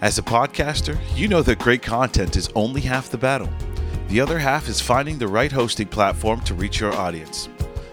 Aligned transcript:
As 0.00 0.18
a 0.18 0.22
podcaster, 0.22 0.98
you 1.14 1.28
know 1.28 1.42
that 1.42 1.58
great 1.58 1.82
content 1.82 2.34
is 2.34 2.48
only 2.54 2.80
half 2.80 3.10
the 3.10 3.18
battle. 3.18 3.50
The 4.08 4.18
other 4.18 4.38
half 4.38 4.66
is 4.66 4.80
finding 4.80 5.18
the 5.18 5.28
right 5.28 5.52
hosting 5.52 5.88
platform 5.88 6.40
to 6.42 6.54
reach 6.54 6.80
your 6.80 6.94
audience. 6.94 7.50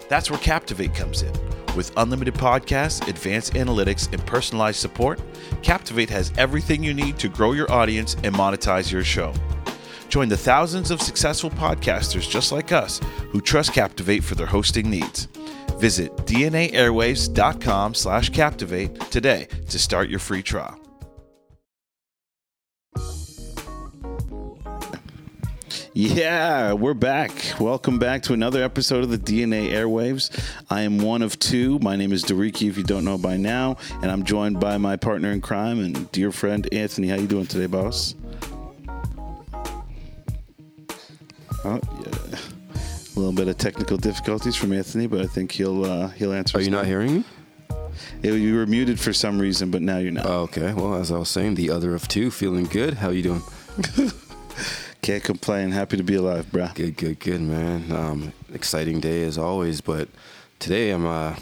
That's 0.08 0.30
where 0.30 0.40
Captivate 0.40 0.94
comes 0.94 1.20
in. 1.20 1.32
With 1.76 1.92
unlimited 1.98 2.32
podcasts, 2.32 3.06
advanced 3.06 3.52
analytics, 3.52 4.10
and 4.10 4.24
personalized 4.24 4.80
support, 4.80 5.20
Captivate 5.62 6.08
has 6.08 6.32
everything 6.38 6.82
you 6.82 6.94
need 6.94 7.18
to 7.18 7.28
grow 7.28 7.52
your 7.52 7.70
audience 7.70 8.14
and 8.24 8.34
monetize 8.34 8.90
your 8.90 9.04
show. 9.04 9.34
Join 10.08 10.30
the 10.30 10.36
thousands 10.36 10.90
of 10.90 11.02
successful 11.02 11.50
podcasters 11.50 12.28
just 12.28 12.52
like 12.52 12.72
us 12.72 13.00
who 13.32 13.42
trust 13.42 13.74
Captivate 13.74 14.24
for 14.24 14.34
their 14.34 14.46
hosting 14.46 14.88
needs. 14.88 15.26
Visit 15.76 16.16
dnaairwaves.com 16.24 17.94
slash 17.94 18.30
captivate 18.30 18.98
today 19.10 19.46
to 19.68 19.78
start 19.78 20.08
your 20.08 20.20
free 20.20 20.42
trial. 20.42 20.77
Yeah, 26.00 26.74
we're 26.74 26.94
back. 26.94 27.32
Welcome 27.58 27.98
back 27.98 28.22
to 28.22 28.32
another 28.32 28.62
episode 28.62 29.02
of 29.02 29.10
the 29.10 29.18
DNA 29.18 29.72
Airwaves. 29.72 30.30
I 30.70 30.82
am 30.82 30.98
one 30.98 31.22
of 31.22 31.40
two. 31.40 31.80
My 31.80 31.96
name 31.96 32.12
is 32.12 32.22
Diriki, 32.22 32.68
if 32.68 32.78
you 32.78 32.84
don't 32.84 33.04
know 33.04 33.18
by 33.18 33.36
now, 33.36 33.78
and 34.00 34.08
I'm 34.08 34.22
joined 34.22 34.60
by 34.60 34.78
my 34.78 34.94
partner 34.94 35.32
in 35.32 35.40
crime 35.40 35.80
and 35.80 36.08
dear 36.12 36.30
friend 36.30 36.72
Anthony. 36.72 37.08
How 37.08 37.16
you 37.16 37.26
doing 37.26 37.48
today, 37.48 37.66
boss? 37.66 38.14
Oh, 41.64 41.80
yeah. 41.98 42.38
A 43.16 43.18
little 43.18 43.32
bit 43.32 43.48
of 43.48 43.58
technical 43.58 43.96
difficulties 43.96 44.54
from 44.54 44.72
Anthony, 44.72 45.08
but 45.08 45.20
I 45.20 45.26
think 45.26 45.50
he'll 45.50 45.84
uh, 45.84 46.10
he'll 46.10 46.32
answer. 46.32 46.58
Are 46.58 46.60
you 46.60 46.70
not 46.70 46.86
hearing 46.86 47.12
me? 47.12 47.24
Yeah, 48.22 48.34
You 48.34 48.54
were 48.54 48.66
muted 48.66 49.00
for 49.00 49.12
some 49.12 49.40
reason, 49.40 49.72
but 49.72 49.82
now 49.82 49.98
you're 49.98 50.12
not. 50.12 50.26
Oh, 50.26 50.42
okay. 50.42 50.74
Well, 50.74 50.94
as 50.94 51.10
I 51.10 51.18
was 51.18 51.28
saying, 51.28 51.56
the 51.56 51.70
other 51.70 51.96
of 51.96 52.06
two, 52.06 52.30
feeling 52.30 52.66
good. 52.66 52.94
How 52.94 53.10
you 53.10 53.22
doing? 53.24 53.42
Can't 55.02 55.22
complain. 55.24 55.70
Happy 55.70 55.96
to 55.96 56.02
be 56.02 56.16
alive, 56.16 56.46
bruh. 56.46 56.74
Good, 56.74 56.96
good, 56.96 57.18
good, 57.20 57.40
man. 57.40 57.90
Um, 57.92 58.32
exciting 58.52 59.00
day 59.00 59.22
as 59.22 59.38
always, 59.38 59.80
but 59.80 60.08
today 60.58 60.90
I'm 60.90 61.06
a 61.06 61.36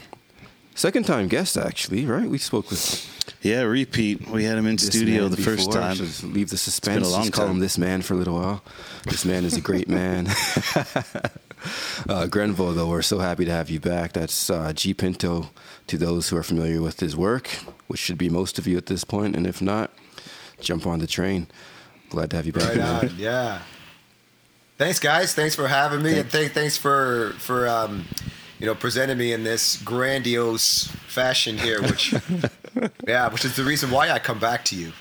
second 0.74 1.04
time 1.04 1.26
guest 1.28 1.56
actually. 1.56 2.04
Right? 2.06 2.28
We 2.28 2.38
spoke 2.38 2.70
with 2.70 3.36
Yeah, 3.42 3.62
repeat. 3.62 4.28
We 4.28 4.44
had 4.44 4.58
him 4.58 4.66
in 4.66 4.78
studio 4.78 5.28
the 5.28 5.36
first 5.38 5.72
time. 5.72 5.96
Leave 6.32 6.50
the 6.50 6.56
suspense. 6.58 7.06
a 7.08 7.10
long 7.10 7.22
Just 7.22 7.32
call 7.32 7.46
time. 7.46 7.56
him 7.56 7.60
this 7.60 7.78
man 7.78 8.02
for 8.02 8.14
a 8.14 8.16
little 8.16 8.34
while. 8.34 8.62
This 9.04 9.24
man 9.24 9.44
is 9.44 9.56
a 9.56 9.60
great 9.60 9.88
man. 9.88 10.28
uh, 12.08 12.26
Grenville, 12.26 12.72
though, 12.74 12.88
we're 12.88 13.02
so 13.02 13.18
happy 13.18 13.44
to 13.46 13.50
have 13.50 13.70
you 13.70 13.80
back. 13.80 14.12
That's 14.12 14.50
uh, 14.50 14.72
G 14.72 14.94
Pinto. 14.94 15.50
To 15.88 15.96
those 15.96 16.28
who 16.28 16.36
are 16.36 16.42
familiar 16.42 16.82
with 16.82 16.98
his 16.98 17.16
work, 17.16 17.46
which 17.86 18.00
should 18.00 18.18
be 18.18 18.28
most 18.28 18.58
of 18.58 18.66
you 18.66 18.76
at 18.76 18.86
this 18.86 19.04
point, 19.04 19.36
and 19.36 19.46
if 19.46 19.62
not, 19.62 19.92
jump 20.60 20.84
on 20.84 20.98
the 20.98 21.06
train. 21.06 21.46
Glad 22.10 22.30
to 22.30 22.36
have 22.36 22.46
you 22.46 22.52
back. 22.52 22.68
Right 22.68 22.80
on, 22.80 23.10
yeah. 23.18 23.60
Thanks, 24.78 24.98
guys. 24.98 25.34
Thanks 25.34 25.54
for 25.54 25.66
having 25.68 26.02
me, 26.02 26.18
and 26.18 26.30
th- 26.30 26.52
thanks 26.52 26.76
for 26.76 27.32
for 27.38 27.66
um, 27.68 28.04
you 28.58 28.66
know 28.66 28.74
presenting 28.74 29.16
me 29.18 29.32
in 29.32 29.42
this 29.44 29.80
grandiose 29.82 30.88
fashion 31.08 31.56
here, 31.56 31.80
which 31.82 32.14
yeah, 33.08 33.28
which 33.28 33.44
is 33.44 33.56
the 33.56 33.64
reason 33.64 33.90
why 33.90 34.10
I 34.10 34.18
come 34.18 34.38
back 34.38 34.64
to 34.66 34.76
you. 34.76 34.92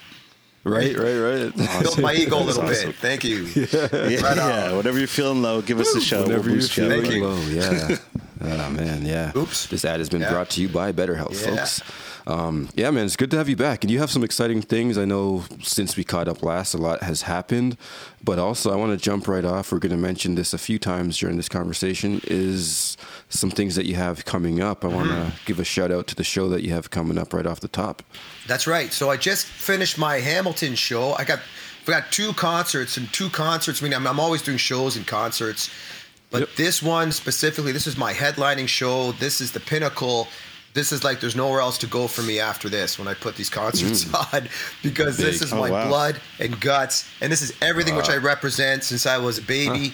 Right, 0.63 0.97
right, 0.97 1.17
right. 1.19 1.55
Build 1.83 2.01
my 2.01 2.13
ego 2.15 2.39
a 2.39 2.41
little 2.41 2.63
That's 2.63 2.85
bit. 2.85 2.95
Thank 2.95 3.23
you. 3.23 3.43
Yeah, 3.53 4.21
Right 4.21 4.37
on. 4.39 4.49
yeah. 4.49 4.71
Whenever 4.75 4.97
you're 4.97 5.07
feeling 5.07 5.43
low, 5.43 5.61
give 5.61 5.79
us 5.79 5.93
a 5.93 6.01
shout. 6.01 6.23
Whenever 6.25 6.41
we'll 6.41 6.51
you're 6.53 6.61
boost 6.61 6.77
you 6.77 6.85
up. 6.85 6.89
feeling 6.91 7.11
you. 7.11 7.23
low, 7.27 7.39
yeah. 7.49 7.97
Oh 8.41 8.69
man, 8.71 9.05
yeah. 9.05 9.31
Oops. 9.35 9.67
This 9.67 9.85
ad 9.85 9.99
has 9.99 10.09
been 10.09 10.21
Yeah. 10.21 10.31
brought 10.31 10.49
to 10.51 10.61
you 10.61 10.69
by 10.69 10.91
BetterHelp, 10.91 11.33
Yeah. 11.39 11.55
folks. 11.57 11.81
Um, 12.27 12.69
yeah, 12.73 12.89
man, 12.89 13.05
it's 13.05 13.15
good 13.15 13.29
to 13.31 13.37
have 13.37 13.47
you 13.47 13.55
back. 13.55 13.83
And 13.83 13.91
you 13.91 13.99
have 13.99 14.09
some 14.09 14.23
exciting 14.23 14.61
things. 14.61 14.97
I 14.97 15.05
know 15.05 15.43
since 15.61 15.95
we 15.95 16.03
caught 16.03 16.27
up 16.27 16.41
last, 16.41 16.73
a 16.73 16.77
lot 16.77 17.03
has 17.03 17.21
happened. 17.23 17.77
But 18.23 18.39
also, 18.39 18.71
I 18.71 18.75
want 18.75 18.97
to 18.97 19.03
jump 19.03 19.27
right 19.27 19.45
off. 19.45 19.71
We're 19.71 19.77
going 19.79 19.91
to 19.91 19.97
mention 19.97 20.33
this 20.33 20.51
a 20.53 20.57
few 20.57 20.79
times 20.79 21.17
during 21.19 21.37
this 21.37 21.47
conversation. 21.49 22.21
Is 22.25 22.97
some 23.29 23.51
things 23.51 23.75
that 23.75 23.85
you 23.85 23.95
have 23.95 24.25
coming 24.25 24.59
up. 24.61 24.83
I 24.83 24.87
want 24.87 25.09
to 25.09 25.15
Mm-hmm. 25.15 25.29
give 25.45 25.59
a 25.59 25.63
shout 25.63 25.91
out 25.91 26.07
to 26.07 26.15
the 26.15 26.23
show 26.23 26.49
that 26.49 26.63
you 26.63 26.71
have 26.73 26.89
coming 26.89 27.17
up 27.19 27.31
right 27.33 27.45
off 27.45 27.59
the 27.59 27.67
top. 27.67 28.01
That's 28.47 28.65
right. 28.65 28.91
So 28.91 29.09
I 29.11 29.17
just 29.17 29.45
finished 29.45 29.97
my 29.99 30.17
Hamilton 30.19 30.73
show. 30.75 31.13
I 31.13 31.23
got 31.25 31.39
we 31.85 31.93
got 31.93 32.11
two 32.11 32.33
concerts 32.33 32.97
and 32.97 33.11
two 33.13 33.29
concerts. 33.29 33.81
I 33.81 33.85
mean, 33.85 33.93
I'm, 33.93 34.07
I'm 34.07 34.19
always 34.19 34.41
doing 34.41 34.57
shows 34.57 34.97
and 34.97 35.05
concerts, 35.05 35.69
but 36.31 36.39
Yep. 36.39 36.49
this 36.57 36.81
one 36.81 37.11
specifically, 37.11 37.71
this 37.71 37.85
is 37.85 37.95
my 37.97 38.11
headlining 38.13 38.67
show. 38.67 39.11
This 39.13 39.39
is 39.41 39.51
the 39.51 39.59
pinnacle. 39.59 40.27
This 40.75 40.91
is 40.91 41.03
like 41.03 41.19
there's 41.21 41.35
nowhere 41.37 41.61
else 41.61 41.77
to 41.79 41.87
go 41.87 42.05
for 42.07 42.21
me 42.21 42.39
after 42.39 42.69
this 42.69 42.99
when 42.99 43.07
I 43.07 43.13
put 43.15 43.35
these 43.37 43.49
concerts 43.49 44.13
on 44.33 44.47
because 44.83 45.17
this 45.17 45.41
is 45.41 45.51
Oh, 45.53 45.57
my 45.59 45.71
wow. 45.71 45.87
blood 45.87 46.19
and 46.39 46.59
guts, 46.61 47.09
and 47.21 47.31
this 47.31 47.41
is 47.41 47.53
everything 47.61 47.95
which 47.95 48.09
I 48.09 48.17
represent 48.17 48.83
since 48.83 49.05
I 49.07 49.17
was 49.17 49.37
a 49.39 49.41
baby. 49.41 49.93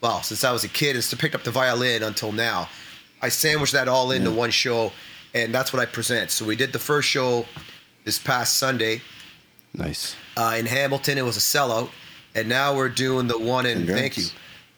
Well, 0.00 0.22
since 0.22 0.44
I 0.44 0.52
was 0.52 0.64
a 0.64 0.68
kid 0.68 0.94
and 0.96 1.18
picked 1.18 1.34
up 1.34 1.42
the 1.42 1.50
violin 1.50 2.02
until 2.04 2.32
now. 2.32 2.68
I 3.20 3.28
sandwiched 3.28 3.74
that 3.74 3.86
all 3.88 4.12
into 4.12 4.30
one 4.30 4.50
show, 4.50 4.92
and 5.34 5.52
that's 5.54 5.72
what 5.74 5.82
I 5.82 5.84
present. 5.84 6.30
So 6.30 6.46
we 6.46 6.56
did 6.56 6.72
the 6.72 6.78
first 6.78 7.06
show 7.08 7.44
this 8.04 8.18
past 8.18 8.56
Sunday 8.56 9.02
Nice. 9.74 10.14
uh, 10.38 10.54
in 10.58 10.64
Hamilton. 10.64 11.18
It 11.18 11.24
was 11.24 11.36
a 11.36 11.40
sellout, 11.40 11.90
and 12.34 12.48
now 12.48 12.74
we're 12.74 12.88
doing 12.88 13.26
the 13.26 13.38
one 13.38 13.66
in. 13.66 13.78
Congrats. 13.78 14.00
Thank 14.00 14.16
you. 14.16 14.24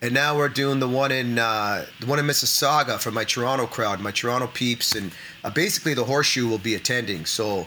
And 0.03 0.13
now 0.13 0.37
we're 0.37 0.49
doing 0.49 0.81
the 0.81 0.89
one 0.89 1.13
in 1.13 1.39
uh, 1.39 1.87
the 2.01 2.07
one 2.07 2.19
in 2.19 2.27
Mississauga 2.27 2.99
for 3.01 3.13
my 3.13 3.23
Toronto 3.25 3.67
crowd, 3.67 4.01
my 4.01 4.11
Toronto 4.11 4.49
peeps, 4.49 4.97
and 4.97 5.13
uh, 5.45 5.51
basically 5.51 5.95
the 5.95 6.03
Horseshoe 6.05 6.49
will 6.49 6.59
be 6.59 6.75
attending. 6.75 7.25
So, 7.25 7.61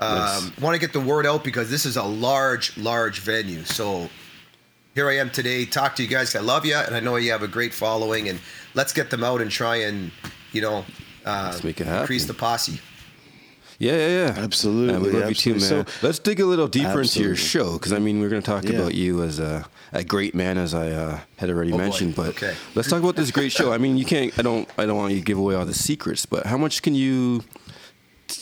um, 0.00 0.16
Nice. 0.16 0.58
want 0.58 0.74
to 0.74 0.80
get 0.80 0.94
the 0.94 1.00
word 1.00 1.26
out 1.26 1.44
because 1.44 1.70
this 1.70 1.84
is 1.84 1.98
a 1.98 2.02
large, 2.02 2.74
large 2.78 3.20
venue. 3.20 3.64
So, 3.64 4.08
here 4.94 5.10
I 5.10 5.18
am 5.18 5.28
today, 5.28 5.66
talk 5.66 5.94
to 5.96 6.02
you 6.02 6.08
guys. 6.08 6.34
I 6.34 6.40
love 6.40 6.64
you, 6.64 6.74
and 6.74 6.94
I 6.94 7.00
know 7.00 7.16
you 7.16 7.32
have 7.32 7.42
a 7.42 7.48
great 7.48 7.74
following. 7.74 8.30
And 8.30 8.40
let's 8.74 8.94
get 8.94 9.10
them 9.10 9.22
out 9.22 9.42
and 9.42 9.50
try 9.50 9.76
and, 9.76 10.10
you 10.52 10.62
know, 10.62 10.86
uh, 11.26 11.58
make 11.62 11.80
it 11.82 11.86
happen. 11.86 12.00
increase 12.02 12.24
the 12.24 12.34
posse. 12.34 12.80
Yeah, 13.78 13.92
yeah, 13.96 14.08
yeah. 14.08 14.34
Absolutely, 14.42 14.94
And 14.94 15.02
we 15.02 15.10
love 15.10 15.28
you 15.28 15.34
too, 15.34 15.50
man. 15.52 15.60
So- 15.60 15.84
Let's 16.00 16.18
dig 16.20 16.40
a 16.40 16.46
little 16.46 16.68
deeper 16.68 17.02
into 17.02 17.20
your 17.22 17.36
show 17.36 17.74
because 17.74 17.92
I 17.92 17.98
mean 17.98 18.20
we're 18.20 18.28
going 18.30 18.40
to 18.40 18.46
talk 18.46 18.64
Yeah. 18.64 18.78
about 18.78 18.94
you 18.94 19.22
as 19.22 19.38
a, 19.40 19.66
a 19.94 20.04
great 20.04 20.34
man, 20.34 20.58
as 20.58 20.74
I 20.74 20.90
uh, 20.90 21.20
had 21.36 21.48
already 21.50 21.72
Oh, 21.72 21.76
boy. 21.78 21.82
mentioned. 21.84 22.14
But 22.16 22.28
Okay. 22.30 22.54
let's 22.74 22.88
talk 22.88 23.00
about 23.02 23.16
this 23.16 23.30
great 23.30 23.52
show. 23.52 23.72
I 23.72 23.78
mean, 23.78 23.96
you 23.96 24.04
can't. 24.04 24.36
I 24.38 24.42
don't. 24.42 24.68
I 24.76 24.84
don't 24.86 24.96
want 24.98 25.12
you 25.12 25.20
to 25.20 25.24
give 25.24 25.38
away 25.38 25.54
all 25.54 25.64
the 25.64 25.74
secrets, 25.74 26.26
but 26.26 26.44
how 26.46 26.58
much 26.58 26.82
can 26.82 26.94
you 26.94 27.42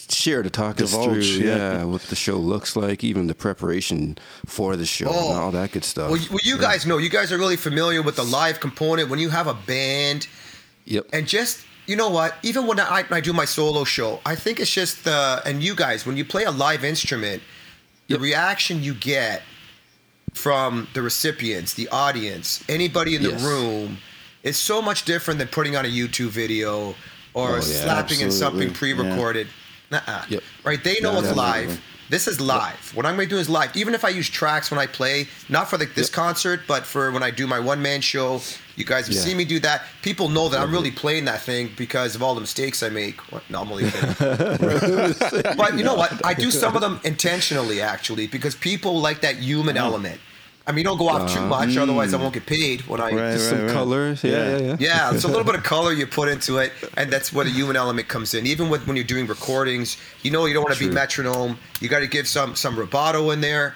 share 0.09 0.43
to 0.43 0.51
talk 0.51 0.77
Divulge, 0.77 1.37
through? 1.39 1.47
yeah. 1.49 1.85
what 1.85 2.03
the 2.03 2.15
show 2.17 2.37
looks 2.37 2.77
like, 2.77 3.03
even 3.05 3.27
the 3.27 3.35
preparation 3.35 4.17
for 4.47 4.77
the 4.77 4.87
show, 4.87 5.09
and 5.09 5.17
Oh. 5.17 5.33
all 5.43 5.51
that 5.53 5.73
good 5.73 5.85
stuff. 5.85 6.11
Well, 6.11 6.21
you, 6.21 6.29
well, 6.31 6.41
you 6.43 6.59
guys 6.59 6.87
know, 6.87 6.99
you 6.99 7.09
guys 7.09 7.33
are 7.33 7.39
really 7.39 7.57
familiar 7.57 8.01
with 8.03 8.17
the 8.17 8.25
live 8.25 8.61
component 8.61 9.09
when 9.11 9.19
you 9.19 9.31
have 9.31 9.47
a 9.47 9.55
band 9.55 10.27
Yep. 10.85 11.07
and 11.13 11.27
just 11.29 11.61
you 11.87 11.97
know 11.97 12.09
what 12.11 12.35
even 12.43 12.67
when 12.67 12.79
I, 12.81 13.05
I 13.11 13.21
do 13.21 13.33
my 13.33 13.45
solo 13.45 13.83
show 13.85 14.21
i 14.27 14.35
think 14.37 14.59
it's 14.61 14.73
just 14.73 15.05
the 15.05 15.41
and 15.45 15.63
you 15.63 15.75
guys 15.77 16.05
when 16.07 16.17
you 16.17 16.25
play 16.25 16.43
a 16.45 16.51
live 16.51 16.85
instrument 16.85 17.41
the 18.09 18.19
reaction 18.19 18.83
you 18.83 18.95
get 18.95 19.43
from 20.35 20.89
the 20.95 21.03
recipients 21.03 21.75
the 21.75 21.89
audience 21.89 22.65
anybody 22.69 23.15
in 23.15 23.23
the 23.23 23.31
Yes. 23.31 23.43
room 23.43 23.99
is 24.43 24.57
so 24.57 24.81
much 24.83 25.05
different 25.05 25.39
than 25.39 25.49
putting 25.49 25.77
on 25.77 25.85
a 25.85 25.89
youtube 25.89 26.29
video 26.31 26.95
or 27.35 27.51
Oh, 27.53 27.55
yeah. 27.57 27.61
slapping 27.61 28.21
in 28.21 28.31
something 28.31 28.73
pre-recorded 28.73 29.47
Nuh-uh. 29.91 30.25
Yep. 30.29 30.43
right 30.65 30.83
they 30.83 30.99
know 31.01 31.13
Yeah, 31.13 31.29
it's 31.29 31.37
live 31.37 31.81
this 32.11 32.29
is 32.29 32.43
live. 32.43 32.91
What 32.95 33.07
I'm 33.07 33.17
going 33.17 33.27
to 33.27 33.35
do 33.35 33.41
is 33.41 33.49
live. 33.49 33.75
Even 33.75 33.95
if 33.95 34.05
I 34.05 34.11
use 34.11 34.29
tracks 34.29 34.71
when 34.71 34.79
I 34.79 34.87
play, 34.87 35.29
not 35.49 35.71
for 35.71 35.79
like 35.79 35.95
this 35.95 36.09
Yep. 36.09 36.13
concert, 36.15 36.61
but 36.69 36.85
for 36.85 37.11
when 37.11 37.23
I 37.23 37.31
do 37.31 37.47
my 37.47 37.59
one 37.59 37.81
man 37.81 38.03
show. 38.03 38.43
You 38.77 38.85
guys 38.85 39.07
have 39.07 39.17
Yeah. 39.17 39.23
seen 39.23 39.39
me 39.39 39.47
do 39.47 39.59
that. 39.61 39.87
People 40.03 40.29
know 40.29 40.51
that 40.51 40.61
I'm 40.61 40.71
really 40.71 40.91
playing 40.91 41.25
that 41.25 41.41
thing 41.43 41.71
because 41.75 42.15
of 42.15 42.23
all 42.23 42.35
the 42.35 42.43
mistakes 42.43 42.83
I 42.83 42.91
make. 42.91 43.19
What? 43.33 43.49
No, 43.49 43.63
I'm 43.63 43.71
only 43.73 43.85
but 45.57 45.79
you 45.79 45.85
know 45.85 45.95
what? 45.95 46.25
I 46.27 46.35
do 46.35 46.51
some 46.51 46.75
of 46.75 46.83
them 46.83 47.01
intentionally, 47.03 47.81
actually, 47.81 48.27
because 48.27 48.55
people 48.57 49.01
like 49.01 49.23
that 49.23 49.37
human 49.37 49.79
element. 49.79 50.21
I 50.67 50.71
mean, 50.73 50.85
don't 50.85 50.97
go 50.99 51.09
off 51.09 51.33
too 51.33 51.41
much, 51.41 51.77
otherwise 51.77 52.15
I 52.15 52.19
won't 52.19 52.35
get 52.35 52.47
paid 52.47 52.83
when 52.83 53.01
I. 53.01 53.11
Right, 53.13 53.39
Some 53.39 53.59
right, 53.59 53.65
right. 53.67 53.73
color. 53.73 54.11
Yeah, 54.23 54.31
Yeah. 54.31 54.57
yeah, 54.57 54.59
yeah. 54.59 54.77
Yeah, 54.79 55.15
it's 55.15 55.25
a 55.25 55.29
little 55.29 55.45
bit 55.45 55.57
of 55.57 55.63
color 55.75 55.93
you 55.93 56.07
put 56.07 56.29
into 56.29 56.59
it, 56.59 56.73
and 56.97 57.13
that's 57.13 57.33
where 57.33 57.45
the 57.45 57.51
human 57.51 57.75
element 57.75 58.07
comes 58.09 58.33
in. 58.35 58.47
Even 58.47 58.71
with 58.71 58.87
when 58.87 58.95
you're 58.97 59.05
doing 59.05 59.27
recordings, 59.27 59.97
you 60.23 60.31
know 60.31 60.47
you 60.47 60.55
don't 60.55 60.63
want 60.63 60.77
to 60.77 60.89
be 60.89 60.93
metronome. 60.93 61.59
You 61.81 61.89
got 61.89 61.99
to 62.01 62.07
give 62.07 62.29
some 62.29 62.55
some 62.55 62.77
rubato 62.77 63.33
in 63.33 63.41
there 63.41 63.75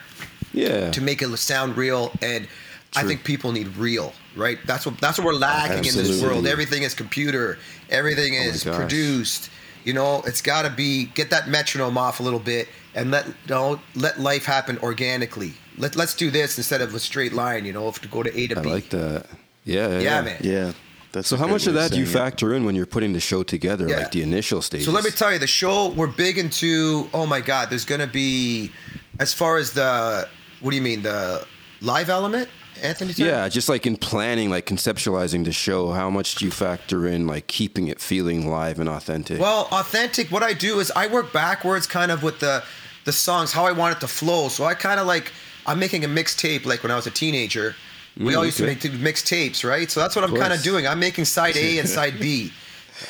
Yeah. 0.52 0.90
to 0.92 1.00
make 1.00 1.22
it 1.22 1.36
sound 1.38 1.76
real. 1.76 2.12
And 2.22 2.46
I 2.94 3.02
think 3.02 3.24
people 3.24 3.50
need 3.52 3.76
real, 3.76 4.12
right? 4.36 4.58
That's 4.64 4.86
what 4.86 4.98
that's 5.00 5.18
what 5.18 5.26
we're 5.26 5.32
lacking 5.34 5.78
in 5.84 5.94
this 5.94 6.22
Oh 6.22 6.28
world. 6.28 6.46
Everything 6.46 6.82
is 6.84 6.94
computer. 6.94 7.58
Everything 7.90 8.34
is 8.34 8.62
gosh. 8.64 8.76
produced. 8.76 9.50
You 9.84 9.92
know, 9.92 10.22
it's 10.24 10.40
got 10.40 10.62
to 10.62 10.70
be 10.70 11.06
get 11.14 11.30
that 11.30 11.48
metronome 11.48 11.98
off 11.98 12.20
a 12.20 12.22
little 12.22 12.38
bit 12.40 12.68
and 12.94 13.10
let 13.10 13.26
you 13.26 13.34
know, 13.48 13.80
let 13.96 14.18
life 14.20 14.44
happen 14.44 14.78
organically. 14.78 15.52
Let 15.78 15.96
let's 15.96 16.14
do 16.14 16.31
this 16.31 16.56
instead 16.58 16.81
of 16.81 16.94
a 16.94 16.99
straight 16.99 17.32
line. 17.32 17.64
You 17.64 17.73
know, 17.73 17.88
if 17.88 18.00
to 18.00 18.08
go 18.08 18.23
to 18.23 18.38
A 18.38 18.46
to 18.49 18.58
I 18.58 18.62
B. 18.62 18.69
like 18.70 18.88
that. 18.90 19.26
Yeah, 19.64 19.88
yeah, 19.90 19.99
yeah, 20.00 20.20
man. 20.23 20.37
Yeah. 20.43 20.73
That's 21.12 21.28
So 21.28 21.37
how 21.37 21.46
much 21.46 21.67
of 21.67 21.75
that 21.75 21.90
do 21.93 21.99
you 21.99 22.05
saying 22.05 22.17
it. 22.17 22.19
factor 22.31 22.55
in 22.55 22.64
when 22.64 22.75
you're 22.75 22.84
putting 22.87 23.12
the 23.14 23.20
show 23.20 23.43
together, 23.43 23.88
Yeah. 23.88 23.96
like 23.99 24.12
the 24.12 24.23
initial 24.23 24.61
stage? 24.61 24.84
So 24.84 24.90
let 24.93 25.02
me 25.05 25.11
tell 25.11 25.32
you, 25.32 25.38
the 25.38 25.46
show 25.46 25.88
we're 25.90 26.06
big 26.08 26.37
into. 26.38 27.08
Oh 27.14 27.25
my 27.26 27.40
God, 27.40 27.70
there's 27.70 27.84
gonna 27.87 28.06
be 28.06 28.70
As 29.19 29.32
far 29.32 29.56
as 29.56 29.73
the, 29.73 30.28
what 30.61 30.70
do 30.73 30.76
you 30.76 30.82
mean 30.82 31.00
the 31.02 31.46
live 31.81 32.11
element, 32.11 32.50
Anthony? 32.82 33.14
Yeah, 33.17 33.49
just 33.49 33.67
like 33.67 33.87
in 33.87 33.96
planning, 33.96 34.50
like 34.50 34.67
conceptualizing 34.67 35.44
the 35.46 35.52
show, 35.52 35.93
how 35.93 36.11
much 36.11 36.34
do 36.34 36.44
you 36.44 36.50
factor 36.50 37.06
in 37.06 37.26
like 37.26 37.46
keeping 37.46 37.88
it 37.88 37.99
feeling 37.99 38.50
live 38.50 38.78
and 38.78 38.90
authentic? 38.90 39.40
Well, 39.40 39.69
authentic. 39.73 40.31
What 40.31 40.43
I 40.43 40.52
do 40.52 40.81
is 40.81 40.93
I 40.94 41.06
work 41.06 41.32
backwards, 41.32 41.87
kind 41.87 42.12
of 42.12 42.23
with 42.23 42.40
the 42.40 42.62
the 43.06 43.12
songs, 43.12 43.52
how 43.52 43.64
I 43.64 43.73
want 43.73 43.96
it 43.96 44.00
to 44.00 44.08
flow. 44.08 44.49
So 44.49 44.64
I 44.64 44.75
kind 44.75 45.00
of 45.00 45.06
like 45.06 45.32
I'm 45.66 45.78
making 45.78 46.04
a 46.04 46.08
mixtape, 46.08 46.64
like 46.64 46.82
when 46.82 46.92
I 46.92 46.96
was 46.96 47.06
a 47.06 47.10
teenager. 47.10 47.74
We 48.18 48.32
Mm, 48.32 48.38
all 48.38 48.44
used 48.46 48.60
okay. 48.60 48.74
to 48.74 48.90
make 48.90 49.00
mixtapes, 49.14 49.68
right? 49.68 49.90
So 49.90 50.00
that's 50.00 50.16
what 50.16 50.24
I'm 50.24 50.34
kind 50.34 50.52
of 50.52 50.62
doing. 50.62 50.86
I'm 50.86 50.98
making 50.98 51.26
side 51.26 51.56
A 51.56 51.78
and 51.80 51.88
side 51.88 52.18
B 52.18 52.52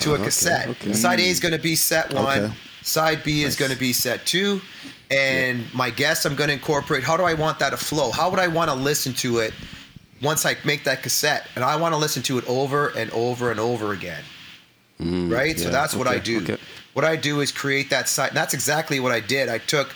to 0.00 0.10
a 0.10 0.14
uh-huh, 0.14 0.22
Okay, 0.22 0.24
cassette. 0.24 0.68
okay. 0.68 0.92
Side 0.94 1.20
A 1.20 1.24
is 1.24 1.38
mm. 1.38 1.42
going 1.42 1.52
to 1.52 1.60
be 1.60 1.76
set 1.76 2.12
one. 2.12 2.52
Side 2.82 3.22
B 3.22 3.42
is 3.44 3.54
going 3.56 3.70
to 3.70 3.78
be 3.78 3.92
set 3.92 4.26
two. 4.26 4.60
And 5.10 5.72
my 5.74 5.90
guess, 5.90 6.24
I'm 6.24 6.34
going 6.34 6.48
to 6.48 6.54
incorporate. 6.54 7.04
How 7.04 7.16
do 7.16 7.22
I 7.22 7.34
want 7.34 7.60
that 7.60 7.70
to 7.70 7.76
flow? 7.76 8.10
How 8.10 8.30
would 8.30 8.40
I 8.40 8.48
want 8.48 8.70
to 8.70 8.74
listen 8.76 9.12
to 9.14 9.38
it 9.38 9.54
once 10.22 10.44
I 10.44 10.56
make 10.64 10.82
that 10.84 11.02
cassette? 11.02 11.46
And 11.54 11.62
I 11.62 11.76
want 11.76 11.94
to 11.94 11.98
listen 11.98 12.22
to 12.24 12.38
it 12.38 12.48
over 12.48 12.88
and 12.88 13.10
over 13.12 13.52
and 13.52 13.60
over 13.60 13.92
again 13.92 14.24
mm, 15.00 15.32
right? 15.32 15.58
so 15.58 15.66
yeah, 15.66 15.70
that's 15.70 15.94
what 15.94 16.06
I 16.06 16.18
do. 16.18 16.56
What 16.94 17.04
I 17.04 17.16
do 17.16 17.40
is 17.40 17.52
create 17.52 17.90
that 17.90 18.08
side. 18.08 18.32
That's 18.32 18.54
exactly 18.54 19.00
what 19.00 19.12
I 19.12 19.20
did. 19.20 19.48
I 19.48 19.58
took 19.58 19.94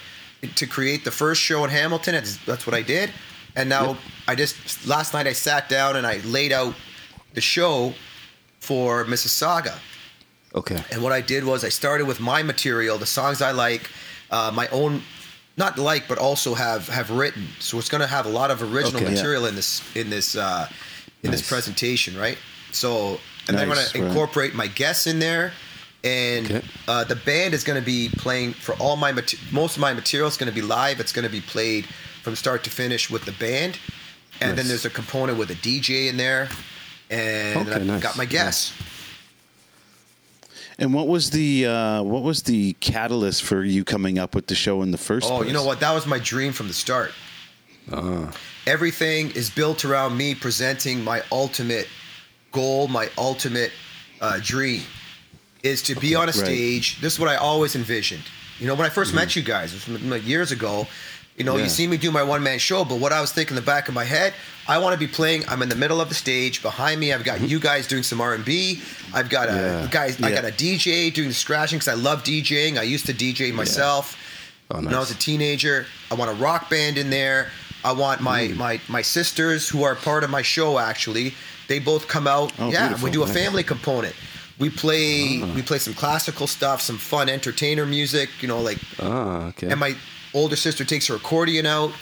to 0.55 0.67
create 0.67 1.05
the 1.05 1.11
first 1.11 1.41
show 1.41 1.65
in 1.65 1.71
Hamilton. 1.71 2.15
That's 2.47 2.67
what 2.67 2.75
I 2.75 2.83
did. 2.83 3.11
And 3.57 3.69
now 3.69 3.97
I 4.29 4.35
just 4.35 4.87
last 4.87 5.13
night 5.15 5.27
I 5.27 5.33
sat 5.35 5.69
down 5.69 5.97
and 5.97 6.07
I 6.07 6.19
laid 6.25 6.53
out 6.53 6.75
the 7.35 7.41
show 7.41 7.93
for 8.61 9.05
Mississauga. 9.07 9.75
okay. 10.55 10.83
And 10.93 11.03
what 11.03 11.13
I 11.13 11.21
did 11.21 11.45
was 11.45 11.65
I 11.65 11.69
started 11.71 12.07
with 12.07 12.21
my 12.21 12.43
material, 12.43 12.99
the 12.99 13.07
songs 13.07 13.43
I 13.43 13.51
like, 13.53 13.91
uh, 14.31 14.51
my 14.55 14.69
own, 14.69 15.03
not 15.57 15.79
like, 15.79 16.07
but 16.09 16.19
also 16.19 16.55
have 16.55 16.89
have 16.89 17.11
written. 17.11 17.47
So 17.59 17.79
it's 17.79 17.89
going 17.89 18.01
to 18.03 18.07
have 18.07 18.27
a 18.27 18.31
lot 18.31 18.51
of 18.51 18.63
original 18.63 19.03
Okay. 19.03 19.11
material 19.15 19.47
in 19.47 19.55
this 19.57 19.83
in 19.97 20.11
this 20.11 20.37
uh, 20.37 20.69
in 21.23 21.31
this 21.31 21.47
presentation, 21.49 22.17
right? 22.17 22.39
So 22.73 23.19
and 23.49 23.57
then 23.59 23.63
I'm 23.63 23.69
going 23.69 23.79
Nice, 23.79 23.93
to 23.93 23.99
right. 24.01 24.09
incorporate 24.09 24.55
my 24.55 24.69
guests 24.69 25.07
in 25.07 25.19
there, 25.19 25.53
and 26.05 26.47
Okay. 26.51 26.63
uh, 26.89 27.05
the 27.05 27.17
band 27.17 27.53
is 27.55 27.63
going 27.65 27.79
to 27.79 27.85
be 27.85 28.09
playing 28.17 28.53
for 28.55 28.75
all 28.77 28.97
my 28.97 29.13
mate- 29.13 29.39
most 29.53 29.77
of 29.77 29.81
my 29.81 29.93
material 29.95 30.29
is 30.29 30.37
going 30.37 30.49
to 30.49 30.55
be 30.55 30.63
live. 30.63 30.99
It's 31.01 31.13
going 31.13 31.25
to 31.27 31.31
be 31.33 31.41
played 31.41 31.87
from 32.23 32.37
start 32.37 32.65
to 32.65 32.71
finish 32.71 33.11
with 33.11 33.25
the 33.25 33.33
band, 33.33 33.79
and 34.41 34.57
then 34.57 34.67
there's 34.69 34.85
a 34.85 34.91
component 34.91 35.39
with 35.39 35.51
a 35.51 35.55
DJ 35.57 36.09
in 36.09 36.17
there, 36.17 36.49
and 37.11 37.59
Okay, 37.69 37.73
I've 37.77 37.87
nice, 37.87 38.03
got 38.03 38.17
my 38.17 38.25
guests. 38.27 38.73
And 40.79 40.95
what 40.95 41.09
was 41.09 41.31
the 41.31 41.67
uh, 41.67 42.03
what 42.03 42.23
was 42.23 42.43
the 42.45 42.73
catalyst 42.81 43.43
for 43.43 43.63
you 43.65 43.85
coming 43.85 44.19
up 44.19 44.35
with 44.35 44.47
the 44.47 44.55
show 44.55 44.81
in 44.81 44.91
the 44.93 44.99
first 44.99 45.31
Oh, 45.31 45.37
place? 45.39 45.49
you 45.49 45.53
know 45.53 45.65
what? 45.65 45.81
That 45.81 45.93
was 45.93 46.07
my 46.07 46.19
dream 46.19 46.53
from 46.53 46.69
the 46.69 46.75
start. 46.75 47.13
Everything 48.67 49.31
is 49.33 49.51
built 49.51 49.85
around 49.85 50.17
me 50.17 50.35
presenting 50.35 51.03
my 51.03 51.23
ultimate 51.33 51.89
goal, 52.53 52.89
my 52.89 53.11
ultimate 53.19 53.73
uh, 54.21 54.39
dream 54.43 54.83
is 55.63 55.83
to 55.83 55.95
be 55.95 56.15
on 56.15 56.25
a 56.25 56.27
right. 56.27 56.35
stage. 56.35 57.01
This 57.01 57.15
is 57.15 57.19
what 57.21 57.29
I 57.29 57.37
always 57.37 57.77
envisioned. 57.77 58.23
You 58.59 58.67
know, 58.67 58.75
when 58.75 58.87
I 58.87 58.91
1st 58.91 59.15
met 59.15 59.37
you 59.37 59.43
guys, 59.43 59.75
it 59.75 59.89
was 59.89 60.03
like 60.03 60.27
years 60.27 60.53
ago. 60.53 60.87
You 61.37 61.45
know, 61.45 61.53
Mm-hmm. 61.53 61.59
Yeah. 61.59 61.65
you 61.65 61.71
see 61.71 61.87
me 61.87 61.97
do 61.97 62.11
my 62.11 62.23
one 62.23 62.43
man 62.43 62.59
show, 62.59 62.85
but 62.85 62.99
what 62.99 63.13
I 63.13 63.21
was 63.21 63.33
thinking 63.33 63.57
in 63.57 63.63
the 63.63 63.67
back 63.67 63.89
of 63.89 63.95
my 63.95 64.05
head, 64.05 64.35
I 64.69 64.77
want 64.79 64.93
to 64.93 64.99
be 64.99 65.07
playing. 65.11 65.45
I'm 65.49 65.63
in 65.63 65.71
the 65.71 65.75
middle 65.77 65.99
of 66.01 66.09
the 66.11 66.15
stage. 66.15 66.61
Behind 66.61 67.01
me, 67.01 67.15
I've 67.15 67.25
got 67.25 67.41
you 67.41 67.59
guys 67.59 67.87
doing 67.87 68.03
some 68.03 68.21
R 68.21 68.35
and 68.35 68.45
B. 68.45 68.83
I've 69.15 69.31
got 69.31 69.49
a 69.49 69.53
Mm-hmm. 69.53 69.83
Yeah. 69.85 69.89
guys. 69.91 70.21
I 70.23 70.29
Yeah. 70.29 70.43
got 70.43 70.45
a 70.51 70.53
DJ 70.53 71.11
doing 71.15 71.29
the 71.29 71.35
scratching 71.35 71.79
because 71.79 71.89
I 71.89 71.95
love 71.95 72.25
DJing. 72.25 72.79
I 72.79 72.83
used 72.83 73.07
to 73.07 73.15
DJ 73.15 73.53
myself 73.55 74.17
Oh, 74.73 74.77
when 74.83 74.95
I 74.95 74.99
was 75.01 75.11
a 75.11 75.17
teenager. 75.17 75.87
I 76.11 76.15
want 76.15 76.31
a 76.31 76.35
rock 76.35 76.69
band 76.71 76.97
in 76.99 77.09
there. 77.11 77.51
I 77.85 77.93
want 77.93 78.21
my 78.21 78.49
Mm. 78.49 78.57
my 78.57 78.81
my 78.89 79.03
sisters 79.03 79.67
who 79.69 79.83
are 79.85 79.95
part 79.95 80.23
of 80.25 80.31
my 80.31 80.43
show. 80.43 80.79
Actually, 80.79 81.35
they 81.69 81.79
both 81.79 82.07
come 82.07 82.27
out. 82.27 82.53
Oh, 82.59 82.71
yeah, 82.71 82.89
beautiful. 82.89 83.05
we 83.07 83.11
do 83.11 83.23
a 83.23 83.27
Nice. 83.27 83.35
family 83.35 83.63
component. 83.63 84.15
We 84.61 84.69
play 84.71 85.43
we 85.57 85.63
play 85.63 85.79
some 85.79 85.95
classical 85.95 86.47
stuff, 86.47 86.81
some 86.83 86.99
fun 86.99 87.29
entertainer 87.29 87.87
music. 87.87 88.29
You 88.43 88.49
know, 88.49 88.61
like 88.61 88.79
Ah, 89.01 89.49
okay. 89.49 89.69
and 89.71 89.81
my 89.81 89.95
older 90.35 90.57
sister 90.57 90.85
takes 90.85 91.07
her 91.09 91.17
accordion 91.17 91.67
out. 91.67 91.93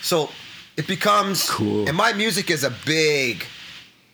So 0.00 0.30
it 0.76 0.86
becomes 0.86 1.50
Cool. 1.50 1.88
And 1.88 1.96
my 1.96 2.12
music 2.12 2.50
is 2.50 2.62
a 2.64 2.72
big 2.86 3.44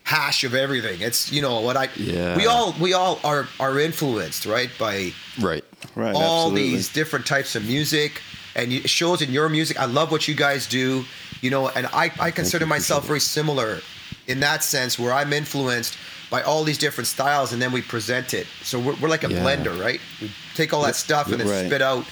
hash 0.04 0.44
of 0.44 0.54
everything. 0.54 1.00
It's 1.02 1.30
you 1.30 1.42
know 1.42 1.60
what 1.60 1.76
I 1.76 1.88
Yeah. 1.96 2.36
we 2.36 2.46
all 2.46 2.74
we 2.80 2.94
all 2.94 3.20
are 3.22 3.46
are 3.60 3.78
influenced 3.78 4.46
right 4.46 4.70
by 4.78 5.12
right. 5.40 5.64
right, 5.94 6.14
all 6.14 6.46
absolutely. 6.48 6.70
these 6.70 6.88
different 6.92 7.26
types 7.26 7.54
of 7.54 7.64
music 7.66 8.20
and 8.56 8.72
it 8.72 8.90
shows 8.90 9.22
in 9.22 9.30
your 9.30 9.48
music 9.48 9.78
i 9.78 9.84
love 9.84 10.10
what 10.10 10.26
you 10.26 10.34
guys 10.34 10.66
do 10.66 11.04
you 11.40 11.50
know 11.50 11.68
and 11.68 11.86
i, 11.92 12.10
I 12.18 12.32
consider 12.32 12.66
myself 12.66 13.06
very 13.06 13.20
similar 13.20 13.78
in 14.26 14.40
that 14.40 14.64
sense 14.64 14.98
where 14.98 15.12
i'm 15.12 15.32
influenced 15.32 15.96
by 16.30 16.42
all 16.42 16.62
these 16.64 16.78
different 16.78 17.08
styles 17.08 17.52
and 17.52 17.60
then 17.60 17.72
we 17.72 17.82
present 17.82 18.34
it 18.34 18.46
so 18.62 18.78
we're, 18.78 18.94
we're 19.00 19.08
like 19.08 19.24
a 19.24 19.30
Yeah. 19.30 19.42
blender 19.42 19.74
right 19.80 20.00
we 20.20 20.30
take 20.54 20.72
all 20.72 20.82
that 20.82 20.96
stuff 20.96 21.26
and 21.32 21.40
then 21.40 21.48
Right. 21.48 21.66
spit 21.66 21.82
out 21.82 22.04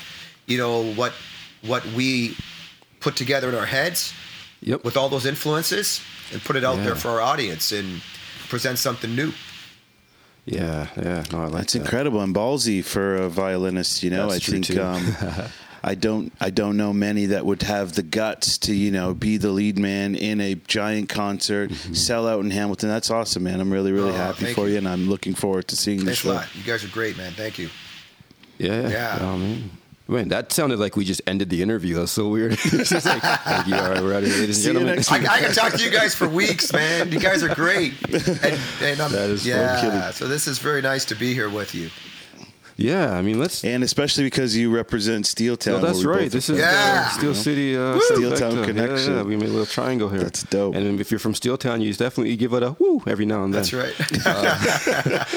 you 0.46 0.58
know 0.58 0.92
what 0.94 1.12
what 1.62 1.84
we 1.86 2.36
put 3.00 3.14
together 3.16 3.48
in 3.48 3.54
our 3.54 3.66
heads 3.66 4.12
Yep. 4.60 4.82
with 4.84 4.96
all 4.96 5.08
those 5.08 5.24
influences 5.24 6.00
and 6.32 6.42
put 6.42 6.56
it 6.56 6.64
out 6.64 6.76
there 6.84 6.96
for 6.96 7.10
our 7.10 7.20
audience 7.20 7.70
and 7.72 8.02
present 8.48 8.78
something 8.78 9.14
new 9.14 9.32
yeah, 10.44 10.86
yeah. 10.96 11.24
No, 11.30 11.40
I 11.42 11.44
like 11.44 11.52
That's 11.52 11.72
that. 11.74 11.80
incredible 11.82 12.22
and 12.22 12.34
ballsy 12.34 12.82
for 12.82 13.16
a 13.16 13.28
violinist. 13.28 14.02
You 14.02 14.08
know, 14.08 14.30
That's 14.30 14.36
I 14.48 14.50
true, 14.50 14.52
think 14.54 14.64
too. 14.64 14.82
um, 14.82 15.14
I 15.90 15.94
don't 15.94 16.32
I 16.40 16.50
don't 16.50 16.76
know 16.76 16.92
many 16.92 17.26
that 17.26 17.46
would 17.46 17.62
have 17.62 17.94
the 17.94 18.02
guts 18.02 18.58
to 18.58 18.74
you 18.74 18.90
know 18.90 19.14
be 19.14 19.38
the 19.38 19.50
lead 19.50 19.78
man 19.78 20.14
in 20.14 20.40
a 20.40 20.54
giant 20.54 21.08
concert, 21.08 21.70
Mm-hmm. 21.70 21.94
sell 21.94 22.28
out 22.28 22.40
in 22.44 22.50
Hamilton. 22.50 22.88
That's 22.90 23.10
awesome, 23.10 23.44
man. 23.44 23.60
I'm 23.60 23.72
really 23.72 23.92
really 23.92 24.10
Oh, 24.10 24.26
happy 24.26 24.52
for 24.52 24.66
you. 24.66 24.72
you. 24.72 24.78
and 24.78 24.88
I'm 24.88 25.08
looking 25.08 25.34
forward 25.34 25.66
to 25.68 25.76
seeing 25.76 26.00
the 26.00 26.04
thanks 26.06 26.20
a 26.20 26.22
show. 26.24 26.32
lot 26.34 26.54
you 26.54 26.62
guys 26.62 26.84
are 26.84 26.88
great 26.88 27.16
man 27.16 27.32
thank 27.32 27.58
you 27.58 27.68
Yeah, 28.58 28.82
yeah. 28.82 28.88
Yeah. 28.90 29.18
Oh, 29.22 29.38
man. 29.38 29.70
Man, 30.10 30.28
that 30.30 30.52
sounded 30.52 30.78
like 30.78 30.96
we 30.96 31.04
just 31.04 31.20
ended 31.26 31.50
the 31.50 31.60
interview. 31.62 31.94
That's 31.96 32.12
so 32.12 32.30
weird. 32.30 32.52
it's 32.80 32.88
just 32.90 33.04
like, 33.06 33.20
thank 33.44 33.66
you. 33.68 33.74
All 33.76 33.90
right, 33.90 34.02
we're 34.02 34.10
ready, 34.10 34.26
ladies 34.28 34.42
and 34.44 34.54
See 34.56 34.68
you 34.68 34.72
gentlemen. 34.72 34.96
next 34.96 35.12
I, 35.12 35.16
I 35.16 35.40
can 35.40 35.52
talk 35.62 35.72
to 35.74 35.84
you 35.84 35.90
guys 35.90 36.14
for 36.14 36.26
weeks, 36.26 36.72
man. 36.72 37.12
You 37.12 37.20
guys 37.20 37.42
are 37.42 37.54
great. 37.54 37.92
And, 38.10 38.58
and 38.82 39.00
I'm, 39.02 39.12
That 39.12 39.28
is 39.28 39.42
so 39.42 39.48
yeah. 39.50 39.80
kidding. 39.82 40.12
So 40.12 40.26
this 40.26 40.46
is 40.48 40.58
very 40.60 40.80
nice 40.80 41.04
to 41.12 41.14
be 41.14 41.34
here 41.34 41.50
with 41.50 41.74
you. 41.74 41.90
Yeah, 42.78 43.12
I 43.12 43.22
mean, 43.22 43.40
let's. 43.40 43.64
And 43.64 43.82
especially 43.82 44.22
because 44.22 44.56
you 44.56 44.70
represent 44.70 45.26
Steel 45.26 45.56
Town. 45.56 45.80
No, 45.80 45.86
that's 45.88 46.04
right. 46.04 46.30
This 46.30 46.48
is. 46.48 46.58
Yeah. 46.60 47.06
uh, 47.06 47.08
Steel 47.10 47.34
City, 47.34 47.76
uh, 47.76 47.98
Steel. 47.98 48.36
Town 48.36 48.64
connection. 48.64 49.16
Yeah, 49.16 49.22
we 49.22 49.36
made 49.36 49.48
a 49.48 49.52
little 49.52 49.66
triangle 49.66 50.08
here. 50.08 50.20
That's 50.20 50.44
dope. 50.44 50.76
And 50.76 51.00
if 51.00 51.10
you're 51.10 51.18
from 51.18 51.34
Steel 51.34 51.58
Town, 51.58 51.80
you 51.80 51.92
definitely 51.92 52.36
give 52.36 52.52
it 52.52 52.62
a 52.62 52.76
woo 52.78 53.02
every 53.04 53.26
now 53.26 53.42
and 53.42 53.52
then. 53.52 53.62
That's 53.62 53.72
right. 53.72 53.94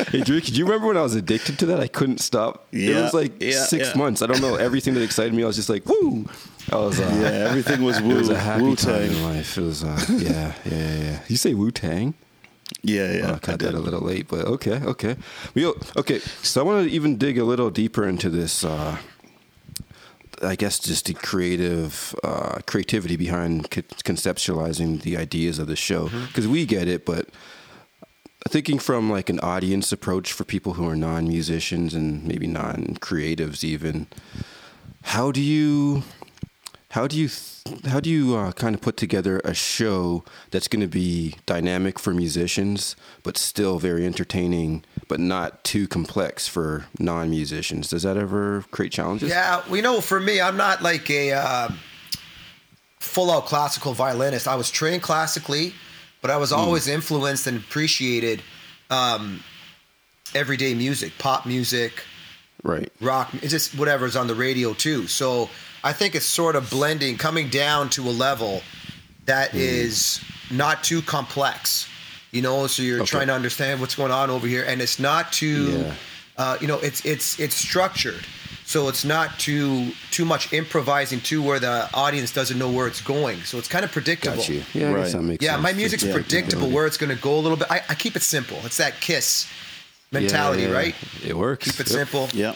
Hey, 0.12 0.21
Drew, 0.21 0.39
could 0.41 0.55
you 0.55 0.65
remember 0.65 0.88
when 0.88 0.98
I 0.98 1.01
was 1.01 1.15
addicted 1.15 1.57
to 1.60 1.65
that? 1.67 1.79
I 1.79 1.88
couldn't 1.88 2.19
stop. 2.19 2.67
It 2.71 2.95
was 2.95 3.13
like 3.13 3.41
yeah, 3.41 3.63
six 3.63 3.89
yeah. 3.89 3.98
months. 3.98 4.21
I 4.21 4.27
don't 4.27 4.41
know. 4.41 4.55
Everything 4.55 4.93
that 4.93 5.01
excited 5.01 5.33
me, 5.33 5.43
I 5.43 5.48
was 5.48 5.55
just 5.55 5.69
like, 5.69 5.86
woo. 5.88 6.25
I 6.71 6.75
was, 6.75 7.00
uh, 7.00 7.03
Yeah, 7.21 7.50
everything 7.50 7.81
was 7.81 8.00
woo. 8.01 8.12
It 8.12 8.13
Wu 8.13 8.19
was 8.19 8.29
a 8.29 8.38
happy 8.39 8.63
Wu 8.63 8.75
time 8.75 9.03
in 9.03 9.24
life. 9.24 9.57
It 9.57 9.62
was, 9.62 9.83
uh, 9.83 10.00
yeah, 10.10 10.29
yeah, 10.29 10.53
yeah, 10.65 10.95
yeah. 11.03 11.19
You 11.27 11.38
say 11.38 11.53
Wu 11.53 11.71
Tang? 11.71 12.13
Yeah, 12.84 13.12
yeah. 13.13 13.32
Oh, 13.32 13.40
I 13.48 13.54
I 13.54 13.58
did. 13.58 13.60
that 13.60 13.74
a 13.75 13.80
little 13.80 14.01
late, 14.01 14.28
but 14.28 14.46
okay, 14.46 14.82
okay. 14.84 15.16
We 15.54 15.66
okay. 15.68 16.20
So 16.42 16.62
I 16.62 16.63
want 16.63 16.88
to 16.88 16.92
even 16.94 17.18
dig 17.18 17.38
a 17.38 17.44
little 17.44 17.70
deeper 17.70 18.08
into 18.08 18.30
this. 18.30 18.63
Uh, 18.63 18.98
I 20.44 20.56
guess 20.56 20.80
just 20.80 21.06
the 21.06 21.13
creative 21.13 22.16
uh, 22.24 22.60
creativity 22.66 23.16
behind 23.16 23.70
co- 23.70 23.82
conceptualizing 24.04 25.01
the 25.04 25.16
ideas 25.18 25.60
of 25.60 25.68
the 25.68 25.75
show 25.75 26.10
because 26.28 26.48
we 26.48 26.66
get 26.66 26.88
it, 26.88 27.06
but 27.06 27.30
thinking 28.50 28.80
from 28.80 29.12
like 29.12 29.30
an 29.30 29.40
audience 29.42 29.92
approach 29.92 30.34
for 30.34 30.44
people 30.44 30.74
who 30.74 30.88
are 30.88 30.96
non-musicians 30.96 31.94
and 31.94 32.24
maybe 32.25 32.48
non-creatives 32.48 33.63
even 33.63 34.08
how 35.04 35.32
do 35.32 35.40
you 35.42 36.01
how 36.90 37.06
do 37.08 37.16
you 37.18 37.28
th- 37.28 37.50
how 37.88 38.00
do 38.00 38.10
you 38.10 38.36
uh, 38.36 38.51
kind 38.53 38.74
of 38.75 38.82
put 38.82 38.98
together 38.98 39.39
a 39.44 39.53
show 39.53 40.24
that's 40.50 40.68
going 40.68 40.82
to 40.82 40.88
be 40.88 41.36
dynamic 41.46 42.00
for 42.00 42.13
musicians 42.13 42.96
but 43.24 43.38
still 43.38 43.77
very 43.77 44.06
entertaining 44.06 44.84
but 45.08 45.20
not 45.20 45.63
too 45.63 45.88
complex 45.88 46.48
for 46.48 46.86
non-musicians? 47.00 47.89
Does 47.89 48.03
that 48.03 48.18
ever 48.18 48.65
create 48.72 48.91
challenges? 48.91 49.30
Yeah, 49.30 49.62
we 49.70 49.82
know 49.82 50.01
for 50.01 50.20
me, 50.20 50.41
I'm 50.41 50.58
not 50.58 50.82
like 50.82 51.10
a 51.10 51.34
uh, 51.34 51.70
full 53.00 53.30
out 53.30 53.46
classical 53.46 53.94
violinist. 53.94 54.48
I 54.48 54.56
was 54.56 54.72
trained 54.72 55.03
classically, 55.03 55.74
but 56.22 56.32
I 56.32 56.38
was 56.38 56.51
always 56.51 56.88
influenced 56.88 57.48
and 57.48 57.58
appreciated 57.58 58.41
um, 58.89 59.44
everyday 60.34 60.74
music, 60.74 61.13
pop 61.18 61.46
music, 61.46 62.03
right 62.63 62.91
rock, 63.01 63.30
it's 63.36 63.51
just 63.51 63.75
whatever's 63.77 64.15
on 64.15 64.27
the 64.27 64.36
radio 64.36 64.74
too. 64.74 65.08
So 65.08 65.50
I 65.84 65.94
think 65.94 66.15
it's 66.15 66.25
sort 66.25 66.56
of 66.56 66.70
blending, 66.70 67.18
coming 67.18 67.50
down 67.50 67.89
to 67.91 68.03
a 68.08 68.12
level 68.12 68.62
that 69.25 69.53
is 69.56 70.20
not 70.51 70.84
too 70.84 71.01
complex. 71.01 71.88
You 72.32 72.41
know, 72.41 72.68
so 72.68 72.82
you're 72.82 73.01
Okay. 73.01 73.08
trying 73.10 73.27
to 73.27 73.34
understand 73.34 73.82
what's 73.82 73.96
going 73.96 74.12
on 74.12 74.30
over 74.30 74.48
here, 74.48 74.63
and 74.63 74.82
it's 74.82 75.00
not 75.00 75.34
too, 75.34 75.84
Yeah. 75.86 75.94
uh, 76.38 76.58
you 76.62 76.68
know, 76.68 76.80
it's 76.80 77.03
it's 77.06 77.38
it's 77.39 77.56
structured. 77.56 78.25
So 78.65 78.88
it's 78.88 79.03
not 79.03 79.38
too 79.38 79.91
too 80.12 80.24
much 80.24 80.53
improvising 80.53 81.20
too 81.20 81.41
where 81.41 81.60
the 81.60 81.89
audience 81.94 82.32
doesn't 82.32 82.58
know 82.58 82.70
where 82.70 82.88
it's 82.88 83.01
going. 83.01 83.44
So 83.44 83.58
it's 83.58 83.68
kind 83.68 83.84
of 83.84 83.91
predictable. 83.91 84.41
Yeah, 84.46 84.91
Right. 84.91 85.03
guess 85.03 85.12
that 85.12 85.22
makes 85.24 85.44
Yeah, 85.44 85.53
sense. 85.53 85.63
my 85.63 85.74
music's 85.74 86.03
Yeah, 86.03 86.13
predictable 86.13 86.70
where 86.70 86.86
it's 86.86 86.96
going 86.96 87.10
to 87.13 87.22
go 87.22 87.36
a 87.36 87.41
little 87.41 87.58
bit. 87.58 87.68
I, 87.70 87.82
I 87.89 87.96
keep 87.96 88.15
it 88.15 88.22
simple. 88.22 88.58
It's 88.63 88.77
that 88.77 89.01
kiss 89.01 89.46
mentality, 90.12 90.63
Yeah, 90.63 90.70
yeah, 90.70 90.75
right? 90.75 90.96
It 91.25 91.38
works. 91.38 91.65
Keep 91.72 91.80
it 91.82 91.89
Yep. 91.91 91.98
simple. 92.08 92.30
Yeah. 92.34 92.56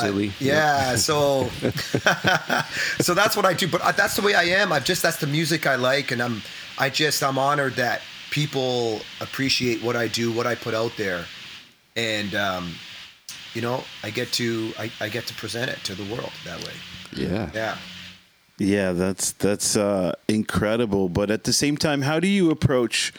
Silly. 0.00 0.32
Yeah, 0.38 0.96
so 1.08 1.48
so 3.00 3.14
that's 3.14 3.36
what 3.36 3.46
I 3.46 3.54
do. 3.54 3.66
But 3.68 3.96
that's 3.96 4.16
the 4.16 4.22
way 4.22 4.34
I 4.34 4.44
am. 4.44 4.72
I've 4.72 4.84
just 4.84 5.02
that's 5.02 5.16
the 5.18 5.26
music 5.26 5.66
I 5.66 5.76
like, 5.76 6.10
and 6.10 6.22
I'm 6.22 6.42
I 6.78 6.90
just 6.90 7.22
I'm 7.22 7.38
honored 7.38 7.74
that 7.76 8.02
people 8.30 9.00
appreciate 9.20 9.82
what 9.82 9.96
I 9.96 10.08
do, 10.08 10.30
what 10.32 10.46
I 10.46 10.54
put 10.54 10.74
out 10.74 10.92
there, 10.96 11.24
and 11.96 12.34
um, 12.34 12.74
you 13.54 13.62
know 13.62 13.82
I 14.02 14.10
get 14.10 14.30
to 14.32 14.72
I, 14.78 14.92
I 15.00 15.08
get 15.08 15.26
to 15.26 15.34
present 15.34 15.70
it 15.70 15.78
to 15.84 15.94
the 15.94 16.04
world 16.14 16.32
that 16.44 16.58
way. 16.64 16.74
Yeah. 17.14 17.50
Yeah. 17.54 17.78
Yeah, 18.58 18.92
that's 18.92 19.32
that's 19.32 19.74
uh, 19.76 20.12
incredible. 20.28 21.08
But 21.08 21.30
at 21.30 21.44
the 21.44 21.52
same 21.52 21.76
time, 21.78 22.02
how 22.02 22.20
do 22.20 22.28
you 22.28 22.50
approach? 22.50 23.12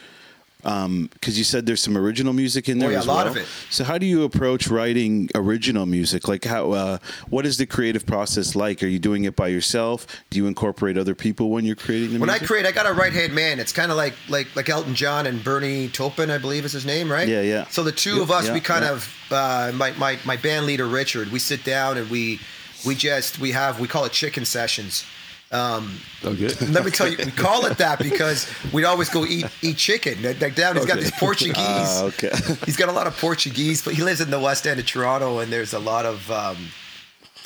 Because 0.64 1.38
you 1.38 1.44
said 1.44 1.66
there's 1.66 1.82
some 1.82 1.98
original 1.98 2.32
music 2.34 2.70
in 2.70 2.78
Oh, 2.78 2.82
there 2.82 2.92
yeah, 2.94 3.00
as 3.00 3.06
a 3.06 3.10
lot 3.10 3.26
well. 3.26 3.34
of 3.36 3.38
it. 3.38 3.48
So 3.70 3.84
how 3.84 3.98
do 3.98 4.06
you 4.06 4.24
approach 4.24 4.68
writing 4.70 5.30
original 5.36 5.86
music? 5.86 6.28
Like 6.28 6.46
how? 6.46 6.72
Uh, 6.72 6.98
what 7.30 7.46
is 7.46 7.58
the 7.58 7.66
creative 7.66 8.06
process 8.06 8.56
like? 8.56 8.82
Are 8.82 8.88
you 8.88 8.98
doing 9.00 9.26
it 9.26 9.36
by 9.36 9.50
yourself? 9.50 10.08
Do 10.30 10.38
you 10.40 10.48
incorporate 10.48 10.98
other 10.98 11.14
people 11.16 11.50
when 11.50 11.66
you're 11.66 11.76
creating 11.76 12.14
the 12.14 12.20
music? 12.20 12.22
When 12.22 12.30
I 12.30 12.40
create, 12.40 12.66
I 12.66 12.72
got 12.72 12.86
a 12.88 12.94
right 12.94 13.12
hand 13.14 13.34
man. 13.36 13.60
It's 13.60 13.74
kind 13.74 13.92
of 13.92 13.98
like 13.98 14.14
like 14.30 14.56
like 14.56 14.70
Elton 14.70 14.96
John 14.96 15.28
and 15.28 15.44
Bernie 15.44 15.90
Taupin, 15.90 16.30
I 16.32 16.38
believe 16.38 16.64
is 16.66 16.72
his 16.72 16.86
name, 16.86 17.12
right? 17.12 17.28
Yeah, 17.28 17.42
yeah. 17.42 17.68
So 17.68 17.84
the 17.84 17.92
two 17.92 18.14
Yep, 18.16 18.22
of 18.24 18.32
us, 18.32 18.48
yeah, 18.48 18.54
we 18.54 18.62
kind 18.62 18.86
yeah. 18.86 18.92
of 18.94 19.16
uh, 19.32 19.72
my 19.76 19.92
my 19.92 20.18
my 20.26 20.38
band 20.38 20.66
leader 20.66 20.88
Richard, 20.88 21.30
we 21.32 21.40
sit 21.40 21.64
down 21.66 21.98
and 21.98 22.10
we 22.10 22.40
we 22.86 22.96
just 22.96 23.40
we 23.40 23.52
have 23.52 23.80
we 23.80 23.88
call 23.88 24.06
it 24.06 24.12
chicken 24.14 24.46
sessions. 24.46 25.06
Um, 25.54 25.98
Okay. 26.26 26.48
let 26.72 26.86
me 26.86 26.90
tell 26.92 27.08
you, 27.10 27.18
we 27.18 27.32
call 27.32 27.66
it 27.66 27.78
that 27.80 28.00
because 28.10 28.48
we'd 28.72 28.86
always 28.86 29.10
go 29.10 29.26
eat 29.26 29.46
eat 29.62 29.76
chicken. 29.78 30.22
Like 30.24 30.56
down, 30.56 30.76
he's 30.78 30.86
got 30.86 31.00
these 31.00 31.12
Portuguese. 31.12 31.56
Ah, 31.58 32.04
okay. 32.06 32.32
He's 32.66 32.78
got 32.78 32.88
a 32.88 32.94
lot 32.94 33.08
of 33.08 33.18
Portuguese, 33.18 33.84
but 33.84 33.94
he 33.94 34.02
lives 34.04 34.22
in 34.22 34.30
the 34.32 34.40
West 34.40 34.66
End 34.66 34.80
of 34.80 34.86
Toronto, 34.86 35.40
and 35.40 35.52
there's 35.52 35.74
a 35.74 35.80
lot 35.80 36.06
of 36.06 36.32
um, 36.32 36.56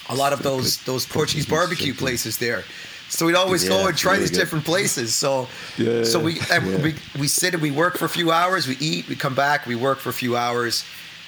a 0.09 0.15
lot 0.15 0.31
of 0.31 0.43
those 0.43 0.77
those 0.85 1.05
Portuguese 1.07 1.47
barbecue 1.47 1.93
places 1.93 2.37
there. 2.37 2.63
So 3.09 3.25
we'd 3.25 3.35
always 3.35 3.63
Yeah, 3.63 3.69
go 3.71 3.87
and 3.87 3.97
try 3.97 4.11
really 4.11 4.23
these 4.25 4.31
good. 4.31 4.37
different 4.43 4.65
places. 4.65 5.15
So 5.15 5.47
Yeah, 5.77 6.03
so 6.03 6.19
we 6.19 6.39
yeah. 6.39 6.81
we 6.83 6.93
we 7.19 7.27
sit 7.27 7.53
and 7.55 7.63
we 7.63 7.71
work 7.71 7.97
for 7.97 8.05
a 8.05 8.09
few 8.19 8.31
hours. 8.31 8.67
We 8.67 8.77
eat, 8.79 9.07
we 9.09 9.15
come 9.15 9.33
back, 9.33 9.65
we 9.65 9.75
work 9.75 9.97
for 9.99 10.09
a 10.09 10.13
few 10.23 10.37
hours, 10.37 10.83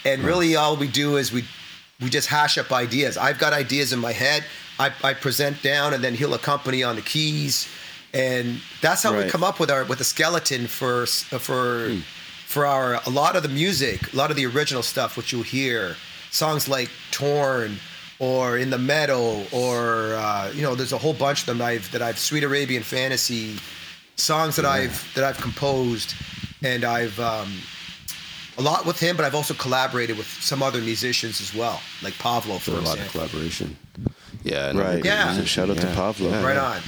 and 0.05 0.23
really 0.23 0.55
all 0.55 0.75
we 0.77 0.87
do 0.87 1.17
is 1.17 1.31
we 1.33 1.45
we 1.99 2.09
just 2.11 2.27
hash 2.27 2.57
up 2.59 2.71
ideas. 2.71 3.17
I've 3.17 3.39
got 3.39 3.53
ideas 3.53 3.91
in 3.91 3.99
my 3.99 4.13
head. 4.13 4.43
I, 4.79 4.91
I 5.03 5.13
present 5.13 5.61
down, 5.61 5.93
and 5.93 6.03
then 6.03 6.15
he'll 6.15 6.33
accompany 6.33 6.83
on 6.83 6.95
the 6.95 7.01
keys, 7.01 7.67
and 8.13 8.61
that's 8.81 9.03
how 9.03 9.15
we 9.15 9.29
come 9.29 9.43
up 9.43 9.59
with 9.59 9.69
our 9.69 9.83
with 9.83 9.99
a 9.99 10.05
skeleton 10.05 10.67
for 10.67 11.05
for 11.05 11.91
for 12.45 12.65
our 12.65 13.01
a 13.05 13.09
lot 13.09 13.35
of 13.35 13.43
the 13.43 13.49
music, 13.49 14.13
a 14.13 14.15
lot 14.15 14.31
of 14.31 14.37
the 14.37 14.45
original 14.45 14.81
stuff, 14.81 15.17
which 15.17 15.31
you'll 15.31 15.43
hear. 15.43 15.95
Songs 16.31 16.69
like 16.69 16.89
"Torn" 17.11 17.77
or 18.19 18.57
"In 18.57 18.69
the 18.69 18.77
Meadow" 18.77 19.45
or 19.51 20.13
uh, 20.15 20.51
you 20.55 20.61
know, 20.61 20.75
there's 20.75 20.93
a 20.93 20.97
whole 20.97 21.13
bunch 21.13 21.41
of 21.41 21.45
them 21.47 21.61
I've 21.61 21.91
that 21.91 22.01
I've 22.01 22.17
"Sweet 22.17 22.43
Arabian 22.43 22.83
Fantasy" 22.83 23.57
songs 24.15 24.55
that 24.55 24.65
I've 24.65 25.11
that 25.15 25.23
I've 25.23 25.41
composed, 25.41 26.15
and 26.63 26.83
I've 26.85 27.19
um, 27.19 27.51
a 28.57 28.61
lot 28.61 28.85
with 28.85 28.99
him, 28.99 29.15
but 29.15 29.25
I've 29.25 29.35
also 29.35 29.53
collaborated 29.53 30.17
with 30.17 30.27
some 30.27 30.61
other 30.61 30.81
musicians 30.81 31.41
as 31.41 31.53
well, 31.53 31.81
like 32.01 32.17
Pavlo, 32.19 32.59
for 32.59 32.71
For 32.71 32.77
a 32.77 32.81
lot 32.81 32.99
of 32.99 33.11
collaboration. 33.11 33.77
Yeah. 34.43 34.69
another 34.69 34.95
Right. 34.95 35.05
Yeah. 35.05 35.25
musician. 35.25 35.45
Shout 35.45 35.69
out 35.69 35.77
to 35.77 35.87
Pavlo. 35.87 36.29
yeah, 36.29 36.43
Right 36.43 36.55
yeah. 36.55 36.63
on. 36.65 36.81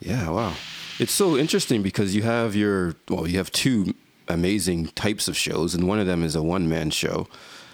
Yeah, 0.00 0.30
wow. 0.30 0.54
It's 0.98 1.12
so 1.12 1.36
interesting 1.36 1.82
because 1.82 2.14
you 2.14 2.22
have 2.22 2.54
your 2.56 2.94
well, 3.08 3.26
you 3.26 3.36
have 3.38 3.50
two 3.52 3.94
amazing 4.28 4.88
types 4.88 5.28
of 5.28 5.36
shows, 5.36 5.74
and 5.74 5.86
one 5.86 5.98
of 6.00 6.06
them 6.06 6.22
is 6.24 6.34
a 6.34 6.42
one 6.42 6.68
man 6.68 6.90
show, 6.90 7.28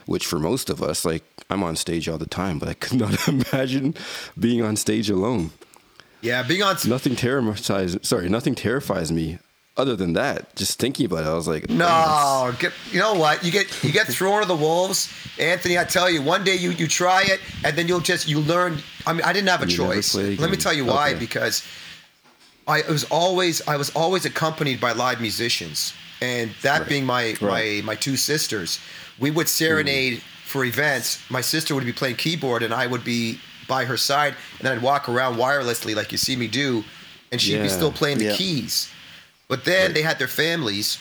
which 0.07 0.27
for 0.27 0.39
most 0.39 0.69
of 0.71 0.83
us, 0.83 1.05
like 1.05 1.25
I'm 1.51 1.63
on 1.63 1.77
stage 1.77 2.09
all 2.09 2.19
the 2.19 2.27
time, 2.27 2.59
but 2.59 2.69
I 2.69 2.75
could 2.75 2.99
not 2.99 3.29
imagine 3.29 3.95
being 4.39 4.63
on 4.63 4.77
stage 4.77 5.09
alone. 5.11 5.51
Yeah, 6.21 6.43
being 6.43 6.63
on. 6.63 6.77
Nothing 6.87 7.17
terrifies 7.17 7.97
sorry, 8.03 8.29
nothing 8.29 8.55
terrifies 8.55 9.11
me 9.13 9.39
other 9.77 9.97
than 9.97 10.13
that. 10.15 10.55
Just 10.57 10.79
thinking 10.79 11.07
about 11.07 11.25
it, 11.25 11.29
I 11.29 11.35
was 11.35 11.49
like, 11.49 11.67
oh, 11.71 11.75
No, 11.75 12.53
get, 12.59 12.73
you 12.91 12.99
know 12.99 13.15
what? 13.15 13.45
You 13.45 13.51
get 13.51 13.83
you 13.83 13.93
get 13.93 14.07
thrown 14.07 14.43
to 14.43 14.49
the 14.49 14.57
wolves, 14.57 15.13
Anthony. 15.39 15.79
I 15.79 15.85
tell 15.85 16.11
you, 16.11 16.23
one 16.23 16.45
day 16.45 16.57
you 16.57 16.71
you 16.71 16.87
try 16.87 17.23
it, 17.23 17.41
and 17.65 17.77
then 17.77 17.89
you'll 17.89 18.01
just 18.01 18.29
you 18.29 18.41
learn. 18.41 18.79
I 19.07 19.13
mean, 19.13 19.23
I 19.23 19.33
didn't 19.33 19.49
have 19.49 19.63
a 19.63 19.67
you 19.71 19.77
choice. 19.77 20.15
Let 20.15 20.51
me 20.51 20.57
tell 20.57 20.73
you 20.73 20.85
why. 20.85 21.11
Okay. 21.11 21.19
Because 21.19 21.67
I 22.69 22.83
was 22.89 23.05
always 23.05 23.67
I 23.67 23.77
was 23.77 23.91
always 23.91 24.25
accompanied 24.25 24.81
by 24.81 24.93
live 24.93 25.21
musicians, 25.21 25.95
and 26.21 26.51
that 26.63 26.81
Right. 26.81 26.89
being 26.89 27.07
my 27.07 27.37
Right. 27.41 27.83
my 27.83 27.83
my 27.85 27.95
two 27.95 28.17
sisters, 28.17 28.79
we 29.19 29.31
would 29.31 29.47
hmm. 29.47 29.49
serenade 29.49 30.23
for 30.45 30.65
events. 30.67 31.19
My 31.31 31.41
sister 31.41 31.75
would 31.75 31.85
be 31.87 31.93
playing 31.93 32.17
keyboard, 32.17 32.63
and 32.63 32.75
I 32.75 32.87
would 32.87 33.05
be 33.05 33.41
by 33.69 33.87
her 33.87 33.97
side, 33.97 34.35
and 34.59 34.69
then 34.69 34.77
I'd 34.77 34.83
walk 34.83 35.09
around 35.09 35.37
wirelessly 35.37 35.95
like 35.97 36.13
you 36.13 36.19
see 36.19 36.37
me 36.37 36.47
do, 36.47 36.85
and 37.31 37.41
she'd 37.41 37.63
be 37.63 37.71
still 37.71 37.91
playing 37.93 38.19
the 38.19 38.27
Yeah. 38.27 38.37
keys. 38.37 38.89
But 39.53 39.67
then 39.67 39.93
they 39.93 40.01
had 40.01 40.19
their 40.19 40.29
families, 40.45 40.99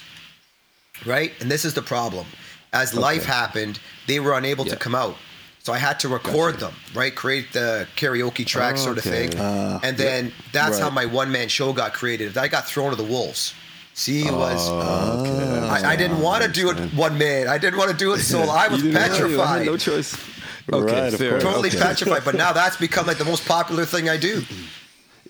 right? 1.06 1.32
And 1.40 1.50
this 1.50 1.64
is 1.64 1.74
the 1.74 1.82
problem. 1.82 2.26
As 2.74 2.94
life 2.94 3.24
happened, 3.24 3.80
they 4.08 4.20
were 4.20 4.34
unable 4.38 4.66
to 4.66 4.76
come 4.76 4.94
out. 4.94 5.16
So 5.60 5.72
I 5.72 5.78
had 5.78 6.02
to 6.02 6.10
record 6.10 6.60
them, 6.60 6.74
right? 6.94 7.16
Create 7.16 7.54
the 7.54 7.88
karaoke 7.96 8.46
track 8.46 8.76
sort 8.78 8.98
of 8.98 9.08
Okay. 9.08 9.28
thing. 9.30 9.40
Uh, 9.40 9.80
and 9.84 9.96
then 9.96 10.34
that's 10.52 10.80
how 10.80 10.90
my 10.90 11.06
one 11.06 11.32
man 11.32 11.48
show 11.48 11.72
got 11.72 11.94
created. 11.94 12.38
I 12.38 12.50
got 12.50 12.68
thrown 12.68 12.90
to 12.90 12.98
the 12.98 13.10
wolves. 13.16 13.54
See, 13.94 14.28
it 14.28 14.34
was. 14.34 14.68
Oh, 14.70 15.22
okay. 15.22 15.68
I, 15.68 15.94
I 15.94 15.96
didn't 15.96 16.20
want 16.20 16.44
to 16.44 16.50
do 16.52 16.72
it 16.72 16.78
one 16.94 17.18
man. 17.18 17.48
I 17.48 17.58
didn't 17.58 17.80
want 17.80 17.92
to 17.92 17.98
do 18.06 18.12
it 18.16 18.20
solo. 18.20 18.52
I 18.52 18.68
was 18.72 18.84
You 18.84 18.92
didn't 18.92 19.02
have 19.02 19.18
to, 19.18 19.24
I 19.24 19.30
had 19.30 19.38
petrified. 19.38 19.66
No 19.66 19.78
choice. 19.78 20.10
Okay, 20.74 21.02
Right, 21.04 21.14
of 21.14 21.20
fair. 21.20 21.32
course. 21.32 21.44
totally 21.44 21.70
okay. 21.70 21.80
petrified. 21.80 22.24
But 22.26 22.36
now 22.36 22.52
that's 22.52 22.76
become 22.76 23.06
like 23.08 23.18
the 23.18 23.30
most 23.34 23.46
popular 23.48 23.86
thing 23.86 24.10
I 24.10 24.18
do. 24.18 24.44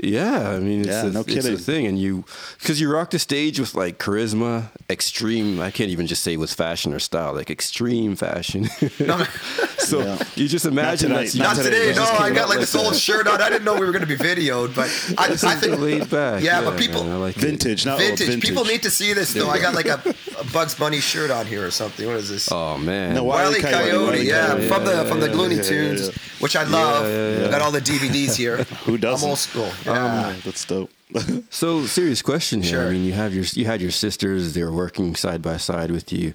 Yeah, 0.03 0.50
I 0.50 0.60
mean, 0.60 0.79
it's, 0.81 0.88
Yeah, 0.89 1.05
a, 1.05 1.10
no 1.12 1.20
it's 1.22 1.29
kidding. 1.34 1.53
a 1.53 1.58
thing, 1.58 1.86
and 1.86 2.00
you 2.00 2.25
because 2.60 2.81
you 2.81 2.91
rock 2.91 3.12
the 3.12 3.20
stage 3.20 3.60
with 3.60 3.75
like 3.75 4.00
charisma, 4.00 4.70
extreme. 4.89 5.60
I 5.62 5.70
can't 5.70 5.91
even 5.91 6.08
just 6.08 6.24
say 6.24 6.38
with 6.38 6.51
fashion 6.51 6.91
or 6.91 6.98
style, 7.00 7.34
like 7.36 7.51
extreme 7.51 8.15
fashion. 8.15 8.65
so 9.77 10.00
Yeah. 10.01 10.24
you 10.36 10.48
just 10.48 10.65
imagine 10.65 11.10
tonight, 11.10 11.24
that's 11.25 11.36
not 11.36 11.58
Not 11.58 11.63
today, 11.63 11.88
today. 11.89 11.96
No, 11.96 12.03
I 12.03 12.31
got 12.31 12.50
like 12.50 12.58
like 12.58 12.60
this 12.60 12.74
old 12.75 12.96
shirt 12.96 13.27
on. 13.27 13.41
I 13.41 13.50
didn't 13.50 13.63
know 13.63 13.75
we 13.75 13.86
were 13.86 13.91
going 13.91 14.08
to 14.08 14.08
be 14.08 14.15
videoed, 14.17 14.75
but 14.75 14.89
I, 15.20 15.34
I 15.34 15.55
think 15.55 15.79
laid 15.79 16.10
back. 16.10 16.43
Yeah, 16.43 16.62
but 16.62 16.77
people- 16.79 17.03
man, 17.03 17.13
I 17.13 17.17
like 17.17 17.38
it. 17.38 17.41
vintage, 17.41 17.86
not 17.86 17.93
old, 17.93 18.01
vintage. 18.01 18.27
vintage. 18.27 18.50
People 18.50 18.65
need 18.65 18.81
to 18.84 18.89
see 18.89 19.13
this 19.13 19.34
though. 19.34 19.50
I 19.50 19.60
got 19.60 19.75
like 19.75 19.86
a, 19.88 20.01
a 20.39 20.43
Bugs 20.51 20.74
Bunny 20.75 21.00
shirt 21.00 21.29
on 21.31 21.46
here 21.46 21.65
or 21.65 21.72
something. 21.72 22.08
What 22.08 22.17
is 22.17 22.27
this? 22.29 22.51
Oh 22.51 22.77
man, 22.79 23.13
No, 23.15 23.24
Wile- 23.24 23.51
Wiley 23.51 23.62
Wile. 23.62 23.72
Coyote, 23.72 23.89
Coyote, 23.91 24.17
Wile 24.17 24.24
yeah, 24.25 24.67
from 24.67 24.86
the 24.86 24.91
Yeah, 24.93 25.03
from 25.05 25.20
the 25.20 25.29
yeah, 25.29 25.36
Looney 25.36 25.55
yeah, 25.55 25.62
yeah, 25.62 25.70
Tunes, 25.70 26.08
yeah. 26.08 26.13
which 26.39 26.55
I 26.55 26.63
love. 26.63 27.05
yeah, 27.08 27.41
yeah. 27.46 27.51
Got 27.51 27.62
all 27.62 27.72
the 27.72 27.81
DVDs 27.81 28.36
here. 28.36 28.58
Who 28.86 28.98
doesn't? 28.98 29.24
I'm 29.25 29.29
old 29.29 29.39
school. 29.39 29.70
Yeah. 29.94 30.34
Oh, 30.36 30.40
that's 30.44 30.66
dope. 30.66 30.90
So 31.50 31.86
serious 31.86 32.22
question 32.22 32.62
here. 32.62 32.72
Sure. 32.80 32.88
I 32.88 32.92
mean, 32.92 33.04
you 33.04 33.12
have 33.14 33.34
your 33.34 33.44
you 33.54 33.66
had 33.66 33.82
your 33.82 33.92
sisters. 33.92 34.54
They 34.54 34.64
were 34.64 34.72
working 34.72 35.16
side 35.16 35.42
by 35.42 35.58
side 35.58 35.92
with 35.92 36.12
you. 36.14 36.34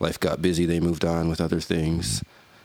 Life 0.00 0.18
got 0.20 0.42
busy. 0.42 0.66
They 0.66 0.80
moved 0.80 1.04
on 1.04 1.28
with 1.28 1.40
other 1.40 1.60
things. 1.60 2.22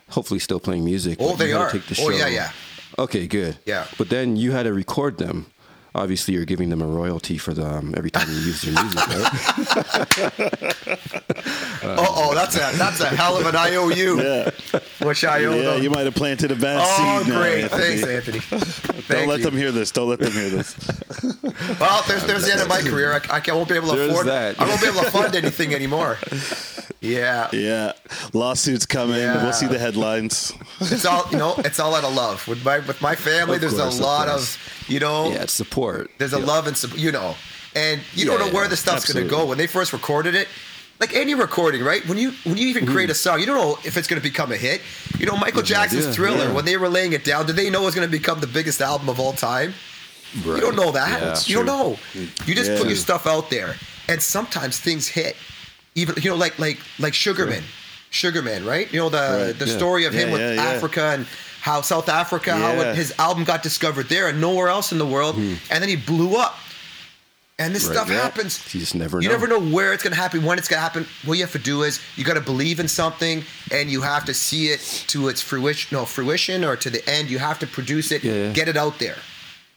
Hopefully, 0.09 0.39
still 0.39 0.59
playing 0.59 0.83
music. 0.83 1.17
Oh, 1.21 1.35
they 1.35 1.49
you 1.49 1.57
are. 1.57 1.69
to 1.71 1.79
Take 1.79 1.87
the 1.95 2.01
Oh, 2.03 2.09
show. 2.11 2.17
yeah, 2.17 2.27
yeah. 2.27 2.51
Okay, 2.99 3.27
good. 3.27 3.57
Yeah. 3.65 3.85
But 3.97 4.09
then 4.09 4.35
you 4.35 4.51
had 4.51 4.63
to 4.63 4.73
record 4.73 5.17
them. 5.17 5.45
Obviously, 5.93 6.33
you're 6.35 6.45
giving 6.45 6.69
them 6.69 6.81
a 6.81 6.87
royalty 6.87 7.37
for 7.37 7.53
the 7.53 7.65
um, 7.65 7.93
every 7.97 8.09
time 8.09 8.25
you 8.29 8.35
use 8.35 8.61
their 8.61 8.81
music, 8.81 9.07
right? 9.07 9.29
oh, 11.83 12.29
oh, 12.29 12.33
that's 12.33 12.55
a 12.55 12.77
that's 12.77 13.01
a 13.01 13.07
hell 13.07 13.35
of 13.35 13.45
an 13.45 13.57
IOU. 13.57 14.21
Yeah, 14.21 14.51
Which 15.05 15.25
I 15.25 15.43
owe 15.43 15.53
yeah. 15.53 15.61
them. 15.63 15.83
You 15.83 15.89
might 15.89 16.05
have 16.05 16.15
planted 16.15 16.51
a 16.51 16.55
bad 16.55 16.79
oh, 16.81 17.19
seed. 17.19 17.33
now, 17.33 17.39
great. 17.41 17.63
Anthony. 17.63 17.97
Thanks, 17.97 18.07
Anthony. 18.07 18.39
Don't 18.49 19.03
Thank 19.03 19.27
let 19.27 19.39
you. 19.39 19.45
them 19.45 19.57
hear 19.57 19.73
this. 19.73 19.91
Don't 19.91 20.07
let 20.07 20.19
them 20.19 20.31
hear 20.31 20.49
this. 20.49 20.77
Well, 21.79 22.03
there's 22.07 22.25
there's 22.25 22.45
the 22.45 22.53
end 22.53 22.61
of 22.61 22.69
my 22.69 22.81
career. 22.81 23.21
I, 23.29 23.41
I 23.45 23.53
won't 23.53 23.67
be 23.67 23.75
able 23.75 23.89
to 23.89 23.97
There's 23.97 24.11
afford. 24.11 24.27
that. 24.27 24.61
I 24.61 24.67
won't 24.67 24.81
be 24.81 24.87
able 24.87 25.01
to 25.01 25.11
fund 25.11 25.35
anything 25.35 25.73
anymore. 25.73 26.17
Yeah. 27.01 27.49
Yeah, 27.51 27.93
lawsuits 28.33 28.85
coming. 28.85 29.17
Yeah. 29.17 29.43
We'll 29.43 29.53
see 29.53 29.65
the 29.67 29.79
headlines. 29.79 30.53
It's 30.79 31.03
all 31.05 31.25
you 31.31 31.37
know. 31.39 31.55
It's 31.59 31.79
all 31.79 31.95
out 31.95 32.03
of 32.03 32.13
love 32.13 32.47
with 32.47 32.63
my 32.63 32.79
with 32.79 33.01
my 33.01 33.15
family. 33.15 33.55
Of 33.55 33.61
there's 33.61 33.73
course, 33.73 33.95
a 33.95 33.97
of 33.97 34.05
lot 34.05 34.27
course. 34.27 34.55
of 34.55 34.89
you 34.89 34.99
know. 34.99 35.29
yeah, 35.29 35.43
it's 35.43 35.53
support. 35.53 36.11
There's 36.19 36.33
a 36.33 36.39
love 36.39 36.67
and 36.67 36.77
support, 36.77 36.99
you 36.99 37.11
know, 37.11 37.35
and 37.75 38.01
you 38.13 38.25
Yeah, 38.25 38.31
don't 38.31 38.39
know 38.39 38.45
yeah, 38.47 38.53
where 38.53 38.67
the 38.67 38.77
stuff's 38.77 39.11
going 39.11 39.25
to 39.25 39.29
go. 39.29 39.45
When 39.47 39.57
they 39.57 39.65
first 39.67 39.93
recorded 39.93 40.35
it, 40.35 40.47
like 40.99 41.15
any 41.15 41.33
recording, 41.33 41.83
right? 41.83 42.07
When 42.07 42.19
you 42.19 42.33
when 42.43 42.57
you 42.57 42.67
even 42.67 42.85
create 42.85 43.05
mm-hmm. 43.05 43.11
a 43.11 43.15
song, 43.15 43.39
you 43.39 43.47
don't 43.47 43.57
know 43.57 43.79
if 43.83 43.97
it's 43.97 44.07
going 44.07 44.21
to 44.21 44.27
become 44.27 44.51
a 44.51 44.57
hit. 44.57 44.81
You 45.17 45.25
know, 45.25 45.35
Michael 45.35 45.63
Jackson's 45.63 46.03
idea, 46.05 46.13
Thriller. 46.13 46.45
yeah. 46.45 46.53
When 46.53 46.65
they 46.65 46.77
were 46.77 46.89
laying 46.89 47.13
it 47.13 47.23
down, 47.23 47.47
did 47.47 47.55
they 47.55 47.69
know 47.71 47.81
it 47.81 47.85
was 47.85 47.95
going 47.95 48.07
to 48.07 48.11
become 48.11 48.39
the 48.41 48.47
biggest 48.47 48.79
album 48.79 49.09
of 49.09 49.19
all 49.19 49.33
time? 49.33 49.73
Right. 50.45 50.55
You 50.55 50.61
don't 50.61 50.75
know 50.75 50.91
that. 50.91 51.19
Yeah. 51.21 51.39
You 51.45 51.55
don't 51.55 51.65
know. 51.65 51.97
You 52.45 52.53
just 52.53 52.69
Yeah. 52.69 52.77
put 52.77 52.87
your 52.87 52.95
stuff 52.95 53.25
out 53.25 53.49
there, 53.49 53.75
and 54.07 54.21
sometimes 54.21 54.79
things 54.79 55.07
hit. 55.07 55.35
Even 55.95 56.15
you 56.21 56.29
know, 56.29 56.35
like 56.37 56.57
like 56.59 56.79
like 56.99 57.13
Sugarman, 57.13 57.63
Sugarman, 58.09 58.65
right? 58.65 58.91
You 58.93 58.99
know 58.99 59.09
the 59.09 59.45
Right, 59.47 59.59
the 59.59 59.65
yeah. 59.67 59.77
story 59.77 60.05
of 60.05 60.13
him 60.13 60.29
Yeah, 60.29 60.33
with 60.33 60.55
yeah. 60.55 60.63
Africa 60.63 61.01
and 61.13 61.25
how 61.61 61.81
South 61.81 62.09
Africa, 62.09 62.55
how 62.55 62.93
his 62.93 63.13
album 63.19 63.43
got 63.43 63.61
discovered 63.61 64.07
there 64.09 64.27
and 64.27 64.41
nowhere 64.41 64.69
else 64.69 64.91
in 64.91 64.97
the 64.97 65.05
world, 65.05 65.35
hmm. 65.35 65.55
and 65.69 65.81
then 65.81 65.89
he 65.89 65.95
blew 65.95 66.35
up. 66.37 66.55
And 67.59 67.75
this 67.75 67.85
Right, 67.85 67.93
stuff 67.93 68.09
happens. 68.09 68.59
You 68.73 68.79
just 68.79 68.95
never 68.95 69.21
You 69.21 69.27
know. 69.27 69.35
never 69.35 69.47
know 69.47 69.59
where 69.59 69.93
it's 69.93 70.01
going 70.01 70.15
to 70.15 70.19
happen, 70.19 70.43
when 70.43 70.57
it's 70.57 70.67
going 70.67 70.79
to 70.79 70.81
happen. 70.81 71.05
What 71.25 71.37
you 71.37 71.43
have 71.43 71.51
to 71.51 71.59
do 71.59 71.83
is 71.83 71.99
you 72.15 72.23
got 72.23 72.33
to 72.33 72.41
believe 72.41 72.79
in 72.79 72.87
something, 72.87 73.43
and 73.71 73.91
you 73.91 74.01
have 74.01 74.25
to 74.25 74.33
see 74.33 74.69
it 74.69 74.79
to 75.09 75.27
its 75.27 75.41
fruition, 75.41 75.95
no 75.95 76.05
fruition, 76.05 76.63
or 76.65 76.75
to 76.77 76.89
the 76.89 77.07
end. 77.07 77.29
You 77.29 77.37
have 77.37 77.59
to 77.59 77.67
produce 77.67 78.11
it, 78.11 78.23
get 78.55 78.67
it 78.67 78.77
out 78.77 78.97
there. 78.97 79.17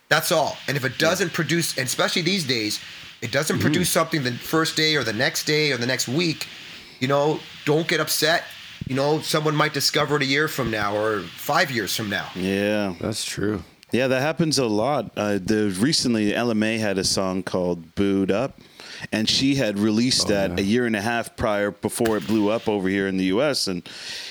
That's 0.08 0.32
all. 0.32 0.56
And 0.66 0.78
if 0.78 0.84
it 0.86 0.96
doesn't 0.96 1.34
produce, 1.34 1.76
and 1.76 1.86
especially 1.86 2.22
these 2.22 2.44
days, 2.44 2.80
it 3.22 3.32
doesn't 3.32 3.56
Mm-hmm. 3.56 3.62
produce 3.64 3.90
something 3.90 4.22
the 4.22 4.32
first 4.32 4.76
day 4.76 4.96
or 4.96 5.04
the 5.04 5.12
next 5.12 5.44
day 5.44 5.72
or 5.72 5.76
the 5.76 5.86
next 5.86 6.08
week, 6.08 6.46
you 7.00 7.08
know, 7.08 7.40
don't 7.64 7.86
get 7.88 8.00
upset. 8.00 8.44
You 8.86 8.94
know, 8.96 9.20
someone 9.20 9.56
might 9.56 9.72
discover 9.72 10.16
it 10.16 10.22
a 10.22 10.26
year 10.26 10.46
from 10.48 10.70
now 10.70 10.94
or 10.96 11.20
five 11.22 11.70
years 11.70 11.96
from 11.96 12.10
now. 12.10 12.28
Yeah. 12.34 12.94
That's 13.00 13.24
true. 13.24 13.62
Yeah, 13.92 14.08
that 14.08 14.20
happens 14.20 14.58
a 14.58 14.66
lot. 14.66 15.12
Uh, 15.16 15.38
the 15.40 15.74
recently 15.78 16.34
Ella 16.34 16.54
Mai 16.54 16.78
had 16.78 16.98
a 16.98 17.04
song 17.04 17.42
called 17.44 17.94
"Boo'd 17.94 18.30
Up," 18.32 18.58
and 19.12 19.28
she 19.28 19.54
had 19.54 19.78
released 19.78 20.28
that 20.28 20.50
yeah. 20.50 20.56
a 20.58 20.62
year 20.62 20.86
and 20.86 20.96
a 20.96 21.00
half 21.00 21.36
prior 21.36 21.70
before 21.70 22.16
it 22.16 22.26
blew 22.26 22.48
up 22.50 22.68
over 22.68 22.88
here 22.88 23.06
in 23.06 23.16
the 23.16 23.24
U.S. 23.26 23.66
And 23.66 23.88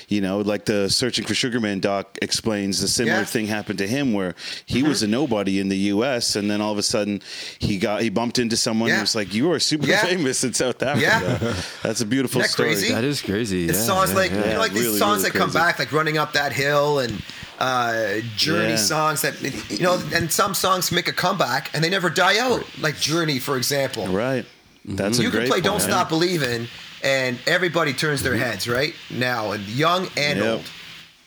you 0.08 0.20
know, 0.20 0.38
like 0.40 0.64
the 0.66 0.88
"Searching 0.90 1.24
for 1.24 1.34
Sugar 1.34 1.60
Man" 1.60 1.80
doc 1.80 2.18
explains, 2.22 2.80
the 2.80 2.88
similar 2.88 3.18
Yeah. 3.20 3.24
thing 3.24 3.46
happened 3.46 3.78
to 3.78 3.86
him 3.86 4.12
where 4.12 4.34
he 4.66 4.82
was 4.82 5.02
a 5.02 5.06
nobody 5.06 5.60
in 5.60 5.68
the 5.68 5.78
U.S. 5.94 6.36
and 6.36 6.50
then 6.50 6.60
all 6.60 6.72
of 6.72 6.78
a 6.78 6.82
sudden 6.82 7.22
he 7.58 7.78
got 7.78 8.02
he 8.02 8.10
bumped 8.10 8.38
into 8.38 8.56
someone 8.56 8.90
who 8.90 8.96
Yeah. 8.96 9.00
was 9.02 9.14
like, 9.14 9.32
"You 9.34 9.50
are 9.52 9.58
super 9.58 9.86
Yeah. 9.86 10.04
famous 10.04 10.44
in 10.44 10.54
South 10.54 10.82
Africa." 10.82 11.38
Yeah. 11.40 11.54
That's 11.82 12.00
a 12.00 12.06
beautiful 12.06 12.40
that 12.40 12.50
story. 12.50 12.70
crazy? 12.70 12.92
That 12.92 13.04
is 13.04 13.22
crazy. 13.22 13.64
It's 13.68 13.78
yeah, 13.78 13.84
songs 13.84 14.10
yeah, 14.10 14.16
like 14.16 14.30
yeah. 14.30 14.44
you 14.44 14.52
know, 14.54 14.58
like 14.58 14.72
these 14.72 14.84
really, 14.86 14.98
songs 14.98 15.18
really 15.22 15.30
that 15.32 15.38
come 15.38 15.52
back, 15.52 15.78
like 15.78 15.92
running 15.92 16.18
up 16.18 16.32
that 16.34 16.52
hill 16.52 16.98
and 16.98 17.22
uh, 17.58 18.16
Journey 18.36 18.70
Yeah. 18.70 18.76
songs 18.76 19.22
that 19.22 19.40
you 19.70 19.78
know, 19.84 20.02
and 20.12 20.30
some 20.30 20.54
songs 20.54 20.90
make 20.90 21.06
a 21.08 21.12
comeback 21.12 21.70
and 21.72 21.84
they 21.84 21.88
never 21.90 22.10
die 22.10 22.38
out, 22.38 22.64
like 22.80 22.98
Journey, 22.98 23.38
for 23.38 23.56
example. 23.56 24.06
Right. 24.08 24.44
Mm-hmm. 24.86 24.96
That's 24.96 25.18
a 25.18 25.22
You 25.22 25.30
can 25.30 25.40
play 25.40 25.50
point, 25.50 25.64
"Don't 25.64 25.80
yeah. 25.80 25.86
Stop 25.86 26.08
Believing," 26.08 26.68
and 27.02 27.38
everybody 27.46 27.92
turns 27.92 28.22
their 28.22 28.36
heads 28.36 28.68
right 28.68 28.94
now, 29.10 29.52
and 29.52 29.66
young 29.68 30.08
and 30.16 30.38
Yep. 30.38 30.46
old. 30.54 30.64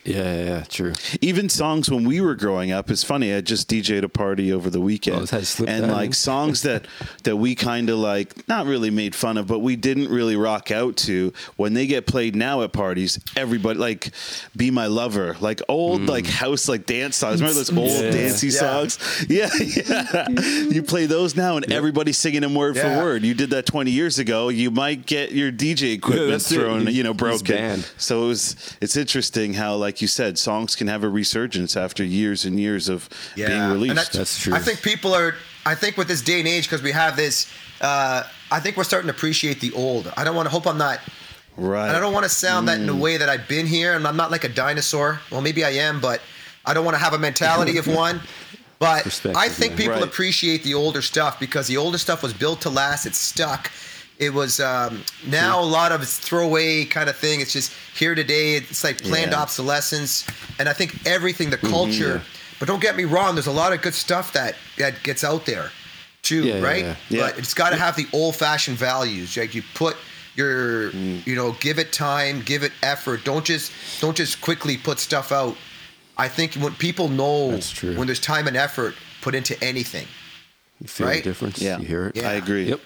Yeah, 0.07 0.23
yeah, 0.35 0.43
yeah, 0.45 0.63
true. 0.63 0.93
even 1.21 1.49
songs 1.49 1.89
when 1.91 2.05
we 2.07 2.21
were 2.21 2.35
growing 2.35 2.71
up 2.71 2.89
it's 2.89 3.03
funny 3.03 3.33
i 3.33 3.41
just 3.41 3.69
dj'd 3.69 4.03
a 4.03 4.09
party 4.09 4.51
over 4.53 4.69
the 4.69 4.79
weekend 4.79 5.17
Oh, 5.17 5.19
this 5.21 5.31
has 5.31 5.49
slipped 5.49 5.71
and 5.71 5.83
that 5.85 5.91
like 5.91 6.13
songs 6.13 6.61
that 6.63 6.85
that 7.23 7.35
we 7.37 7.55
kind 7.55 7.89
of 7.89 7.99
like 7.99 8.47
not 8.47 8.65
really 8.65 8.89
made 8.89 9.13
fun 9.15 9.37
of 9.37 9.47
but 9.47 9.59
we 9.59 9.75
didn't 9.75 10.09
really 10.09 10.35
rock 10.35 10.71
out 10.71 10.95
to 10.97 11.33
when 11.57 11.73
they 11.73 11.87
get 11.87 12.07
played 12.07 12.35
now 12.35 12.61
at 12.63 12.71
parties 12.73 13.19
everybody 13.35 13.77
like 13.79 14.11
be 14.55 14.71
my 14.71 14.87
lover 14.87 15.35
like 15.41 15.61
old 15.67 16.01
Mm. 16.01 16.09
like 16.09 16.25
house 16.27 16.69
like 16.69 16.85
dance 16.85 17.15
songs 17.17 17.41
remember 17.41 17.55
those 17.63 17.75
old 17.77 17.89
Yeah. 17.89 18.11
dancey 18.11 18.47
Yeah. 18.47 18.51
songs 18.59 19.25
yeah 19.29 19.49
yeah 19.57 20.27
you 20.69 20.83
play 20.83 21.05
those 21.05 21.35
now 21.35 21.57
and 21.57 21.71
everybody's 21.71 22.17
singing 22.17 22.41
them 22.41 22.55
word 22.55 22.75
Yeah. 22.75 22.97
for 22.99 23.03
word 23.03 23.23
you 23.23 23.33
did 23.33 23.49
that 23.51 23.65
20 23.65 23.91
years 23.91 24.19
ago 24.19 24.49
you 24.49 24.71
might 24.71 25.05
get 25.05 25.31
your 25.31 25.51
dj 25.51 25.93
equipment 25.93 26.29
that's 26.31 26.49
thrown 26.51 26.81
He's- 26.81 26.93
you 26.93 27.03
know 27.03 27.13
broken 27.13 27.83
so 27.97 28.23
it 28.25 28.27
was 28.27 28.55
it's 28.81 28.95
interesting 28.95 29.53
how 29.53 29.75
like 29.75 29.96
you 30.01 30.07
said 30.07 30.37
songs 30.37 30.75
can 30.75 30.87
have 30.87 31.03
a 31.03 31.09
resurgence 31.09 31.75
after 31.75 32.03
years 32.03 32.45
and 32.45 32.59
years 32.59 32.89
of 32.89 33.09
being 33.35 33.69
released 33.71 34.13
That's 34.13 34.39
true. 34.39 34.53
I 34.53 34.59
think 34.59 34.81
people 34.81 35.13
are. 35.13 35.35
I 35.65 35.75
think 35.75 35.97
with 35.97 36.07
this 36.07 36.21
day 36.21 36.39
and 36.39 36.47
age, 36.47 36.63
because 36.65 36.81
we 36.81 36.91
have 36.93 37.17
this, 37.17 37.51
uh, 37.81 38.23
I 38.51 38.59
think 38.59 38.77
we're 38.77 38.85
starting 38.85 39.09
to 39.09 39.13
appreciate 39.13 39.59
the 39.59 39.73
old. 39.73 40.11
I 40.15 40.23
don't 40.23 40.35
want 40.35 40.45
to 40.45 40.51
hope 40.51 40.65
I'm 40.65 40.77
not. 40.77 40.99
right 41.57 41.87
And 41.87 41.97
I 41.97 41.99
don't 41.99 42.13
want 42.13 42.23
to 42.23 42.29
sound 42.29 42.69
that 42.69 42.79
in 42.79 42.87
a 42.87 42.95
way 42.95 43.17
that 43.17 43.27
I've 43.27 43.47
been 43.49 43.65
here, 43.65 43.95
and 43.95 44.07
I'm 44.07 44.15
not 44.15 44.31
like 44.31 44.45
a 44.45 44.49
dinosaur. 44.49 45.19
Well, 45.29 45.41
maybe 45.41 45.65
I 45.65 45.71
am, 45.71 45.99
but 45.99 46.21
I 46.65 46.73
don't 46.73 46.85
want 46.85 46.95
to 46.95 47.03
have 47.03 47.13
a 47.13 47.19
mentality 47.19 47.77
of 47.77 47.87
one. 48.05 48.21
But 48.79 49.07
I 49.35 49.49
think 49.49 49.71
man. 49.71 49.77
people 49.77 49.93
Right. 49.95 50.03
appreciate 50.03 50.63
the 50.63 50.75
older 50.75 51.01
stuff 51.01 51.39
because 51.39 51.67
the 51.67 51.77
older 51.77 51.97
stuff 51.97 52.21
was 52.21 52.33
built 52.33 52.61
to 52.61 52.69
last. 52.69 53.05
It's 53.05 53.17
stuck. 53.17 53.71
It 54.19 54.33
was 54.33 54.59
um, 54.59 55.03
now 55.27 55.59
a 55.61 55.63
lot 55.63 55.91
of 55.91 56.01
it's 56.01 56.17
throwaway 56.17 56.85
kind 56.85 57.07
of 57.09 57.15
thing. 57.15 57.39
It's 57.41 57.53
just 57.53 57.71
here 57.95 58.15
today. 58.15 58.55
It's 58.55 58.83
like 58.83 59.01
planned 59.03 59.31
Yeah. 59.31 59.41
obsolescence, 59.41 60.25
and 60.59 60.67
I 60.67 60.73
think 60.73 61.05
everything, 61.05 61.49
the 61.51 61.57
culture. 61.57 62.21
But 62.59 62.67
don't 62.67 62.81
get 62.81 62.95
me 62.95 63.03
wrong. 63.05 63.35
There's 63.35 63.45
a 63.47 63.51
lot 63.51 63.73
of 63.73 63.81
good 63.83 63.93
stuff 63.93 64.33
that 64.33 64.55
that 64.77 65.03
gets 65.03 65.23
out 65.23 65.45
there, 65.45 65.71
too, 66.23 66.43
Yeah, 66.43 66.55
yeah, 66.55 66.61
right? 66.63 66.83
yeah. 66.85 66.95
Yeah. 67.09 67.21
But 67.27 67.37
it's 67.37 67.53
got 67.53 67.69
to 67.69 67.75
have 67.75 67.95
the 67.95 68.07
old-fashioned 68.11 68.77
values. 68.77 69.37
Like 69.37 69.53
you 69.53 69.61
put 69.75 69.95
your, 70.35 70.91
Mm. 70.91 71.25
you 71.27 71.35
know, 71.35 71.51
give 71.59 71.77
it 71.77 71.93
time, 71.93 72.41
give 72.41 72.63
it 72.63 72.71
effort. 72.81 73.23
Don't 73.23 73.45
just 73.45 73.71
don't 74.01 74.17
just 74.17 74.41
quickly 74.41 74.77
put 74.77 74.97
stuff 74.99 75.31
out. 75.31 75.55
I 76.17 76.27
think 76.27 76.55
when 76.55 76.73
people 76.73 77.07
know 77.09 77.51
That's 77.51 77.69
true. 77.69 77.95
when 77.95 78.07
there's 78.07 78.19
time 78.19 78.47
and 78.47 78.57
effort 78.57 78.95
put 79.21 79.35
into 79.35 79.53
anything. 79.63 80.07
You 80.81 80.87
feel 80.87 81.05
right? 81.07 81.23
the 81.23 81.29
difference. 81.29 81.61
Yeah. 81.61 81.77
You 81.77 81.85
hear 81.85 82.07
it. 82.07 82.15
Yeah. 82.15 82.29
i 82.29 82.33
agree 82.33 82.65
Yep. 82.69 82.81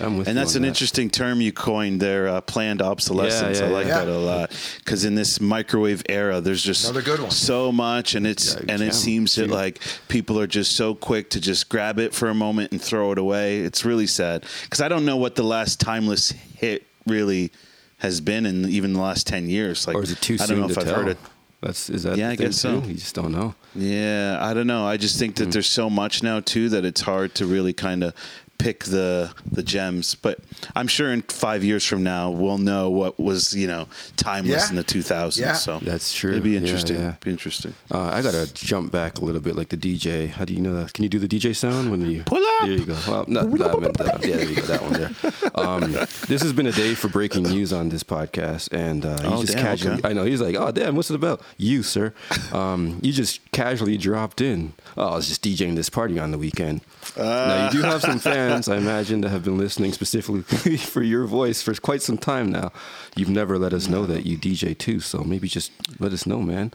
I'm 0.00 0.16
with 0.18 0.28
and 0.28 0.36
that's 0.36 0.54
an 0.54 0.62
that. 0.62 0.68
interesting 0.68 1.10
term 1.10 1.40
you 1.40 1.52
coined 1.52 2.00
there 2.00 2.28
uh, 2.28 2.40
planned 2.40 2.80
obsolescence 2.82 3.58
Yeah, 3.58 3.64
yeah, 3.66 3.70
i 3.70 3.72
like 3.74 3.86
yeah. 3.86 3.98
that 4.04 4.08
a 4.08 4.18
lot 4.18 4.74
because 4.84 5.04
in 5.04 5.14
this 5.14 5.40
microwave 5.40 6.02
era 6.08 6.40
there's 6.40 6.62
just 6.62 6.84
Another 6.84 7.02
good 7.02 7.20
one. 7.20 7.30
so 7.30 7.72
much 7.72 8.14
and 8.14 8.26
it's 8.26 8.54
Yeah, 8.54 8.60
and 8.74 8.82
it 8.82 8.86
yeah. 8.86 8.90
seems 8.92 9.34
that 9.36 9.50
like 9.50 9.80
people 10.08 10.38
are 10.38 10.46
just 10.46 10.76
so 10.76 10.94
quick 10.94 11.30
to 11.30 11.40
just 11.40 11.68
grab 11.68 11.98
it 11.98 12.14
for 12.14 12.28
a 12.28 12.34
moment 12.34 12.72
and 12.72 12.80
throw 12.80 13.12
it 13.12 13.18
away 13.18 13.58
it's 13.60 13.84
really 13.84 14.06
sad 14.06 14.44
because 14.64 14.80
i 14.80 14.88
don't 14.88 15.04
know 15.04 15.16
what 15.16 15.34
the 15.34 15.42
last 15.44 15.80
timeless 15.80 16.30
hit 16.30 16.86
really 17.06 17.50
has 17.98 18.20
been 18.20 18.46
in 18.46 18.68
even 18.68 18.92
the 18.92 19.00
last 19.00 19.26
10 19.26 19.48
years 19.48 19.86
like 19.86 19.96
Or 19.96 20.02
is 20.02 20.12
it 20.12 20.20
too 20.20 20.34
i 20.34 20.36
soon 20.44 20.60
don't 20.60 20.68
know 20.68 20.74
to 20.74 20.80
if 20.80 20.86
tell? 20.86 20.94
i've 20.94 21.00
heard 21.02 21.08
it 21.08 21.18
That's 21.60 21.90
is 21.90 22.04
that 22.04 22.16
Yeah, 22.16 22.28
the 22.28 22.32
I 22.34 22.36
guess 22.36 22.56
so. 22.56 22.80
too? 22.80 22.86
You 22.88 22.94
just 22.94 23.16
don't 23.16 23.32
know. 23.32 23.56
Yeah, 23.74 24.38
I 24.40 24.54
don't 24.54 24.68
know. 24.68 24.86
I 24.86 24.96
just 24.96 25.18
think 25.18 25.36
Hmm. 25.36 25.42
that 25.44 25.50
there's 25.50 25.68
so 25.68 25.90
much 25.90 26.22
now 26.22 26.38
too 26.38 26.68
that 26.68 26.84
it's 26.84 27.00
hard 27.00 27.34
to 27.34 27.46
really 27.46 27.72
kind 27.72 28.04
of 28.04 28.14
pick 28.58 28.84
the 28.84 29.32
the 29.50 29.62
gems. 29.62 30.14
But 30.14 30.38
I'm 30.74 30.88
sure 30.88 31.12
in 31.12 31.22
five 31.22 31.62
years 31.64 31.84
from 31.84 32.02
now 32.02 32.30
we'll 32.30 32.58
know 32.58 32.90
what 32.90 33.18
was 33.18 33.54
you 33.54 33.66
know 33.66 33.86
timeless 34.16 34.64
Yeah. 34.64 34.70
in 34.70 34.76
the 34.76 34.84
2000s. 34.84 35.38
Yeah. 35.40 35.52
So 35.54 35.78
That's 35.80 36.12
true. 36.12 36.32
It'd 36.32 36.42
be 36.42 36.50
Yeah, 36.50 36.60
interesting. 36.60 36.96
yeah. 36.96 37.14
Be 37.20 37.30
interesting. 37.30 37.74
Uh, 37.90 38.02
I 38.12 38.22
gotta 38.22 38.52
jump 38.54 38.90
back 38.92 39.18
a 39.18 39.24
little 39.24 39.40
bit, 39.40 39.56
like 39.56 39.68
the 39.68 39.76
DJ. 39.76 40.28
How 40.28 40.44
do 40.44 40.52
you 40.52 40.60
know 40.60 40.74
that? 40.82 40.92
Can 40.92 41.02
you 41.04 41.08
do 41.08 41.18
the 41.18 41.28
DJ 41.28 41.54
sound 41.54 41.90
when 41.90 42.10
you 42.10 42.22
Pull 42.24 42.38
up. 42.38 42.62
There 42.62 42.72
you 42.72 42.84
go. 42.84 42.96
Well, 43.06 43.24
not 43.28 43.50
that, 43.52 43.70
I 43.74 43.78
meant 43.78 43.96
that. 43.98 44.24
Yeah, 44.26 44.36
there 44.36 44.48
you 44.48 44.56
go. 44.56 44.62
That 44.62 44.82
one 44.82 44.92
there. 44.92 45.10
Um, 45.54 45.90
this 46.28 46.42
has 46.42 46.52
been 46.52 46.66
a 46.66 46.72
day 46.72 46.94
for 46.94 47.08
breaking 47.08 47.42
news 47.42 47.72
on 47.72 47.88
this 47.88 48.04
podcast, 48.04 48.72
and 48.72 49.04
uh, 49.04 49.16
you 49.22 49.28
Oh, 49.28 49.40
just 49.40 49.54
damn, 49.54 49.64
casually. 49.64 49.94
okay. 49.98 50.08
I 50.08 50.12
know 50.12 50.24
he's 50.24 50.40
like, 50.40 50.54
oh 50.54 50.70
damn, 50.70 50.94
what's 50.94 51.10
it 51.10 51.14
about? 51.16 51.40
You, 51.56 51.82
sir. 51.82 52.12
Um, 52.52 53.00
you 53.02 53.12
just 53.12 53.40
casually 53.50 53.96
dropped 53.96 54.40
in. 54.40 54.74
Oh, 54.96 55.08
I 55.08 55.16
was 55.16 55.26
just 55.28 55.42
DJing 55.42 55.74
this 55.74 55.90
party 55.90 56.18
on 56.18 56.30
the 56.30 56.38
weekend. 56.38 56.82
Now 57.16 57.66
you 57.66 57.80
do 57.80 57.82
have 57.82 58.00
some 58.02 58.18
fans, 58.18 58.68
I 58.68 58.76
imagine, 58.76 59.20
that 59.22 59.30
have 59.30 59.44
been 59.44 59.58
listening 59.58 59.92
specifically 59.92 60.76
for 60.76 61.02
your 61.02 61.24
voice 61.26 61.62
for 61.62 61.74
quite 61.74 62.02
some 62.02 62.18
time 62.18 62.50
now. 62.50 62.72
You've 63.16 63.28
never 63.30 63.58
let 63.58 63.72
us 63.72 63.88
know 63.88 64.06
that 64.06 64.26
you 64.26 64.36
DJ 64.36 64.76
too, 64.76 65.00
so 65.00 65.22
maybe 65.24 65.48
just 65.48 65.72
let 65.98 66.12
us 66.12 66.26
know, 66.26 66.40
man. 66.40 66.72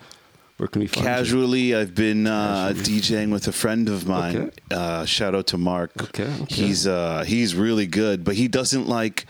Where 0.58 0.68
can 0.68 0.82
we 0.82 0.88
find 0.88 1.04
you? 1.04 1.10
Casually, 1.12 1.76
I've 1.76 1.96
been 1.96 2.28
uh, 2.28 2.74
DJing 2.76 3.32
with 3.32 3.48
a 3.48 3.52
friend 3.52 3.90
of 3.90 4.08
mine. 4.08 4.38
Okay. 4.38 4.52
Uh, 4.70 5.04
shout 5.04 5.34
out 5.34 5.48
to 5.48 5.58
Mark. 5.58 5.92
Okay, 6.00 6.32
okay. 6.42 6.56
He's 6.56 6.86
uh, 6.86 7.24
he's 7.26 7.56
really 7.56 7.88
good, 7.88 8.24
but 8.24 8.36
he 8.36 8.48
doesn't 8.48 8.88
like 8.88 9.26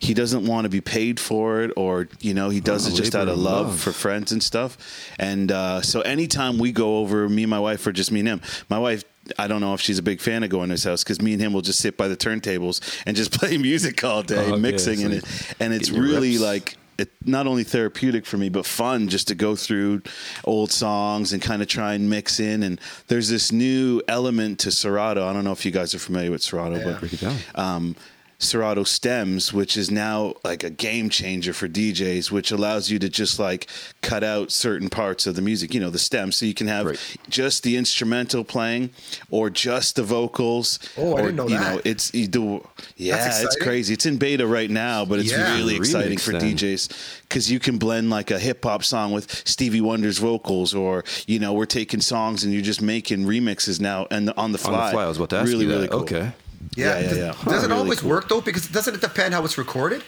he 0.00 0.12
doesn't 0.12 0.44
want 0.44 0.64
to 0.64 0.68
be 0.68 0.80
paid 0.80 1.20
for 1.20 1.62
it, 1.62 1.70
or 1.76 2.08
you 2.20 2.34
know, 2.34 2.50
he 2.50 2.60
does 2.60 2.88
Oh, 2.88 2.92
it 2.92 2.96
just 2.96 3.14
out 3.14 3.28
of 3.28 3.34
of 3.34 3.38
love, 3.38 3.66
love. 3.68 3.80
for 3.80 3.92
friends 3.92 4.32
and 4.32 4.42
stuff. 4.42 4.76
And 5.20 5.52
uh, 5.52 5.82
so, 5.82 6.00
anytime 6.00 6.58
we 6.58 6.72
go 6.72 6.98
over, 6.98 7.28
me 7.28 7.44
and 7.44 7.50
my 7.50 7.60
wife, 7.60 7.86
or 7.86 7.92
just 7.92 8.10
me 8.10 8.18
and 8.20 8.28
him, 8.28 8.40
my 8.68 8.78
wife. 8.80 9.04
I 9.38 9.46
don't 9.48 9.60
know 9.60 9.74
if 9.74 9.80
she's 9.80 9.98
a 9.98 10.02
big 10.02 10.20
fan 10.20 10.42
of 10.42 10.50
going 10.50 10.68
to 10.68 10.72
his 10.74 10.84
house 10.84 11.02
because 11.04 11.20
me 11.20 11.32
and 11.32 11.40
him 11.42 11.52
will 11.52 11.62
just 11.62 11.80
sit 11.80 11.96
by 11.96 12.08
the 12.08 12.16
turntables 12.16 12.80
and 13.06 13.16
just 13.16 13.32
play 13.38 13.58
music 13.58 14.02
all 14.04 14.22
day, 14.22 14.36
Oh, 14.46 14.52
okay, 14.52 14.60
mixing, 14.60 14.98
so 15.00 15.04
and 15.06 15.14
it 15.14 15.24
and 15.60 15.72
it's 15.74 15.90
really 15.90 16.32
reps. 16.32 16.42
like 16.42 16.76
it 16.98 17.10
not 17.26 17.46
only 17.46 17.62
therapeutic 17.62 18.24
for 18.24 18.38
me 18.38 18.48
but 18.48 18.64
fun 18.64 19.08
just 19.08 19.28
to 19.28 19.34
go 19.34 19.54
through 19.54 20.00
old 20.44 20.72
songs 20.72 21.32
and 21.34 21.42
kind 21.42 21.60
of 21.60 21.68
try 21.68 21.92
and 21.92 22.08
mix 22.08 22.40
in 22.40 22.62
and 22.62 22.80
there's 23.08 23.28
this 23.28 23.52
new 23.52 24.00
element 24.08 24.58
to 24.60 24.70
Serato 24.70 25.26
I 25.28 25.32
don't 25.34 25.44
know 25.44 25.52
if 25.52 25.66
you 25.66 25.70
guys 25.72 25.94
are 25.94 25.98
familiar 25.98 26.30
with 26.30 26.42
Serato 26.42 26.76
Yeah. 26.78 26.98
Break 26.98 27.12
it 27.12 27.20
down. 27.20 27.36
but 27.54 27.60
um 27.60 27.96
Serato 28.38 28.84
stems 28.84 29.52
which 29.52 29.76
is 29.76 29.90
now 29.90 30.34
like 30.44 30.62
a 30.62 30.70
game 30.70 31.08
changer 31.08 31.52
for 31.54 31.68
DJs 31.68 32.30
which 32.30 32.50
allows 32.50 32.90
you 32.90 32.98
to 32.98 33.08
just 33.08 33.38
like 33.38 33.66
cut 34.02 34.22
out 34.22 34.52
certain 34.52 34.90
parts 34.90 35.26
of 35.26 35.36
the 35.36 35.42
music 35.42 35.72
you 35.72 35.80
know 35.80 35.88
the 35.90 35.98
stems 35.98 36.36
so 36.36 36.44
you 36.44 36.52
can 36.54 36.66
have 36.66 36.86
Right. 36.86 37.16
just 37.30 37.62
the 37.62 37.76
instrumental 37.76 38.44
playing 38.44 38.90
or 39.30 39.48
just 39.48 39.96
the 39.96 40.02
vocals 40.02 40.78
Oh, 40.98 41.14
I 41.16 41.20
or 41.20 41.22
didn't 41.22 41.36
know 41.36 41.48
you 41.48 41.58
that. 41.58 41.74
know 41.76 41.80
it's 41.84 42.12
you 42.12 42.26
do 42.28 42.66
yeah 42.96 43.42
it's 43.42 43.56
crazy 43.56 43.94
it's 43.94 44.04
in 44.06 44.18
beta 44.18 44.46
right 44.46 44.70
now 44.70 45.04
but 45.06 45.18
it's 45.18 45.30
Yeah. 45.30 45.54
really 45.56 45.74
Remix 45.76 45.78
exciting 45.78 46.18
for 46.18 46.32
then. 46.32 46.56
DJs 46.56 47.22
because 47.22 47.50
you 47.50 47.58
can 47.58 47.78
blend 47.78 48.10
like 48.10 48.30
a 48.30 48.38
hip 48.38 48.62
hop 48.64 48.84
song 48.84 49.12
with 49.12 49.42
Stevie 49.48 49.80
Wonder's 49.80 50.18
vocals, 50.18 50.74
or 50.74 51.04
you 51.26 51.38
know, 51.40 51.52
we're 51.54 51.66
taking 51.66 52.00
songs 52.00 52.44
and 52.44 52.52
you're 52.52 52.62
just 52.62 52.80
making 52.80 53.24
remixes 53.26 53.80
now 53.80 54.06
and 54.12 54.30
on 54.36 54.52
the 54.52 54.58
fly. 54.58 54.72
On 54.72 54.78
fly. 54.78 54.86
the 54.86 54.92
fly, 54.92 55.02
I 55.04 55.08
was 55.08 55.16
about 55.16 55.30
to 55.30 55.36
ask 55.38 55.48
really, 55.48 55.64
you 55.64 55.70
that. 55.70 55.74
really 55.76 55.88
cool. 55.88 56.00
Okay. 56.02 56.32
Yeah, 56.74 56.86
Yeah, 56.86 57.00
yeah, 57.00 57.08
Does, 57.08 57.18
yeah. 57.18 57.24
does 57.26 57.36
Huh, 57.36 57.50
it 57.50 57.60
really 57.68 57.72
always 57.72 58.00
cool. 58.00 58.10
work 58.10 58.28
though? 58.28 58.40
Because 58.40 58.68
doesn't 58.68 58.94
it 58.94 59.00
depend 59.00 59.34
how 59.34 59.44
it's 59.44 59.56
recorded? 59.58 60.02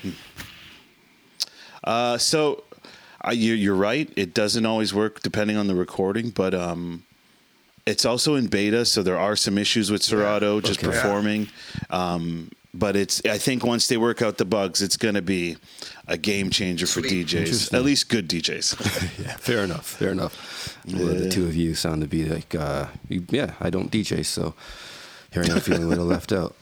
Uh, 1.84 2.18
so 2.18 2.64
I, 3.22 3.32
you, 3.32 3.54
you're 3.54 3.74
right. 3.74 4.10
It 4.16 4.34
doesn't 4.34 4.66
always 4.66 4.92
work 4.94 5.22
depending 5.22 5.56
on 5.56 5.66
the 5.66 5.74
recording, 5.74 6.30
but 6.30 6.54
um, 6.54 7.04
it's 7.86 8.04
also 8.04 8.34
in 8.34 8.46
beta, 8.48 8.84
so 8.84 9.02
there 9.02 9.18
are 9.18 9.36
some 9.36 9.58
issues 9.58 9.90
with 9.90 10.02
Serato 10.02 10.60
just 10.60 10.80
Okay. 10.80 10.88
performing. 10.88 11.48
Um, 11.90 12.50
but 12.74 12.96
it's 12.96 13.22
I 13.24 13.38
think 13.38 13.64
once 13.64 13.86
they 13.88 13.96
work 13.96 14.20
out 14.20 14.36
the 14.36 14.44
bugs, 14.44 14.82
it's 14.82 14.96
going 14.96 15.14
to 15.14 15.22
be 15.22 15.56
a 16.06 16.18
game 16.18 16.50
changer 16.50 16.86
for 16.86 17.00
Sweet. 17.00 17.26
DJs, 17.26 17.72
at 17.72 17.82
least 17.82 18.08
good 18.10 18.28
DJs. 18.28 19.18
yeah, 19.24 19.36
fair 19.36 19.64
enough. 19.64 19.86
Fair 19.96 20.10
enough. 20.10 20.76
Well, 20.86 21.14
the 21.14 21.28
two 21.28 21.44
of 21.46 21.56
you 21.56 21.74
sound 21.74 22.02
to 22.02 22.08
be 22.08 22.26
like, 22.26 22.54
uh, 22.54 22.86
you, 23.08 23.24
yeah, 23.30 23.54
I 23.60 23.70
don't 23.70 23.90
DJ, 23.90 24.24
so 24.24 24.54
here 25.32 25.42
I 25.42 25.46
am 25.46 25.60
feeling 25.60 25.84
a 25.84 25.86
little 25.86 26.04
left 26.16 26.32
out. 26.32 26.54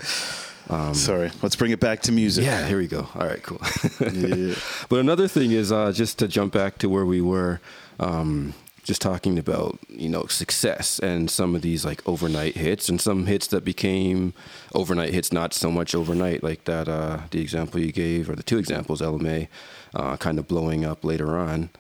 Sorry, 0.95 1.31
let's 1.43 1.55
bring 1.57 1.71
it 1.71 1.79
back 1.81 2.03
to 2.03 2.13
music. 2.13 2.45
Yeah, 2.45 2.67
here 2.67 2.79
we 2.79 2.89
go. 2.89 3.07
All 3.15 3.27
right, 3.27 3.43
cool. 3.43 3.61
Yeah. 4.13 4.55
but 4.89 4.99
another 4.99 5.29
thing 5.29 5.53
is 5.53 5.71
uh, 5.71 5.93
just 5.93 6.19
to 6.19 6.29
jump 6.29 6.53
back 6.53 6.79
to 6.79 6.89
where 6.89 7.05
we 7.07 7.21
were, 7.21 7.61
um, 8.01 8.53
just 8.83 9.01
talking 9.01 9.39
about 9.39 9.79
you 9.89 10.09
know 10.09 10.27
success 10.27 10.99
and 10.99 11.31
some 11.31 11.55
of 11.55 11.63
these 11.63 11.85
like 11.85 12.07
overnight 12.09 12.57
hits 12.57 12.89
and 12.89 13.01
some 13.01 13.27
hits 13.27 13.47
that 13.49 13.65
became 13.65 14.33
overnight 14.75 15.13
hits, 15.13 15.33
not 15.33 15.55
so 15.55 15.71
much 15.71 15.95
overnight 15.95 16.43
like 16.43 16.65
that. 16.65 16.89
Uh, 16.89 17.21
the 17.31 17.41
example 17.41 17.79
you 17.81 17.93
gave, 17.93 18.29
or 18.29 18.35
the 18.35 18.43
two 18.43 18.59
examples, 18.59 19.01
Ella 19.01 19.19
Mai, 19.19 19.49
uh, 19.95 20.17
kind 20.17 20.39
of 20.39 20.49
blowing 20.49 20.85
up 20.85 21.05
later 21.05 21.39
on. 21.39 21.71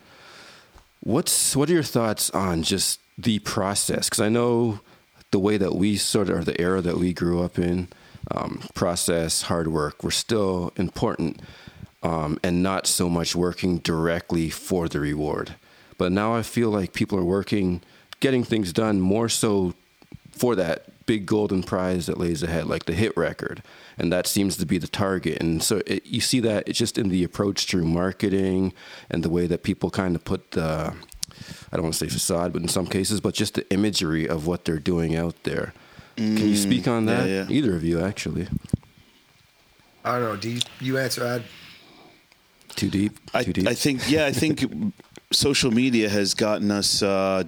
What's 1.01 1.57
what 1.57 1.68
are 1.70 1.75
your 1.75 1.83
thoughts 1.83 2.31
on 2.31 2.62
just 2.62 3.01
the 3.18 3.40
process? 3.40 4.09
Because 4.09 4.20
I 4.20 4.29
know 4.29 4.81
the 5.37 5.40
way 5.40 5.59
that 5.59 5.75
we 5.75 5.99
sort 5.99 6.31
of, 6.31 6.46
the 6.46 6.59
era 6.59 6.81
that 6.81 6.96
we 6.96 7.12
grew 7.12 7.42
up 7.42 7.59
in, 7.59 7.88
um, 8.31 8.59
process, 8.72 9.42
hard 9.42 9.68
work 9.68 10.03
were 10.03 10.11
still 10.11 10.72
important, 10.77 11.38
um, 12.03 12.38
and 12.42 12.62
not 12.62 12.87
so 12.87 13.11
much 13.11 13.37
working 13.37 13.77
directly 13.77 14.49
for 14.49 14.88
the 14.88 14.99
reward. 14.99 15.55
But 15.99 16.11
now 16.11 16.35
I 16.35 16.42
feel 16.42 16.70
like 16.70 16.94
people 16.94 17.18
are 17.18 17.25
working, 17.38 17.83
getting 18.20 18.44
things 18.44 18.72
done 18.72 18.99
more 18.99 19.29
so 19.29 19.75
for 20.31 20.55
that 20.57 21.05
big 21.05 21.27
golden 21.27 21.62
prize 21.62 22.07
that 22.07 22.16
lays 22.16 22.42
ahead, 22.42 22.66
like 22.66 22.87
the 22.87 22.94
hit 22.94 23.14
record, 23.14 23.62
and 23.99 24.11
that 24.11 24.27
seems 24.27 24.57
to 24.57 24.64
be 24.64 24.79
the 24.79 24.88
target. 24.88 25.37
And 25.42 25.62
so 25.62 25.83
it, 25.87 26.07
you 26.07 26.22
see 26.22 26.40
that 26.40 26.66
it's 26.66 26.79
just 26.79 26.96
in 26.96 27.11
the 27.11 27.25
approach 27.25 27.66
through 27.66 27.85
marketing 27.85 28.72
and 29.11 29.22
the 29.22 29.29
way 29.29 29.46
that 29.46 29.62
people 29.64 29.90
kind 29.90 30.16
of 30.16 30.25
put 30.25 30.53
the, 30.53 30.94
I 31.72 31.77
don't 31.77 31.83
want 31.83 31.94
to 31.94 31.99
say 31.99 32.09
facade, 32.09 32.53
but 32.53 32.62
in 32.62 32.68
some 32.68 32.87
cases, 32.87 33.20
but 33.20 33.35
just 33.35 33.55
the 33.55 33.70
imagery 33.72 34.29
of 34.29 34.46
what 34.46 34.64
they're 34.64 34.79
doing 34.79 35.16
out 35.16 35.42
there. 35.44 35.72
Can 36.16 36.38
you 36.38 36.57
speak 36.57 36.88
on 36.88 37.07
that? 37.07 37.29
yeah. 37.29 37.46
Either 37.49 37.77
of 37.77 37.85
you, 37.85 38.01
actually. 38.01 38.49
I 40.05 40.18
don't 40.18 40.22
know. 40.22 40.37
Do 40.37 40.51
you, 40.51 40.61
you 40.81 40.99
answer, 40.99 41.25
Ad? 41.27 41.42
Too 42.77 42.90
deep. 42.90 43.18
I, 43.35 43.42
Too 43.42 43.53
deep. 43.53 43.68
I 43.68 43.75
think 43.75 44.11
yeah, 44.11 44.27
I 44.27 44.33
think 44.33 44.64
social 45.33 45.70
media 45.70 46.09
has 46.09 46.35
gotten 46.35 46.70
us 46.70 47.03
uh, 47.03 47.44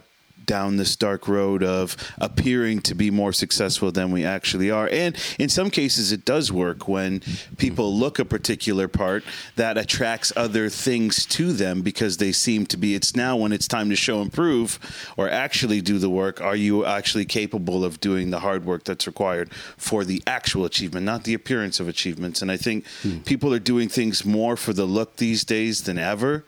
down 0.48 0.76
this 0.78 0.96
dark 0.96 1.28
road 1.28 1.62
of 1.62 1.96
appearing 2.18 2.80
to 2.80 2.96
be 2.96 3.12
more 3.12 3.32
successful 3.32 3.92
than 3.92 4.11
we 4.11 4.24
actually 4.24 4.68
are, 4.68 4.88
and 4.90 5.16
in 5.38 5.48
some 5.48 5.70
cases 5.70 6.11
it 6.11 6.24
does 6.24 6.50
work 6.50 6.88
when 6.88 7.20
people 7.56 7.94
look 7.94 8.18
a 8.18 8.24
particular 8.24 8.88
part 8.88 9.22
that 9.54 9.78
attracts 9.78 10.32
other 10.34 10.68
things 10.68 11.24
to 11.26 11.52
them 11.52 11.82
because 11.82 12.16
they 12.16 12.32
seem 12.32 12.66
to 12.66 12.76
be. 12.76 12.96
It's 12.96 13.14
now 13.14 13.37
when 13.37 13.52
it's 13.52 13.68
time 13.68 13.90
to 13.90 13.96
show 13.96 14.20
and 14.20 14.32
prove 14.32 14.80
or 15.16 15.30
actually 15.30 15.80
do 15.80 15.98
the 15.98 16.11
work. 16.11 16.40
Are 16.40 16.56
you 16.56 16.84
actually 16.84 17.26
capable 17.26 17.84
of 17.84 18.00
doing 18.00 18.30
the 18.30 18.40
hard 18.40 18.64
work 18.64 18.82
that's 18.84 19.06
required 19.06 19.52
for 19.76 20.04
the 20.04 20.22
actual 20.26 20.64
achievement, 20.64 21.04
not 21.04 21.24
the 21.24 21.34
appearance 21.34 21.78
of 21.78 21.87
achievements? 21.87 22.42
And 22.42 22.50
I 22.50 22.56
think 22.56 22.84
people 23.24 23.52
are 23.52 23.58
doing 23.58 23.88
things 23.88 24.24
more 24.24 24.56
for 24.56 24.72
the 24.72 24.87
look 24.87 25.16
these 25.16 25.44
days 25.44 25.82
than 25.82 25.98
ever. 25.98 26.44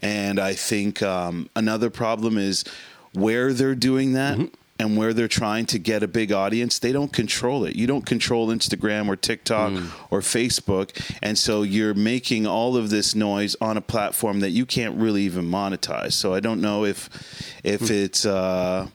And 0.00 0.40
I 0.40 0.54
think 0.54 1.00
um, 1.02 1.48
another 1.54 1.88
problem 1.88 2.36
is 2.36 2.64
where 3.12 3.52
they're 3.52 3.74
doing 3.74 4.12
that 4.14 4.38
and 4.78 4.96
where 4.96 5.12
they're 5.12 5.28
trying 5.28 5.66
to 5.66 5.78
get 5.78 6.02
a 6.02 6.08
big 6.08 6.32
audience, 6.32 6.78
they 6.78 6.92
don't 6.92 7.12
control 7.12 7.64
it. 7.64 7.76
You 7.76 7.86
don't 7.86 8.04
control 8.04 8.48
Instagram 8.48 9.08
or 9.08 9.16
TikTok 9.16 9.72
or 10.10 10.20
Facebook. 10.20 10.90
And 11.22 11.38
so 11.38 11.62
you're 11.62 11.94
making 11.94 12.46
all 12.46 12.76
of 12.76 12.90
this 12.90 13.14
noise 13.14 13.54
on 13.60 13.76
a 13.76 13.80
platform 13.80 14.40
that 14.40 14.50
you 14.50 14.66
can't 14.66 14.96
really 14.96 15.22
even 15.22 15.44
monetize. 15.44 16.14
So 16.14 16.34
I 16.34 16.40
don't 16.40 16.60
know 16.60 16.84
if 16.84 17.08
if 17.62 17.90
it's 17.90 18.26
uh 18.26 18.88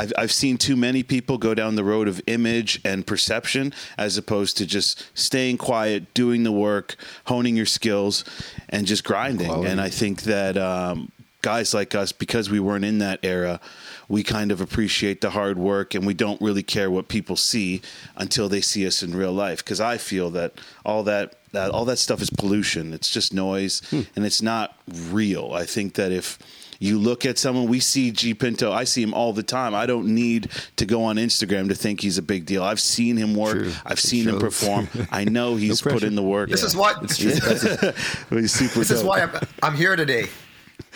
I've, 0.00 0.12
I've 0.16 0.32
seen 0.32 0.58
too 0.58 0.76
many 0.76 1.02
people 1.02 1.38
go 1.38 1.54
down 1.54 1.74
the 1.74 1.84
road 1.84 2.06
of 2.06 2.20
image 2.28 2.80
and 2.84 3.04
perception 3.04 3.74
as 3.98 4.16
opposed 4.16 4.56
to 4.58 4.66
just 4.66 5.04
staying 5.12 5.58
quiet, 5.58 6.14
doing 6.14 6.44
the 6.44 6.52
work, 6.52 6.94
honing 7.24 7.56
your 7.56 7.66
skills, 7.66 8.24
and 8.68 8.86
just 8.86 9.02
grinding. 9.02 9.48
Quality. 9.48 9.70
And 9.70 9.80
I 9.80 9.88
think 9.88 10.22
that 10.22 10.56
um, 10.56 11.10
guys 11.48 11.72
like 11.72 11.94
us, 11.94 12.12
because 12.12 12.50
we 12.50 12.60
weren't 12.60 12.84
in 12.84 12.98
that 12.98 13.18
era, 13.22 13.58
we 14.06 14.22
kind 14.22 14.52
of 14.52 14.60
appreciate 14.60 15.22
the 15.22 15.30
hard 15.30 15.56
work 15.56 15.94
and 15.94 16.06
we 16.06 16.12
don't 16.12 16.38
really 16.42 16.62
care 16.62 16.90
what 16.90 17.08
people 17.08 17.36
see 17.36 17.80
until 18.16 18.50
they 18.50 18.60
see 18.60 18.86
us 18.86 19.02
in 19.02 19.16
real 19.16 19.32
life. 19.32 19.64
Because 19.64 19.80
I 19.80 19.96
feel 19.96 20.28
that 20.30 20.52
all 20.84 21.02
that. 21.04 21.34
That 21.52 21.70
all 21.70 21.86
that 21.86 21.96
stuff 21.96 22.20
is 22.20 22.28
pollution. 22.28 22.92
It's 22.92 23.08
just 23.08 23.32
noise, 23.32 23.80
hmm. 23.88 24.02
and 24.14 24.26
it's 24.26 24.42
not 24.42 24.76
real. 25.10 25.54
I 25.54 25.64
think 25.64 25.94
that 25.94 26.12
if 26.12 26.38
you 26.78 26.98
look 26.98 27.24
at 27.24 27.38
someone, 27.38 27.68
we 27.68 27.80
see 27.80 28.10
G 28.10 28.34
Pinto. 28.34 28.70
I 28.70 28.84
see 28.84 29.02
him 29.02 29.14
all 29.14 29.32
the 29.32 29.42
time. 29.42 29.74
I 29.74 29.86
don't 29.86 30.14
need 30.14 30.50
to 30.76 30.84
go 30.84 31.04
on 31.04 31.16
Instagram 31.16 31.70
to 31.70 31.74
think 31.74 32.02
he's 32.02 32.18
a 32.18 32.22
big 32.22 32.44
deal. 32.44 32.62
I've 32.62 32.80
seen 32.80 33.16
him 33.16 33.34
work. 33.34 33.56
True. 33.56 33.72
I've 33.86 33.98
seen 33.98 34.28
him 34.28 34.38
perform. 34.38 34.90
I 35.10 35.24
know 35.24 35.56
he's 35.56 35.80
put 35.80 36.02
in 36.02 36.16
the 36.16 36.22
work. 36.22 36.50
This 36.50 36.62
is 36.62 36.76
why. 36.76 36.92
It's 37.00 37.16
true. 37.16 37.30
he's 38.38 38.52
super 38.52 38.80
This 38.80 38.90
is 38.90 39.02
why 39.02 39.22
I'm, 39.22 39.30
I'm 39.62 39.74
here 39.74 39.96
today. 39.96 40.28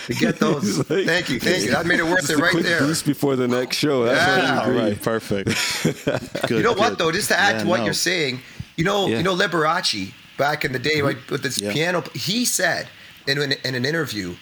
To 0.07 0.15
get 0.15 0.39
those. 0.41 0.79
like- 0.91 1.07
thank 1.07 1.29
you. 1.29 1.39
Thank 1.41 1.65
you. 1.65 1.71
That 1.71 1.87
made 1.87 2.01
it 2.01 2.05
worth 2.05 2.21
Just 2.21 2.31
it 2.33 2.39
a 2.39 2.43
right 2.43 2.51
quick 2.51 2.65
there. 2.65 2.81
boost 2.81 3.07
before 3.07 3.37
the 3.37 3.49
next 3.49 3.77
show. 3.77 4.05
That's 4.05 4.19
Yeah. 4.43 4.57
what 4.59 4.67
All 4.67 4.73
right, 4.83 5.01
perfect. 5.03 5.49
Good, 6.43 6.51
You 6.51 6.63
know 6.63 6.73
what 6.73 6.99
though? 6.99 7.13
Just 7.13 7.29
to 7.29 7.39
add 7.39 7.57
Yeah, 7.57 7.63
to 7.63 7.69
what 7.69 7.79
no. 7.81 7.85
you're 7.85 7.95
saying, 7.95 8.41
you 8.77 8.85
know, 8.85 9.07
Yeah. 9.07 9.19
you 9.19 9.23
know 9.23 9.35
Liberace 9.37 10.13
back 10.39 10.65
in 10.65 10.73
the 10.73 10.79
day, 10.79 11.01
right, 11.03 11.17
with 11.31 11.43
this 11.43 11.61
Yeah. 11.61 11.73
piano. 11.73 12.03
He 12.15 12.45
said 12.45 12.89
in 13.27 13.39
an, 13.41 13.53
in 13.65 13.75
an 13.75 13.85
interview 13.85 14.35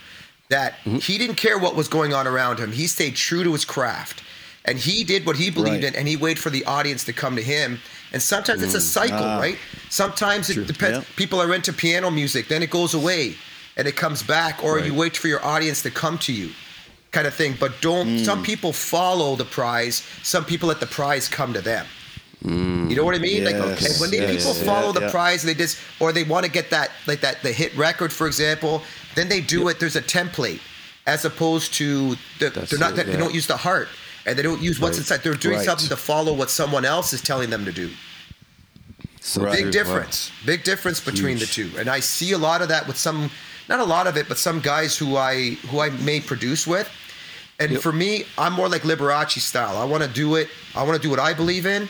that 0.49 0.75
Mm-hmm. 0.85 0.99
he 0.99 1.18
didn't 1.18 1.37
care 1.37 1.59
what 1.59 1.77
was 1.77 1.88
going 1.88 2.12
on 2.14 2.27
around 2.27 2.59
him. 2.59 2.73
He 2.73 2.87
stayed 2.87 3.16
true 3.16 3.44
to 3.44 3.53
his 3.53 3.64
craft, 3.64 4.23
and 4.64 4.79
he 4.79 5.05
did 5.05 5.27
what 5.27 5.37
he 5.37 5.51
believed 5.51 5.85
Right. 5.85 5.94
in, 5.94 5.96
and 5.96 6.09
he 6.09 6.16
waited 6.16 6.40
for 6.42 6.51
the 6.51 6.64
audience 6.64 7.05
to 7.05 7.12
come 7.12 7.37
to 7.37 7.42
him. 7.42 7.81
And 8.12 8.20
sometimes 8.20 8.61
it's 8.62 8.75
a 8.75 8.81
cycle, 8.81 9.18
Ah. 9.23 9.38
right? 9.38 9.57
Sometimes 9.90 10.51
it 10.51 10.66
depends. 10.66 10.99
Yeah. 10.99 11.05
People 11.16 11.40
are 11.40 11.55
into 11.55 11.73
piano 11.73 12.11
music, 12.11 12.49
then 12.49 12.62
it 12.62 12.70
goes 12.70 12.92
away, 12.94 13.37
and 13.76 13.87
it 13.88 13.96
comes 13.96 14.22
back, 14.22 14.62
or 14.64 14.78
you 14.80 14.94
wait 14.94 15.16
for 15.16 15.28
your 15.28 15.44
audience 15.44 15.83
to 15.83 15.90
come 15.90 16.18
to 16.18 16.33
you. 16.33 16.50
Kind 17.12 17.26
of 17.26 17.35
thing, 17.35 17.56
but 17.59 17.72
don't. 17.80 18.06
Mm. 18.06 18.24
Some 18.24 18.42
people 18.42 18.72
follow 18.72 19.35
the 19.35 19.44
prize. 19.44 20.02
Some 20.22 20.44
people 20.44 20.68
let 20.68 20.78
the 20.80 20.87
prize 20.87 21.28
come 21.28 21.52
to 21.54 21.61
them. 21.61 21.87
You 22.42 22.96
know 22.96 23.04
what 23.04 23.14
I 23.14 23.18
mean? 23.18 23.44
like, 23.44 23.56
okay, 23.56 23.88
when 23.98 24.11
they, 24.11 24.18
yes, 24.20 24.44
people 24.46 24.56
yeah, 24.59 24.64
follow 24.72 24.92
the 24.92 25.02
yeah. 25.02 25.11
prize, 25.11 25.42
they 25.42 25.52
just 25.52 25.76
or 26.00 26.11
they 26.11 26.22
want 26.24 26.46
to 26.46 26.50
get 26.50 26.70
that 26.70 26.90
like 27.06 27.20
that 27.20 27.42
the 27.42 27.52
hit 27.52 27.76
record, 27.76 28.12
for 28.12 28.26
example. 28.26 28.83
Then 29.14 29.28
they 29.28 29.40
do 29.40 29.68
it. 29.68 29.78
There's 29.80 29.96
a 29.96 30.00
template, 30.02 30.61
as 31.06 31.24
opposed 31.24 31.74
to 31.74 32.14
the, 32.38 32.48
they're 32.70 32.78
not. 32.78 32.96
it, 32.98 33.06
They 33.09 33.16
don't 33.16 33.35
use 33.35 33.46
the 33.46 33.56
heart, 33.59 33.88
and 34.24 34.38
they 34.38 34.42
don't 34.42 34.62
use 34.62 34.80
what's 34.80 34.96
Right. 34.96 35.00
inside. 35.00 35.22
They're 35.22 35.35
doing 35.35 35.56
Right. 35.56 35.66
something 35.66 35.88
to 35.88 35.96
follow 35.96 36.33
what 36.33 36.48
someone 36.48 36.85
else 36.87 37.12
is 37.12 37.20
telling 37.20 37.50
them 37.50 37.64
to 37.66 37.72
do. 37.72 37.90
So 39.20 39.42
Right. 39.42 39.64
Big 39.64 39.72
difference. 39.72 40.30
Big 40.46 40.64
difference 40.64 41.00
between 41.00 41.37
Huge. 41.37 41.40
the 41.40 41.70
two. 41.70 41.70
And 41.78 41.90
I 41.90 42.00
see 42.00 42.33
a 42.33 42.38
lot 42.38 42.62
of 42.62 42.68
that 42.68 42.87
with 42.87 42.96
some, 42.96 43.30
not 43.70 43.80
a 43.80 43.85
lot 43.85 44.06
of 44.06 44.16
it, 44.18 44.28
but 44.28 44.37
some 44.37 44.61
guys 44.61 44.98
who 44.98 45.16
I 45.16 45.50
who 45.70 45.80
I 45.80 45.88
may 45.90 46.20
produce 46.20 46.66
with. 46.66 46.88
And 47.59 47.72
Yep. 47.72 47.80
for 47.83 47.92
me, 47.92 48.24
I'm 48.38 48.52
more 48.54 48.68
like 48.68 48.83
Liberace 48.83 49.38
style. 49.40 49.76
I 49.78 49.85
want 49.85 50.02
to 50.02 50.09
do 50.09 50.35
it. 50.37 50.48
I 50.74 50.83
want 50.83 50.96
to 51.00 51.02
do 51.02 51.11
what 51.11 51.20
I 51.20 51.33
believe 51.35 51.64
in, 51.66 51.88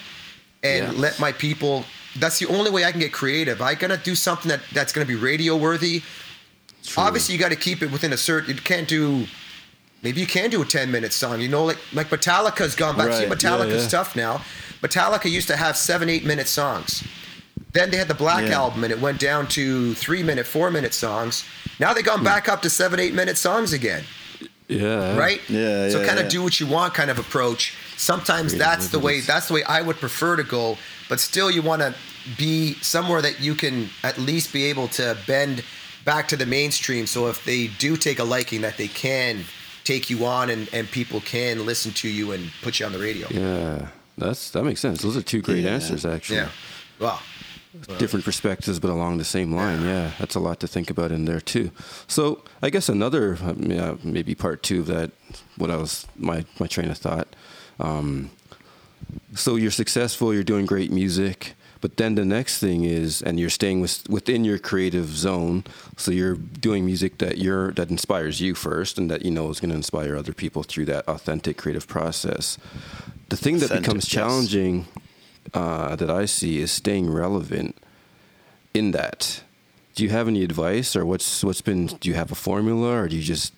and 0.63 0.97
let 0.99 1.19
my 1.19 1.33
people. 1.33 1.85
That's 2.17 2.39
the 2.41 2.47
only 2.47 2.71
way 2.71 2.85
I 2.85 2.91
can 2.91 3.01
get 3.01 3.13
creative. 3.13 3.63
I 3.63 3.75
gotta 3.75 3.97
do 3.97 4.15
something 4.17 4.49
that 4.49 4.61
that's 4.73 4.93
gonna 4.93 5.07
be 5.07 5.15
radio 5.15 5.57
worthy. 5.57 6.03
True. 6.85 7.03
Obviously, 7.05 7.35
you 7.35 7.41
got 7.41 7.51
to 7.51 7.57
keep 7.69 7.83
it 7.83 7.91
within 7.93 8.13
a 8.13 8.17
certain. 8.17 8.55
You 8.57 8.61
can't 8.63 8.89
do. 8.89 9.27
Maybe 10.03 10.19
you 10.21 10.27
can 10.27 10.49
do 10.51 10.63
a 10.63 10.65
10 10.65 10.91
minute 10.91 11.13
song. 11.13 11.41
You 11.41 11.49
know, 11.49 11.65
like 11.65 11.79
like 11.93 12.09
Metallica's 12.11 12.75
gone 12.75 12.97
back. 12.97 13.13
See 13.13 13.27
Metallica's 13.27 13.69
Yeah, 13.75 13.81
yeah. 13.83 13.89
stuff 13.89 14.17
now. 14.17 14.43
Metallica 14.83 15.31
used 15.31 15.47
to 15.49 15.57
have 15.57 15.77
seven, 15.77 16.09
eight 16.09 16.25
minute 16.25 16.49
songs. 16.49 17.05
Then 17.73 17.91
they 17.91 17.97
had 17.97 18.09
the 18.09 18.15
Black 18.15 18.45
Yeah. 18.49 18.59
Album, 18.59 18.83
and 18.85 18.93
it 18.93 19.01
went 19.01 19.21
down 19.21 19.47
to 19.49 19.95
three 19.95 20.23
minute, 20.23 20.47
four 20.47 20.71
minute 20.71 20.95
songs. 20.95 21.45
Now 21.79 21.93
they 21.93 22.01
Hmm. 22.03 22.07
gone 22.07 22.25
back 22.25 22.49
up 22.49 22.63
to 22.63 22.71
seven, 22.71 22.99
eight 23.01 23.15
minute 23.15 23.39
songs 23.39 23.73
again, 23.73 24.05
Yeah. 24.69 25.17
right? 25.17 25.41
Yeah, 25.49 25.89
So 25.91 26.01
yeah, 26.01 26.07
kind 26.07 26.19
of 26.19 26.29
do 26.29 26.43
what 26.43 26.59
you 26.61 26.67
want, 26.67 26.95
kind 26.95 27.11
of 27.11 27.19
approach. 27.19 27.75
Sometimes 27.97 28.55
that's 28.55 28.89
the 28.89 28.99
way. 28.99 29.21
That's 29.21 29.47
the 29.49 29.55
way 29.55 29.63
I 29.65 29.83
would 29.83 30.01
prefer 30.01 30.37
to 30.37 30.43
go. 30.43 30.79
But 31.09 31.21
still, 31.21 31.51
you 31.51 31.63
want 31.63 31.83
to 31.83 31.95
be 32.37 32.77
somewhere 32.83 33.23
that 33.23 33.41
you 33.41 33.55
can 33.55 33.91
at 34.03 34.19
least 34.19 34.53
be 34.53 34.65
able 34.65 34.89
to 34.89 35.17
bend 35.27 35.63
back 36.05 36.29
to 36.29 36.37
the 36.37 36.47
mainstream. 36.47 37.07
So 37.07 37.29
if 37.29 37.45
they 37.45 37.69
do 37.79 37.97
take 37.97 38.19
a 38.19 38.25
liking, 38.25 38.63
that 38.63 38.77
they 38.79 38.89
can 38.89 39.45
take 39.85 40.11
you 40.11 40.25
on, 40.27 40.51
and 40.51 40.69
and 40.73 40.91
people 40.91 41.21
can 41.21 41.65
listen 41.67 41.93
to 41.93 42.09
you 42.09 42.33
and 42.33 42.51
put 42.63 42.81
you 42.81 42.87
on 42.87 42.93
the 42.93 42.99
radio. 42.99 43.27
Yeah. 43.31 43.89
That's 44.19 44.51
that 44.51 44.65
makes 44.65 44.81
sense. 44.81 45.03
Those 45.03 45.17
are 45.17 45.23
two 45.23 45.41
great 45.41 45.65
Yeah. 45.65 45.71
answers, 45.75 46.05
actually. 46.05 46.37
Yeah. 46.39 46.49
Well, 46.99 47.21
different 47.99 48.25
perspectives, 48.25 48.79
but 48.79 48.91
along 48.91 49.19
the 49.19 49.25
same 49.25 49.55
line. 49.55 49.83
Yeah, 49.83 50.13
that's 50.19 50.35
a 50.35 50.41
lot 50.41 50.61
to 50.61 50.67
think 50.67 50.91
about 50.91 51.13
in 51.13 51.25
there 51.25 51.41
too. 51.41 51.71
So 52.07 52.43
I 52.63 52.71
guess 52.71 52.89
another 52.89 53.39
uh, 53.43 53.97
maybe 54.03 54.35
part 54.35 54.63
two 54.63 54.81
of 54.81 54.87
that. 54.87 55.13
What 55.57 55.71
I 55.71 55.77
was 55.77 56.07
my 56.17 56.45
my 56.59 56.67
train 56.67 56.91
of 56.91 56.99
thought. 56.99 57.29
Um, 57.79 58.31
so 59.35 59.57
you're 59.57 59.71
successful. 59.71 60.35
You're 60.35 60.43
doing 60.43 60.67
great 60.67 60.91
music. 60.91 61.55
But 61.81 61.97
then 61.97 62.15
the 62.15 62.27
next 62.27 62.59
thing 62.59 62.85
is, 62.85 63.23
and 63.23 63.41
you're 63.41 63.49
staying 63.49 63.81
with, 63.81 64.07
within 64.09 64.45
your 64.45 64.59
creative 64.59 65.07
zone. 65.07 65.65
So 65.97 66.11
you're 66.11 66.35
doing 66.35 66.85
music 66.85 67.19
that 67.19 67.39
you're 67.39 67.73
that 67.73 67.91
inspires 67.91 68.41
you 68.41 68.55
first, 68.55 68.99
and 68.99 69.11
that 69.11 69.25
you 69.25 69.31
know 69.31 69.49
is 69.49 69.61
going 69.61 69.71
to 69.71 69.77
inspire 69.77 70.15
other 70.17 70.35
people 70.35 70.63
through 70.63 70.85
that 70.87 71.09
authentic 71.09 71.57
creative 71.57 71.89
process. 71.89 72.59
The 73.31 73.37
thing 73.37 73.57
authentic, 73.57 73.77
that 73.77 73.83
becomes 73.83 74.07
challenging 74.07 74.87
uh, 75.55 75.97
that 75.97 76.11
I 76.11 76.27
see 76.27 76.59
is 76.59 76.71
staying 76.71 77.11
relevant 77.11 77.77
in 78.75 78.93
that. 78.93 79.43
Do 79.95 80.05
you 80.05 80.11
have 80.11 80.29
any 80.29 80.43
advice, 80.45 80.95
or 80.95 81.05
what's 81.05 81.45
what's 81.45 81.61
been? 81.61 81.87
Do 81.87 82.09
you 82.09 82.15
have 82.15 82.31
a 82.33 82.35
formula, 82.35 83.03
or 83.03 83.09
do 83.09 83.17
you 83.17 83.23
just 83.23 83.53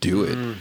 do 0.00 0.24
it? 0.24 0.36
Mm. 0.36 0.56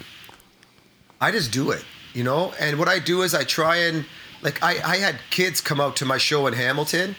I 1.21 1.31
just 1.31 1.51
do 1.51 1.71
it, 1.71 1.83
you 2.13 2.23
know. 2.23 2.53
And 2.59 2.77
what 2.77 2.87
I 2.87 2.99
do 2.99 3.21
is 3.21 3.33
I 3.33 3.43
try 3.43 3.77
and 3.77 4.05
like 4.41 4.61
I, 4.61 4.71
I 4.83 4.97
had 4.97 5.15
kids 5.29 5.61
come 5.61 5.79
out 5.79 5.95
to 5.97 6.05
my 6.05 6.17
show 6.17 6.47
in 6.47 6.53
Hamilton. 6.53 7.15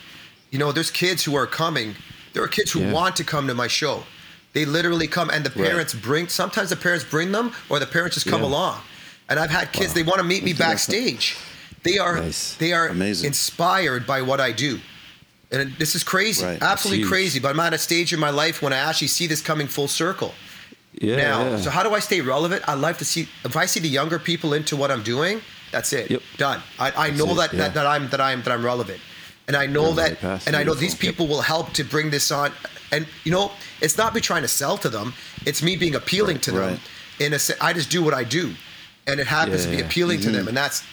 You 0.50 0.59
know, 0.59 0.70
there's 0.70 0.90
kids 0.90 1.24
who 1.24 1.35
are 1.35 1.46
coming. 1.46 1.94
There 2.35 2.42
are 2.42 2.48
kids 2.48 2.70
who 2.72 2.81
yeah. 2.81 2.92
want 2.92 3.16
to 3.16 3.24
come 3.24 3.46
to 3.46 3.55
my 3.55 3.66
show. 3.66 4.05
They 4.53 4.64
literally 4.64 5.09
come, 5.09 5.31
and 5.31 5.44
the 5.44 5.50
parents 5.50 5.94
right. 5.94 6.05
bring. 6.05 6.29
Sometimes 6.29 6.70
the 6.70 6.77
parents 6.77 7.05
bring 7.05 7.33
them, 7.33 7.53
or 7.68 7.81
the 7.81 7.87
parents 7.87 8.14
just 8.14 8.27
come 8.27 8.42
yeah. 8.42 8.48
along. 8.48 8.81
And 9.29 9.40
I've 9.40 9.50
had 9.50 9.72
kids. 9.72 9.88
Wow. 9.88 9.94
They 9.94 10.03
want 10.03 10.18
to 10.18 10.24
meet 10.24 10.44
me 10.44 10.53
backstage. 10.53 11.37
They 11.85 11.99
are 11.99 12.16
nice. 12.16 12.55
they 12.57 12.73
are 12.73 12.88
Amazing. 12.88 13.29
inspired 13.29 14.07
by 14.07 14.23
what 14.23 14.40
I 14.40 14.53
do. 14.53 14.81
And 15.53 15.73
this 15.79 15.94
is 15.94 16.03
crazy, 16.03 16.44
right. 16.44 16.61
absolutely 16.61 17.07
crazy. 17.07 17.38
But 17.38 17.51
I'm 17.51 17.61
at 17.61 17.75
a 17.75 17.79
stage 17.79 18.12
in 18.12 18.18
my 18.18 18.31
life 18.31 18.61
when 18.61 18.73
I 18.73 18.79
actually 18.79 19.09
see 19.09 19.27
this 19.27 19.40
coming 19.40 19.68
full 19.68 19.87
circle. 19.87 20.35
Yeah, 21.01 21.16
now, 21.16 21.42
yeah. 21.42 21.57
so 21.59 21.70
how 21.70 21.83
do 21.83 21.94
I 21.94 21.99
stay 22.01 22.20
relevant? 22.20 22.62
I 22.68 22.75
love 22.75 22.99
to 22.99 23.05
see 23.05 23.29
if 23.44 23.57
I 23.57 23.66
see 23.66 23.81
the 23.81 23.88
younger 23.88 24.18
people 24.18 24.55
into 24.55 24.77
what 24.77 24.90
I'm 24.90 25.03
doing. 25.03 25.40
That's 25.73 25.92
it. 25.92 26.11
Yep. 26.11 26.23
Done. 26.38 26.62
I, 26.79 27.09
I 27.09 27.11
know 27.11 27.33
it, 27.33 27.35
that, 27.35 27.53
yeah. 27.53 27.59
that, 27.59 27.75
that 27.75 27.87
I'm 27.87 28.09
that 28.11 28.20
I'm 28.20 28.42
that 28.42 28.53
I'm 28.53 28.64
relevant, 28.64 29.01
and 29.49 29.57
I 29.57 29.66
know 29.66 29.92
that, 29.92 30.23
and 30.47 30.57
I 30.57 30.62
know 30.62 30.75
these 30.75 30.94
people 30.94 31.27
will 31.27 31.42
help 31.42 31.73
to 31.75 31.85
bring 31.85 32.11
this 32.11 32.31
on. 32.31 32.53
And 32.92 33.07
you 33.25 33.33
know, 33.33 33.51
it's 33.81 33.99
not 33.99 34.14
me 34.14 34.20
trying 34.20 34.42
to 34.42 34.49
sell 34.49 34.79
to 34.79 34.88
them; 34.88 35.14
it's 35.44 35.62
me 35.62 35.77
being 35.77 35.97
appealing 35.97 36.37
right, 36.37 36.42
to 36.44 36.51
them. 36.53 36.61
Right. 36.61 36.81
In 37.20 37.33
a, 37.33 37.38
I 37.61 37.73
just 37.73 37.90
do 37.90 38.03
what 38.03 38.14
I 38.14 38.25
do, 38.25 38.55
and 39.07 39.20
it 39.20 39.27
happens 39.27 39.64
to 39.64 39.70
be 39.70 39.81
appealing 39.81 40.20
mm-hmm. 40.20 40.31
to 40.31 40.37
them, 40.37 40.49
and 40.49 40.57
that's 40.57 40.85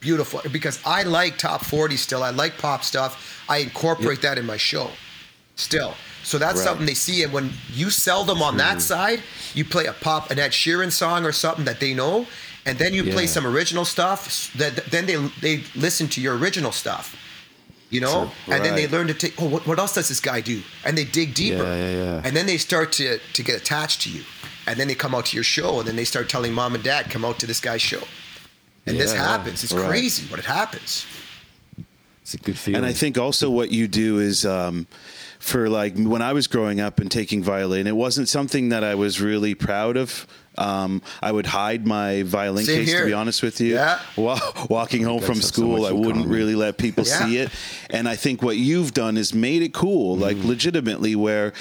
beautiful 0.00 0.40
because 0.50 0.80
I 0.84 1.02
like 1.04 1.38
top 1.38 1.64
40 1.64 1.96
still. 1.96 2.22
I 2.22 2.30
like 2.30 2.58
pop 2.58 2.82
stuff. 2.82 3.44
I 3.48 3.58
incorporate 3.58 4.22
yep. 4.22 4.34
that 4.34 4.38
in 4.38 4.46
my 4.46 4.56
show 4.56 4.90
still. 5.56 5.94
So 6.22 6.38
that's 6.38 6.56
right. 6.56 6.64
something 6.64 6.86
they 6.86 6.94
see. 6.94 7.22
And 7.22 7.32
when 7.32 7.50
you 7.72 7.90
sell 7.90 8.24
them 8.24 8.42
on 8.42 8.56
that 8.56 8.74
hmm. 8.74 8.80
side, 8.80 9.22
you 9.54 9.64
play 9.64 9.86
a 9.86 9.92
pop, 9.92 10.30
an 10.30 10.38
Ed 10.38 10.50
Sheeran 10.50 10.90
song 10.90 11.24
or 11.24 11.32
something 11.32 11.64
that 11.64 11.80
they 11.80 11.94
know, 11.94 12.26
and 12.66 12.78
then 12.78 12.92
you 12.92 13.04
yeah. 13.04 13.14
play 13.14 13.26
some 13.26 13.46
original 13.46 13.84
stuff. 13.84 14.52
That 14.56 14.76
then 14.90 15.06
they 15.06 15.16
they 15.40 15.64
listen 15.74 16.08
to 16.08 16.20
your 16.20 16.36
original 16.36 16.72
stuff. 16.72 17.16
You 17.88 18.00
know, 18.00 18.30
and 18.46 18.64
then 18.64 18.76
they 18.76 18.86
learn 18.86 19.08
to 19.08 19.14
take. 19.14 19.34
Oh, 19.42 19.48
what, 19.48 19.66
what 19.66 19.80
else 19.80 19.94
does 19.94 20.06
this 20.06 20.20
guy 20.20 20.40
do? 20.40 20.62
And 20.84 20.96
they 20.96 21.04
dig 21.04 21.34
deeper. 21.34 21.64
Yeah, 21.64 21.76
yeah, 21.76 21.90
yeah. 21.90 22.22
And 22.24 22.36
then 22.36 22.46
they 22.46 22.56
start 22.56 22.92
to 22.92 23.18
to 23.18 23.42
get 23.42 23.60
attached 23.60 24.02
to 24.02 24.10
you. 24.10 24.22
And 24.68 24.78
then 24.78 24.86
they 24.86 24.94
come 24.94 25.12
out 25.12 25.26
to 25.26 25.36
your 25.36 25.42
show, 25.42 25.80
and 25.80 25.88
then 25.88 25.96
they 25.96 26.04
start 26.04 26.28
telling 26.28 26.52
mom 26.52 26.76
and 26.76 26.84
dad, 26.84 27.10
"Come 27.10 27.24
out 27.24 27.40
to 27.40 27.46
this 27.46 27.58
guy's 27.58 27.82
show." 27.82 28.02
And 28.86 28.96
yeah, 28.96 29.02
this 29.02 29.12
happens. 29.12 29.64
It's 29.64 29.72
right. 29.72 29.88
crazy, 29.88 30.26
but 30.30 30.38
it 30.38 30.44
happens. 30.44 31.06
It's 32.22 32.34
a 32.34 32.38
good 32.38 32.58
feeling. 32.58 32.78
And 32.78 32.86
I 32.86 32.92
think 32.92 33.18
also 33.18 33.50
what 33.50 33.70
you 33.70 33.88
do 33.88 34.18
is. 34.18 34.44
Um, 34.44 34.86
for 35.40 35.70
like 35.70 35.96
when 35.96 36.20
I 36.20 36.34
was 36.34 36.46
growing 36.46 36.80
up 36.80 37.00
and 37.00 37.10
taking 37.10 37.42
violin, 37.42 37.86
it 37.86 37.96
wasn't 37.96 38.28
something 38.28 38.68
that 38.68 38.84
I 38.84 38.94
was 38.94 39.20
really 39.20 39.54
proud 39.54 39.96
of. 39.96 40.26
Um, 40.58 41.00
I 41.22 41.32
would 41.32 41.46
hide 41.46 41.86
my 41.86 42.22
violin 42.24 42.66
Same 42.66 42.80
case, 42.80 42.88
here. 42.90 43.00
to 43.00 43.06
be 43.06 43.12
honest 43.14 43.42
with 43.42 43.60
you. 43.60 43.74
Yeah. 43.74 44.00
walking 44.68 45.02
home 45.02 45.22
from 45.22 45.40
school, 45.40 45.78
so 45.78 45.86
I 45.86 45.92
wouldn't 45.92 46.24
common. 46.24 46.28
really 46.28 46.54
let 46.54 46.76
people 46.76 47.04
yeah. 47.06 47.24
see 47.24 47.38
it. 47.38 47.50
And 47.88 48.06
I 48.06 48.16
think 48.16 48.42
what 48.42 48.58
you've 48.58 48.92
done 48.92 49.16
is 49.16 49.32
made 49.32 49.62
it 49.62 49.72
cool, 49.72 50.16
mm. 50.16 50.20
like 50.20 50.36
legitimately, 50.44 51.16
where 51.16 51.54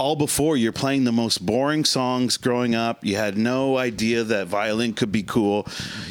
all 0.00 0.16
before 0.16 0.56
you're 0.56 0.72
playing 0.72 1.04
the 1.04 1.12
most 1.12 1.44
boring 1.44 1.84
songs 1.84 2.38
growing 2.38 2.74
up. 2.74 3.04
You 3.04 3.16
had 3.16 3.36
no 3.36 3.76
idea 3.76 4.24
that 4.24 4.46
violin 4.46 4.94
could 4.94 5.12
be 5.12 5.22
cool. 5.22 5.66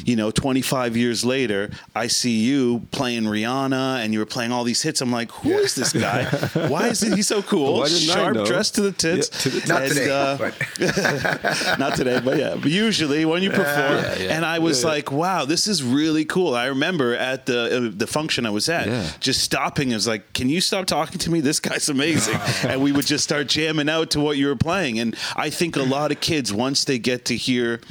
You 0.06 0.16
know, 0.16 0.30
25 0.30 0.96
years 0.96 1.26
later, 1.26 1.72
I 1.96 2.06
see 2.06 2.40
you 2.40 2.88
playing 2.92 3.24
Rihanna 3.24 4.04
and 4.04 4.14
you 4.14 4.20
were 4.20 4.28
playing 4.28 4.52
all 4.52 4.64
these 4.64 4.84
hits. 4.84 5.02
I'm 5.02 5.12
like, 5.12 5.32
who 5.32 5.50
yeah. 5.50 5.58
is 5.58 5.74
this 5.74 5.92
guy? 5.92 6.26
Why 6.70 6.90
is 6.90 7.02
he 7.02 7.24
so 7.24 7.42
cool? 7.42 7.84
Sharp, 7.86 8.46
dressed 8.46 8.76
to 8.76 8.82
the 8.82 8.92
tits. 8.92 9.30
Yeah, 9.32 9.40
to 9.40 9.50
the 9.50 9.68
not 9.68 9.82
and, 9.82 9.92
today. 9.92 11.72
Uh, 11.72 11.76
not 11.80 11.96
today, 11.96 12.20
but 12.24 12.38
yeah. 12.38 12.56
But 12.56 12.70
usually 12.70 13.26
when 13.26 13.42
you 13.42 13.50
perform, 13.50 13.66
yeah, 13.66 14.36
and 14.36 14.46
I 14.46 14.60
was 14.60 14.84
like, 14.84 15.12
wow, 15.12 15.46
this 15.46 15.68
is 15.68 15.84
really 15.84 16.26
cool. 16.26 16.54
I 16.54 16.68
remember 16.68 17.16
at 17.16 17.48
the 17.48 17.88
uh, 17.88 17.92
the 17.96 18.08
function 18.08 18.46
I 18.46 18.52
was 18.52 18.70
at, 18.70 19.20
just 19.20 19.42
stopping. 19.42 19.94
I 19.94 19.96
was 19.96 20.08
like, 20.08 20.34
can 20.34 20.48
you 20.48 20.62
stop 20.62 20.86
talking 20.86 21.18
to 21.20 21.32
me? 21.32 21.42
This 21.42 21.60
guy's 21.60 21.90
amazing. 21.90 22.40
and 22.64 22.82
we 22.84 22.92
would 22.92 23.08
just 23.08 23.24
start 23.24 23.48
jamming 23.48 23.79
jamming 23.80 23.94
out 23.94 24.12
to 24.12 24.20
what 24.20 24.38
you 24.38 24.48
were 24.48 24.56
playing. 24.56 25.00
And 25.00 25.16
I 25.36 25.50
think 25.50 25.76
a 25.76 25.84
lot 25.84 26.12
of 26.12 26.20
kids 26.20 26.54
once 26.54 26.84
they 26.86 27.00
get 27.00 27.26
to 27.26 27.36
hear 27.36 27.82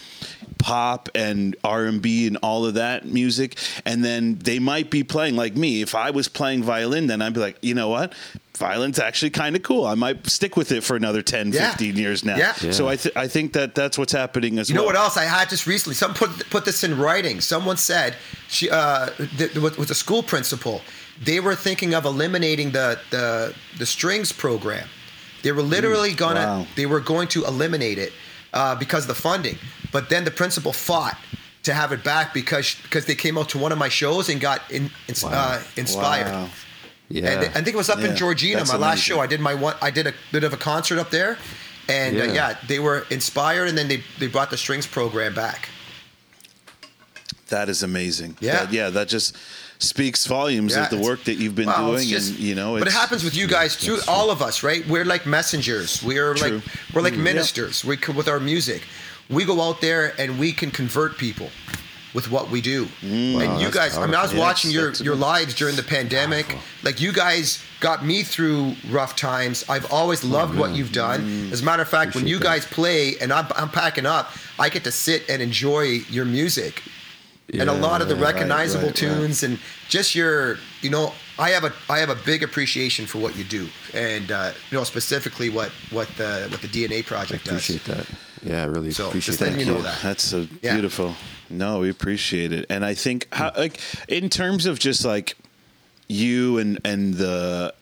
pop 0.59 1.09
and 1.15 1.55
R&B 1.63 2.27
and 2.27 2.37
all 2.39 2.67
of 2.67 2.75
that 2.75 3.07
music 3.07 3.57
and 3.85 4.05
then 4.05 4.35
they 4.39 4.59
might 4.59 4.91
be 4.91 5.05
playing 5.05 5.37
like 5.37 5.55
me 5.57 5.83
if 5.83 5.95
I 5.95 6.11
was 6.11 6.27
playing 6.27 6.65
violin 6.65 7.07
then 7.07 7.23
I'd 7.23 7.33
be 7.33 7.39
like 7.39 7.59
you 7.63 7.75
know 7.75 7.89
what 7.89 8.13
violin's 8.57 8.99
actually 8.99 9.31
kind 9.31 9.55
of 9.55 9.63
cool 9.63 9.87
I 9.87 9.95
might 9.95 10.27
stick 10.27 10.57
with 10.57 10.73
it 10.73 10.83
for 10.83 10.97
another 10.97 11.23
10 11.23 11.53
yeah. 11.53 11.71
15 11.71 11.97
years 11.97 12.25
now 12.25 12.37
yeah. 12.37 12.55
yeah. 12.61 12.73
so 12.73 12.89
I, 12.89 12.97
th- 12.97 13.17
I 13.17 13.29
think 13.29 13.53
that 13.53 13.77
that's 13.77 13.97
what's 13.97 14.11
happening 14.11 14.59
as 14.59 14.69
you 14.69 14.75
well 14.75 14.83
you 14.83 14.93
know 14.93 14.95
what 14.95 14.97
else 14.97 15.17
I 15.17 15.27
had 15.27 15.49
just 15.49 15.69
recently 15.69 15.95
someone 15.95 16.17
put, 16.17 16.51
put 16.51 16.65
this 16.65 16.83
in 16.83 16.99
writing 16.99 17.41
someone 17.41 17.77
said 17.77 18.17
she 18.49 18.69
uh, 18.69 19.11
th- 19.37 19.55
was 19.55 19.93
a 19.93 19.95
school 19.95 20.25
principal 20.25 20.81
they 21.23 21.39
were 21.39 21.55
thinking 21.55 21.95
of 21.95 22.05
eliminating 22.05 22.73
the 22.73 22.99
the, 23.11 23.55
the 23.79 23.87
strings 23.87 24.33
program 24.33 24.89
they 25.49 25.53
were 25.53 25.63
literally 25.63 26.13
gonna 26.13 26.41
wow. 26.41 26.67
they 26.77 26.85
were 26.85 27.01
going 27.01 27.27
to 27.27 27.43
eliminate 27.47 27.97
it 27.97 28.13
uh, 28.53 28.75
because 28.75 29.05
of 29.05 29.09
the 29.09 29.15
funding. 29.15 29.57
But 29.93 30.11
then 30.11 30.25
the 30.25 30.31
principal 30.31 30.75
fought 30.75 31.17
to 31.63 31.73
have 31.73 31.91
it 31.91 32.05
back 32.05 32.35
because 32.35 32.77
because 32.83 33.07
they 33.07 33.15
came 33.15 33.39
out 33.39 33.49
to 33.51 33.59
one 33.59 33.73
of 33.73 33.79
my 33.79 33.89
shows 33.89 34.29
and 34.29 34.43
got 34.43 34.61
in, 34.71 34.91
in, 35.09 35.15
wow. 35.23 35.31
uh, 35.33 35.63
inspired. 35.77 36.31
Wow. 36.31 36.51
Yeah, 37.09 37.31
and 37.31 37.41
I 37.57 37.63
think 37.63 37.69
it 37.69 37.77
was 37.77 37.89
up 37.89 38.01
yeah. 38.01 38.11
in 38.11 38.17
Georgina. 38.17 38.59
That's 38.59 38.69
my 38.69 38.75
amazing. 38.77 38.91
last 38.91 39.01
show, 39.01 39.21
I 39.21 39.27
did 39.27 39.41
my 39.41 39.55
one. 39.55 39.75
I 39.81 39.91
did 39.91 40.07
a 40.07 40.13
bit 40.33 40.45
of 40.45 40.53
a 40.53 40.59
concert 40.59 40.99
up 40.99 41.09
there, 41.11 41.39
and 41.89 42.21
uh, 42.21 42.25
yeah, 42.25 42.31
uh, 42.31 42.35
yeah 42.35 42.59
they 42.69 42.79
were 42.79 43.07
inspired, 43.09 43.69
and 43.69 43.79
then 43.79 43.89
they 43.89 44.03
they 44.19 44.27
brought 44.27 44.51
the 44.51 44.59
strings 44.59 44.87
program 44.87 45.33
back. 45.35 45.71
That 47.49 47.71
is 47.71 47.83
amazing. 47.83 48.37
Yeah, 48.41 48.67
that, 48.67 48.73
yeah, 48.75 48.91
that 48.91 49.09
just 49.09 49.35
speaks 49.79 50.27
volumes 50.27 50.75
yeah, 50.75 50.85
of 50.85 50.91
the 50.91 50.99
work 50.99 51.25
that 51.25 51.35
you've 51.35 51.55
been 51.55 51.67
well, 51.67 51.93
doing, 51.93 52.09
just, 52.09 52.31
and 52.31 52.41
you 52.41 52.55
know. 52.55 52.79
but 52.79 52.89
it 52.89 52.93
happens 52.93 53.25
with 53.25 53.37
you 53.37 53.47
guys 53.47 53.77
too. 53.77 53.99
All 54.09 54.31
of 54.31 54.43
us, 54.43 54.63
right? 54.63 54.87
We're 54.87 55.05
like 55.05 55.27
messengers. 55.27 56.03
We're 56.03 56.35
True. 56.35 56.57
like 56.57 56.65
we're 56.95 57.03
like 57.03 57.15
mm, 57.15 57.23
ministers. 57.23 57.85
Yeah. 57.85 57.91
We 57.91 58.15
with 58.15 58.29
our 58.29 58.41
music, 58.41 58.83
we 59.31 59.45
go 59.45 59.61
out 59.61 59.81
there 59.81 60.15
and 60.19 60.39
we 60.39 60.53
can 60.53 60.71
convert 60.71 61.17
people 61.17 61.51
with 62.15 62.31
what 62.31 62.51
we 62.51 62.61
do. 62.61 62.87
Mm, 63.03 63.41
and 63.41 63.61
you 63.61 63.71
guys, 63.71 63.93
powerful. 63.93 64.03
I 64.03 64.07
mean, 64.07 64.15
I 64.15 64.23
was 64.23 64.33
yes, 64.33 64.41
watching 64.41 64.71
your 64.71 64.93
your 64.95 65.17
lives 65.17 65.55
during 65.55 65.77
the 65.77 65.83
pandemic. 65.83 66.47
Powerful. 66.47 66.63
Like 66.83 67.01
you 67.01 67.13
guys 67.13 67.63
got 67.81 68.05
me 68.05 68.23
through 68.25 68.75
rough 68.91 69.15
times. 69.15 69.65
I've 69.69 69.91
always 69.93 70.25
oh, 70.25 70.29
loved 70.29 70.57
oh, 70.57 70.61
what 70.61 70.75
you've 70.75 70.93
done. 70.93 71.21
Mm, 71.21 71.53
As 71.53 71.63
a 71.63 71.65
matter 71.65 71.83
of 71.83 71.89
fact, 71.89 72.17
when 72.17 72.27
you 72.27 72.41
guys 72.41 72.67
play 72.67 73.17
and 73.21 73.33
I'm, 73.33 73.47
I'm 73.55 73.69
packing 73.69 74.07
up, 74.07 74.33
I 74.59 74.69
get 74.69 74.83
to 74.85 74.93
sit 74.93 75.29
and 75.29 75.41
enjoy 75.41 76.01
your 76.11 76.25
music 76.25 76.83
yeah, 77.51 77.63
and 77.63 77.71
a 77.71 77.75
lot 77.75 78.03
of 78.03 78.09
the 78.09 78.17
recognizable 78.17 78.89
right, 78.89 79.03
right, 79.03 79.17
tunes 79.17 79.43
right. 79.43 79.51
and 79.51 79.61
just 79.89 80.15
your 80.15 80.59
you 80.83 80.91
know 80.91 81.13
i 81.39 81.51
have 81.51 81.65
a 81.65 81.73
i 81.89 81.99
have 81.99 82.11
a 82.11 82.19
big 82.27 82.43
appreciation 82.43 83.07
for 83.07 83.19
what 83.19 83.37
you 83.37 83.45
do 83.45 83.67
and 83.95 84.31
uh, 84.31 84.53
you 84.71 84.77
know 84.77 84.85
specifically 84.85 85.49
what 85.49 85.71
what 85.91 86.09
the 86.17 86.47
what 86.51 86.61
the 86.61 86.69
dna 86.69 87.05
project 87.05 87.45
does. 87.45 87.53
I 87.53 87.57
appreciate 87.57 87.85
does 87.85 88.07
that 88.07 88.19
yeah 88.43 88.63
i 88.63 88.67
really 88.67 88.91
so 88.91 89.09
appreciate 89.09 89.39
that 89.39 89.59
you 89.59 89.65
know 89.65 89.81
that 89.81 89.99
that's 90.03 90.25
so 90.25 90.47
yeah. 90.61 90.75
beautiful 90.75 91.15
no 91.49 91.81
we 91.81 91.91
appreciate 91.91 92.53
it 92.53 92.67
and 92.69 92.85
i 92.85 92.93
think 92.93 93.27
how, 93.33 93.51
like 93.57 93.81
in 94.09 94.29
terms 94.29 94.67
of 94.67 94.79
just 94.79 95.05
like 95.05 95.37
you 96.09 96.59
and 96.59 96.79
and 96.85 97.15
the 97.15 97.73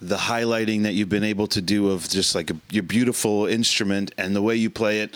the 0.00 0.16
highlighting 0.16 0.84
that 0.84 0.94
you've 0.94 1.08
been 1.08 1.24
able 1.24 1.48
to 1.48 1.60
do 1.60 1.90
of 1.90 2.08
just 2.08 2.34
like 2.34 2.50
a, 2.50 2.56
your 2.70 2.84
beautiful 2.84 3.46
instrument 3.46 4.12
and 4.16 4.34
the 4.34 4.42
way 4.42 4.54
you 4.54 4.70
play 4.70 5.00
it 5.00 5.14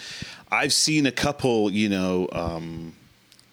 i've 0.51 0.73
seen 0.73 1.07
a 1.07 1.13
couple 1.13 1.71
you 1.71 1.89
know 1.89 2.29
um, 2.33 2.93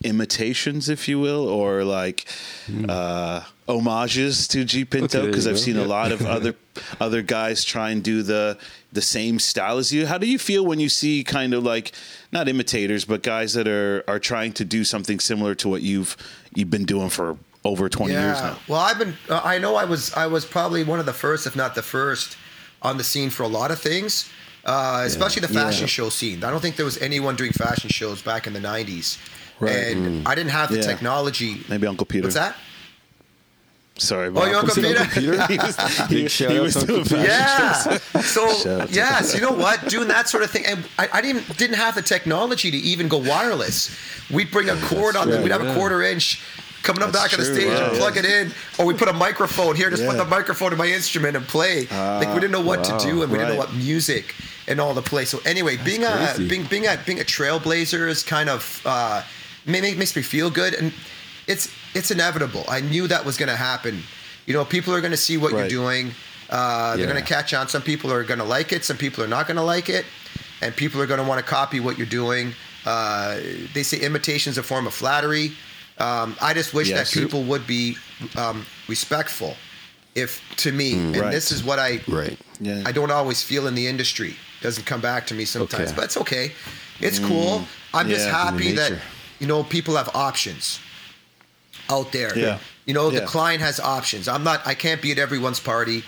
imitations, 0.04 0.90
if 0.90 1.08
you 1.08 1.20
will, 1.20 1.48
or 1.48 1.84
like 1.84 2.26
mm. 2.68 2.90
uh, 2.90 3.42
homages 3.68 4.48
to 4.50 4.64
G 4.64 4.86
Pinto 4.86 5.26
because 5.26 5.46
okay, 5.46 5.54
I've 5.54 5.60
seen 5.60 5.76
yeah. 5.76 5.84
a 5.84 5.88
lot 5.88 6.12
of 6.12 6.26
other 6.26 6.56
other 7.00 7.22
guys 7.22 7.64
try 7.64 7.92
and 7.92 8.04
do 8.04 8.24
the 8.24 8.58
the 8.92 9.02
same 9.02 9.40
style 9.40 9.78
as 9.78 9.92
you. 9.92 10.08
How 10.08 10.18
do 10.18 10.28
you 10.28 10.40
feel 10.40 10.66
when 10.66 10.80
you 10.80 10.90
see 10.90 11.24
kind 11.24 11.54
of 11.54 11.64
like 11.64 11.92
not 12.32 12.48
imitators, 12.48 13.06
but 13.06 13.24
guys 13.24 13.54
that 13.54 13.68
are 13.68 14.04
are 14.08 14.20
trying 14.20 14.54
to 14.54 14.66
do 14.66 14.84
something 14.84 15.20
similar 15.20 15.56
to 15.56 15.70
what 15.70 15.82
you've 15.82 16.18
you've 16.56 16.70
been 16.70 16.86
doing 16.86 17.10
for 17.10 17.38
over 17.64 17.90
20 17.90 18.14
years 18.14 18.42
now. 18.42 18.58
Well, 18.68 18.80
I've 18.80 18.98
been. 18.98 19.16
Uh, 19.28 19.42
I 19.44 19.58
know 19.58 19.76
I 19.76 19.86
was. 19.86 20.14
I 20.14 20.28
was 20.28 20.46
probably 20.46 20.84
one 20.84 21.00
of 21.00 21.06
the 21.06 21.14
first, 21.14 21.46
if 21.46 21.56
not 21.56 21.76
the 21.76 21.82
first, 21.82 22.38
on 22.82 22.98
the 22.98 23.04
scene 23.04 23.30
for 23.30 23.44
a 23.44 23.48
lot 23.48 23.72
of 23.72 23.80
things, 23.80 24.30
uh, 24.66 25.04
especially 25.06 25.42
the 25.42 25.54
fashion 25.54 25.82
Yeah. 25.82 25.88
show 25.88 26.10
scene. 26.10 26.44
I 26.44 26.52
don't 26.52 26.62
think 26.62 26.76
there 26.76 26.86
was 26.86 26.98
anyone 27.00 27.36
doing 27.36 27.52
fashion 27.52 27.90
shows 27.90 28.22
back 28.22 28.48
in 28.48 28.54
the 28.54 28.60
'90s, 28.60 29.18
Right. 29.60 29.95
and 29.95 30.28
I 30.28 30.36
didn't 30.36 30.52
have 30.52 30.69
the 30.69 30.78
Yeah. 30.78 30.84
technology. 30.84 31.62
Maybe 31.67 31.86
Uncle 31.88 32.06
Peter. 32.06 32.24
What's 32.24 32.36
that? 32.36 32.56
Sorry. 33.98 34.32
Oh, 34.34 34.45
your 34.45 34.56
Uncle 34.56 34.76
Peter. 34.76 35.04
he 35.48 35.58
was, 35.58 35.76
he, 36.08 36.28
shout 36.30 36.52
he 36.52 36.60
was 36.60 36.76
doing 36.76 37.00
Uncle 37.02 37.17
fashion 37.17 37.26
Yeah. 37.26 38.00
shows. 38.00 38.26
So 38.30 38.54
Shout 38.54 38.82
out 38.82 38.88
to- 38.89 38.93
yes, 38.93 39.36
you 39.36 39.41
know 39.41 39.52
what? 39.52 39.88
Doing 39.89 40.08
that 40.08 40.30
sort 40.30 40.43
of 40.43 40.52
thing, 40.52 40.65
and 40.65 40.84
I, 40.98 41.10
I 41.13 41.22
didn't 41.22 41.58
didn't 41.58 41.76
have 41.78 41.95
the 41.95 42.02
technology 42.02 42.72
to 42.72 42.78
even 42.78 43.08
go 43.08 43.17
wireless. 43.17 43.89
We'd 44.32 44.52
bring 44.52 44.69
a 44.69 44.76
cord 44.84 45.15
on. 45.15 45.28
the, 45.30 45.36
right, 45.36 45.43
we'd 45.43 45.52
have 45.52 45.65
a 45.65 45.74
quarter 45.74 46.02
inch 46.04 46.41
coming 46.84 47.04
up 47.04 47.12
That's 47.12 47.32
back 47.32 47.34
on 47.34 47.43
the 47.43 47.52
true, 47.52 47.56
stage 47.62 47.80
and 47.80 47.91
wow. 47.91 47.98
plug 47.98 48.17
it 48.17 48.26
in, 48.26 48.54
or 48.78 48.86
we 48.86 48.93
put 48.93 49.10
a 49.10 49.13
microphone 49.13 49.76
here. 49.76 49.89
Just 49.89 50.06
put 50.06 50.15
the 50.17 50.26
microphone 50.26 50.72
in 50.72 50.78
my 50.78 50.88
instrument 50.88 51.36
and 51.36 51.45
play. 51.45 51.88
like 51.88 52.30
we 52.34 52.36
didn't 52.39 52.52
know 52.52 52.62
what 52.62 52.88
wow. 52.89 52.98
to 52.98 53.06
do, 53.06 53.24
and 53.24 53.32
we 53.32 53.38
didn't 53.38 53.54
know 53.54 53.60
what 53.60 53.74
music 53.74 54.34
and 54.67 54.80
all 54.80 54.93
the 54.93 55.02
play. 55.02 55.26
So 55.26 55.39
anyway, 55.45 55.78
being 55.78 56.04
a 56.04 56.36
being 56.38 56.63
being 56.65 56.86
a 56.86 56.98
being 57.06 57.19
a 57.19 57.24
trailblazer 57.26 58.08
is 58.08 58.24
kind 58.24 58.50
of 58.50 58.82
uh, 58.86 59.24
ma- 59.70 59.80
ma- 59.82 59.96
makes 59.98 60.16
me 60.16 60.22
feel 60.22 60.50
good, 60.50 60.74
and 60.74 60.92
it's 61.48 61.70
it's 61.94 62.12
inevitable. 62.12 62.66
I 62.68 62.82
knew 62.82 63.08
that 63.08 63.24
was 63.26 63.38
going 63.38 63.50
to 63.50 63.56
happen. 63.56 64.04
You 64.46 64.54
know, 64.54 64.66
people 64.66 64.94
are 64.94 65.02
going 65.02 65.12
to 65.12 65.18
see 65.18 65.38
what 65.38 65.52
Right. 65.52 65.60
you're 65.72 65.82
doing. 65.84 66.14
Uh, 66.50 66.96
They're 66.96 67.06
Yeah. 67.06 67.12
going 67.14 67.24
to 67.24 67.28
catch 67.36 67.54
on. 67.54 67.68
Some 67.70 67.82
people 67.84 68.12
are 68.12 68.24
going 68.24 68.40
to 68.40 68.46
like 68.46 68.74
it. 68.74 68.84
Some 68.84 68.98
people 68.98 69.24
are 69.24 69.28
not 69.28 69.48
going 69.48 69.58
to 69.58 69.64
like 69.64 69.88
it, 69.90 70.06
and 70.62 70.76
people 70.76 71.00
are 71.02 71.06
going 71.08 71.20
to 71.20 71.26
want 71.26 71.40
to 71.40 71.46
copy 71.46 71.80
what 71.80 71.98
you're 71.98 72.08
doing. 72.24 72.54
Uh, 72.86 73.38
they 73.74 73.84
say 73.84 73.98
imitation 74.00 74.52
is 74.52 74.58
a 74.58 74.64
form 74.64 74.88
of 74.88 74.94
flattery. 74.94 75.52
Um, 76.00 76.36
I 76.42 76.54
just 76.54 76.74
wish 76.74 76.90
Yes. 76.90 77.12
that 77.12 77.20
people 77.20 77.44
would 77.44 77.68
be 77.68 77.98
um, 78.36 78.66
respectful. 78.88 79.56
If 80.16 80.42
to 80.58 80.72
me, 80.72 80.94
and 80.94 81.16
right. 81.18 81.32
this 81.32 81.52
is 81.52 81.64
what 81.64 81.78
I 81.80 82.02
Right. 82.08 82.38
Yeah. 82.60 82.82
I 82.86 82.92
don't 82.92 83.12
always 83.12 83.44
feel 83.44 83.68
in 83.68 83.76
the 83.76 83.86
industry. 83.88 84.36
Doesn't 84.62 84.86
come 84.86 85.02
back 85.02 85.28
to 85.28 85.34
me 85.36 85.46
sometimes, 85.46 85.90
Okay. 85.90 85.96
but 85.96 86.04
it's 86.06 86.18
okay. 86.18 86.52
It's 87.00 87.20
cool. 87.20 87.66
I'm 87.94 88.10
just 88.10 88.28
Mm. 88.28 88.32
Happy 88.32 88.72
that 88.74 88.92
nature. 88.92 89.02
You 89.39 89.47
know 89.47 89.63
people 89.63 89.95
have 89.95 90.10
options 90.15 90.80
out 91.89 92.12
there. 92.12 92.38
Yeah. 92.38 92.60
You 92.86 92.93
know, 92.93 93.10
Yeah. 93.10 93.21
the 93.21 93.25
client 93.25 93.62
has 93.62 93.80
options. 93.80 94.28
I'm 94.28 94.43
not. 94.43 94.62
I 94.65 94.73
can't 94.75 95.02
be 95.02 95.12
at 95.12 95.17
everyone's 95.19 95.60
party. 95.60 96.04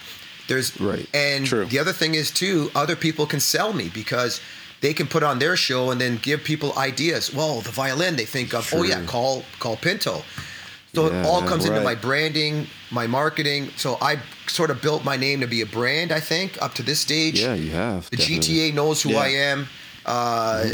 There's 0.47 0.79
Right. 0.79 1.07
And 1.13 1.45
True. 1.47 1.65
the 1.65 1.79
other 1.79 1.93
thing 1.93 2.15
is 2.15 2.29
too, 2.31 2.71
other 2.75 2.95
people 2.95 3.25
can 3.25 3.39
sell 3.39 3.73
me 3.73 3.89
because 3.93 4.41
they 4.81 4.93
can 4.93 5.07
put 5.07 5.23
on 5.23 5.39
their 5.39 5.55
show 5.55 5.91
and 5.91 6.01
then 6.01 6.17
give 6.21 6.43
people 6.43 6.73
ideas. 6.77 7.31
Well, 7.33 7.61
the 7.61 7.71
violin 7.71 8.15
they 8.15 8.25
think 8.25 8.53
of. 8.53 8.71
Oh 8.73 8.83
yeah, 8.83 9.01
call 9.05 9.43
call 9.59 9.77
Pinto. 9.77 10.23
So 10.93 11.09
Yeah, 11.09 11.21
it 11.21 11.25
all 11.25 11.41
comes 11.43 11.63
into 11.65 11.79
my 11.81 11.95
branding, 11.95 12.67
my 12.89 13.07
marketing. 13.07 13.71
So 13.77 13.97
I 14.01 14.17
sort 14.47 14.69
of 14.71 14.81
built 14.81 15.05
my 15.05 15.15
name 15.15 15.39
to 15.39 15.47
be 15.47 15.61
a 15.61 15.65
brand. 15.65 16.11
I 16.11 16.19
think 16.19 16.61
up 16.61 16.73
to 16.75 16.83
this 16.83 16.99
stage. 16.99 17.39
Yeah, 17.39 17.53
you 17.53 17.71
have. 17.71 18.09
The 18.09 18.17
definitely. 18.17 18.55
GTA 18.55 18.71
knows 18.73 19.01
who 19.03 19.11
Yeah. 19.11 19.19
I 19.19 19.27
am. 19.51 19.67
Uh, 20.05 20.65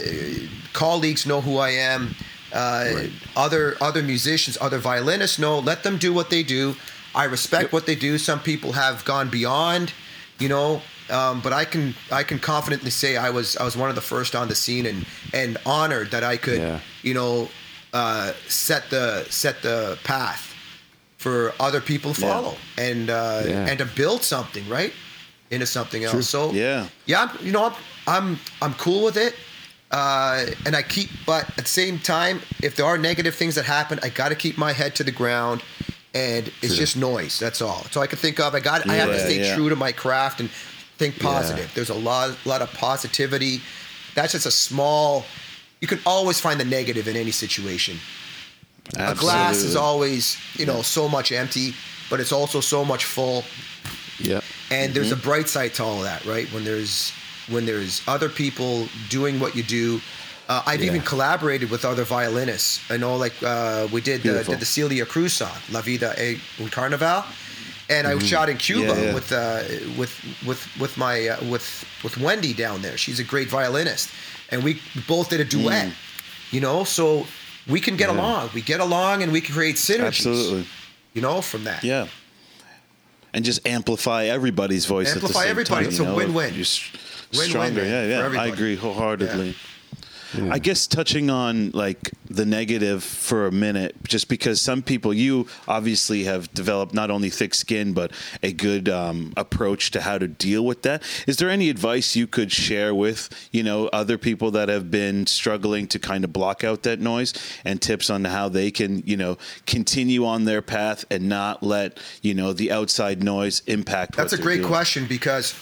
colleagues 0.74 1.26
know 1.26 1.42
who 1.42 1.58
I 1.58 1.70
am. 1.72 2.16
Uh, 2.54 2.86
Right. 2.96 3.12
Other 3.36 3.76
other 3.82 4.02
musicians, 4.04 4.58
other 4.62 4.78
violinists 4.80 5.38
no, 5.40 5.60
Let 5.60 5.84
them 5.84 5.98
do 5.98 6.14
what 6.14 6.30
they 6.30 6.44
do. 6.44 6.76
I 7.16 7.26
respect 7.26 7.74
what 7.74 7.86
they 7.86 7.96
do. 7.96 8.18
Some 8.18 8.40
people 8.40 8.72
have 8.74 9.04
gone 9.06 9.30
beyond, 9.30 9.92
you 10.40 10.50
know. 10.50 10.82
Um, 11.10 11.42
but 11.42 11.54
I 11.54 11.66
can 11.66 11.94
I 12.12 12.24
can 12.24 12.40
confidently 12.40 12.92
say 12.92 13.16
I 13.18 13.30
was 13.30 13.56
I 13.58 13.64
was 13.64 13.76
one 13.78 13.90
of 13.90 13.96
the 13.96 14.02
first 14.16 14.36
on 14.36 14.48
the 14.48 14.56
scene 14.56 14.86
and 14.86 15.06
and 15.34 15.58
honored 15.66 16.12
that 16.12 16.24
I 16.24 16.38
could 16.38 16.60
Yeah. 16.60 16.80
you 17.04 17.14
know 17.14 17.50
uh, 17.94 18.34
set 18.48 18.90
the 18.90 19.26
set 19.30 19.62
the 19.62 19.98
path 20.04 20.54
for 21.18 21.54
other 21.60 21.82
people 21.82 22.14
to 22.14 22.22
Yeah. 22.22 22.34
follow 22.34 22.58
and 22.78 23.10
uh, 23.10 23.42
Yeah. 23.46 23.70
and 23.70 23.78
to 23.80 23.86
build 23.86 24.22
something 24.24 24.68
right 24.70 24.94
into 25.50 25.66
something 25.66 26.04
else. 26.04 26.30
So 26.30 26.52
Yeah. 26.52 26.88
yeah, 27.06 27.20
I'm- 27.24 27.38
you 27.42 27.52
know, 27.52 27.66
I'm 27.66 27.76
I'm, 28.08 28.40
I'm 28.62 28.74
cool 28.76 29.04
with 29.04 29.18
it, 29.18 29.34
uh, 29.92 30.46
and 30.66 30.76
I 30.76 30.82
keep. 30.84 31.10
But 31.26 31.48
at 31.58 31.64
the 31.66 31.66
same 31.66 32.00
time, 32.00 32.42
if 32.62 32.76
there 32.76 32.86
are 32.86 32.98
negative 32.98 33.36
things 33.36 33.56
that 33.56 33.66
happen, 33.66 34.00
I 34.04 34.10
got 34.10 34.30
to 34.30 34.36
keep 34.36 34.58
my 34.58 34.74
head 34.74 34.96
to 34.96 35.04
the 35.04 35.12
ground, 35.12 35.64
and 36.14 36.52
it's 36.62 36.76
just 36.76 36.98
noise. 36.98 37.40
That's 37.40 37.62
all. 37.62 37.84
So 37.92 38.02
I 38.02 38.08
can 38.08 38.18
think 38.18 38.40
of. 38.40 38.54
I 38.56 38.60
got. 38.60 38.88
I 38.90 38.96
have 38.96 39.10
to 39.10 39.20
stay 39.20 39.40
yeah. 39.42 39.56
true 39.56 39.70
to 39.70 39.76
my 39.76 39.92
craft 39.92 40.40
and 40.40 40.50
think 40.98 41.18
Yeah. 41.18 41.24
positive. 41.24 41.72
There's 41.76 41.90
a 41.90 41.94
lot, 42.10 42.38
lot 42.46 42.62
of 42.62 42.72
positivity. 42.74 43.62
That's 44.16 44.32
just 44.34 44.46
a 44.46 44.52
small. 44.52 45.26
You 45.82 45.88
can 45.88 46.00
always 46.06 46.40
find 46.40 46.60
the 46.60 46.66
negative 46.66 47.08
in 47.08 47.16
any 47.16 47.32
situation. 47.32 48.00
A 48.98 49.14
glass 49.14 49.58
is 49.58 49.76
always, 49.76 50.38
you 50.56 50.66
know, 50.66 50.82
so 50.82 51.08
much 51.10 51.32
empty, 51.32 51.76
but 52.10 52.20
it's 52.20 52.32
also 52.32 52.62
so 52.62 52.84
much 52.86 53.04
full 53.06 53.44
Yeah. 54.18 54.40
and 54.72 54.94
there's 54.94 55.12
a 55.12 55.16
Mm-hmm. 55.16 55.24
bright 55.30 55.50
side 55.50 55.74
to 55.76 55.84
all 55.84 56.02
that 56.02 56.24
right 56.26 56.48
when 56.54 56.64
there's 56.64 57.12
when 57.50 57.66
there's 57.66 58.02
other 58.08 58.30
people 58.30 58.88
doing 59.10 59.40
what 59.40 59.56
you 59.56 59.64
do 59.64 60.00
uh, 60.50 60.62
i've 60.66 60.82
Yeah. 60.82 60.88
even 60.90 61.02
collaborated 61.02 61.70
with 61.70 61.84
other 61.86 62.04
violinists 62.04 62.80
i 62.92 62.98
know 62.98 63.16
like 63.18 63.34
uh, 63.44 63.88
we 63.92 64.02
did 64.02 64.22
did 64.24 64.46
the 64.60 64.66
celia 64.66 65.06
cruz 65.06 65.34
song 65.34 65.58
la 65.72 65.82
vida 65.82 66.14
e 66.22 66.40
un 66.60 66.70
carnaval 66.70 67.24
and 67.90 68.06
I 68.06 68.20
shot 68.20 68.50
in 68.50 68.58
Cuba 68.58 68.92
Mm-hmm. 68.92 69.00
Yeah, 69.00 69.06
yeah. 69.08 69.14
with 69.14 69.32
uh, 69.32 69.64
with 69.98 70.12
with 70.46 70.62
with 70.78 70.98
my 70.98 71.30
uh, 71.30 71.38
with 71.50 71.86
with 72.04 72.18
Wendy 72.18 72.54
down 72.54 72.82
there. 72.82 72.98
She's 72.98 73.20
a 73.22 73.24
great 73.24 73.48
violinist, 73.50 74.10
and 74.52 74.62
we 74.62 74.82
both 75.08 75.30
did 75.30 75.40
a 75.40 75.46
duet. 75.46 75.94
You 76.52 76.60
know, 76.60 76.84
so 76.84 77.26
we 77.66 77.80
can 77.80 77.96
get 77.96 78.10
Mm. 78.10 78.18
Along. 78.20 78.50
We 78.54 78.62
get 78.62 78.82
along, 78.82 79.24
and 79.24 79.32
we 79.32 79.40
can 79.40 79.54
create 79.56 79.78
synergies. 79.78 80.28
Absolutely. 80.28 80.66
You 81.14 81.22
know, 81.22 81.40
from 81.42 81.64
that. 81.64 81.82
Yeah. 81.82 82.08
And 83.34 83.46
just 83.46 83.66
amplify 83.66 84.26
everybody's 84.26 84.86
voice 84.86 85.08
at 85.16 85.22
the 85.22 85.28
Amplify 85.28 85.42
same 85.44 85.52
everybody. 85.52 85.86
time. 85.86 85.90
It's 85.90 86.00
you 86.00 86.06
a 86.08 86.14
win-win. 86.14 86.54
You're 87.32 87.44
Win-win, 87.44 87.50
stronger. 87.50 87.86
yeah, 87.86 88.32
yeah. 88.32 88.42
I 88.42 88.48
agree 88.48 88.76
wholeheartedly. 88.76 89.56
Yeah. 90.38 90.54
I 90.54 90.60
guess 90.60 90.88
touching 90.88 91.30
on 91.30 91.72
like 91.72 92.12
the 92.30 92.46
negative 92.46 93.02
for 93.02 93.48
a 93.48 93.52
minute, 93.52 93.96
just 94.04 94.28
because 94.28 94.60
some 94.60 94.82
people, 94.82 95.14
you 95.14 95.48
obviously 95.70 96.26
have 96.26 96.54
developed 96.54 96.94
not 96.94 97.10
only 97.10 97.30
thick 97.30 97.56
skin 97.56 97.94
but 97.94 98.12
a 98.44 98.52
good 98.52 98.90
um, 98.90 99.32
approach 99.38 99.92
to 99.92 100.02
how 100.02 100.18
to 100.18 100.28
deal 100.28 100.66
with 100.66 100.82
that. 100.82 101.02
Is 101.28 101.38
there 101.38 101.50
any 101.50 101.70
advice 101.70 102.18
you 102.18 102.28
could 102.28 102.52
share 102.52 102.94
with 102.94 103.30
you 103.54 103.64
know 103.64 103.88
other 103.94 104.18
people 104.18 104.52
that 104.52 104.68
have 104.68 104.92
been 104.92 105.28
struggling 105.28 105.88
to 105.88 105.98
kind 106.00 106.26
of 106.26 106.34
block 106.34 106.62
out 106.62 106.84
that 106.84 107.00
noise, 107.00 107.34
and 107.64 107.82
tips 107.82 108.10
on 108.10 108.26
how 108.26 108.50
they 108.50 108.70
can 108.70 109.04
you 109.06 109.16
know 109.16 109.38
continue 109.66 110.26
on 110.26 110.44
their 110.44 110.62
path 110.62 111.06
and 111.10 111.30
not 111.30 111.64
let 111.64 112.00
you 112.22 112.34
know 112.34 112.52
the 112.52 112.70
outside 112.70 113.24
noise 113.24 113.62
impact? 113.66 114.18
That's 114.18 114.34
what 114.34 114.42
a 114.42 114.44
great 114.44 114.58
doing? 114.58 114.68
question 114.68 115.06
because 115.08 115.56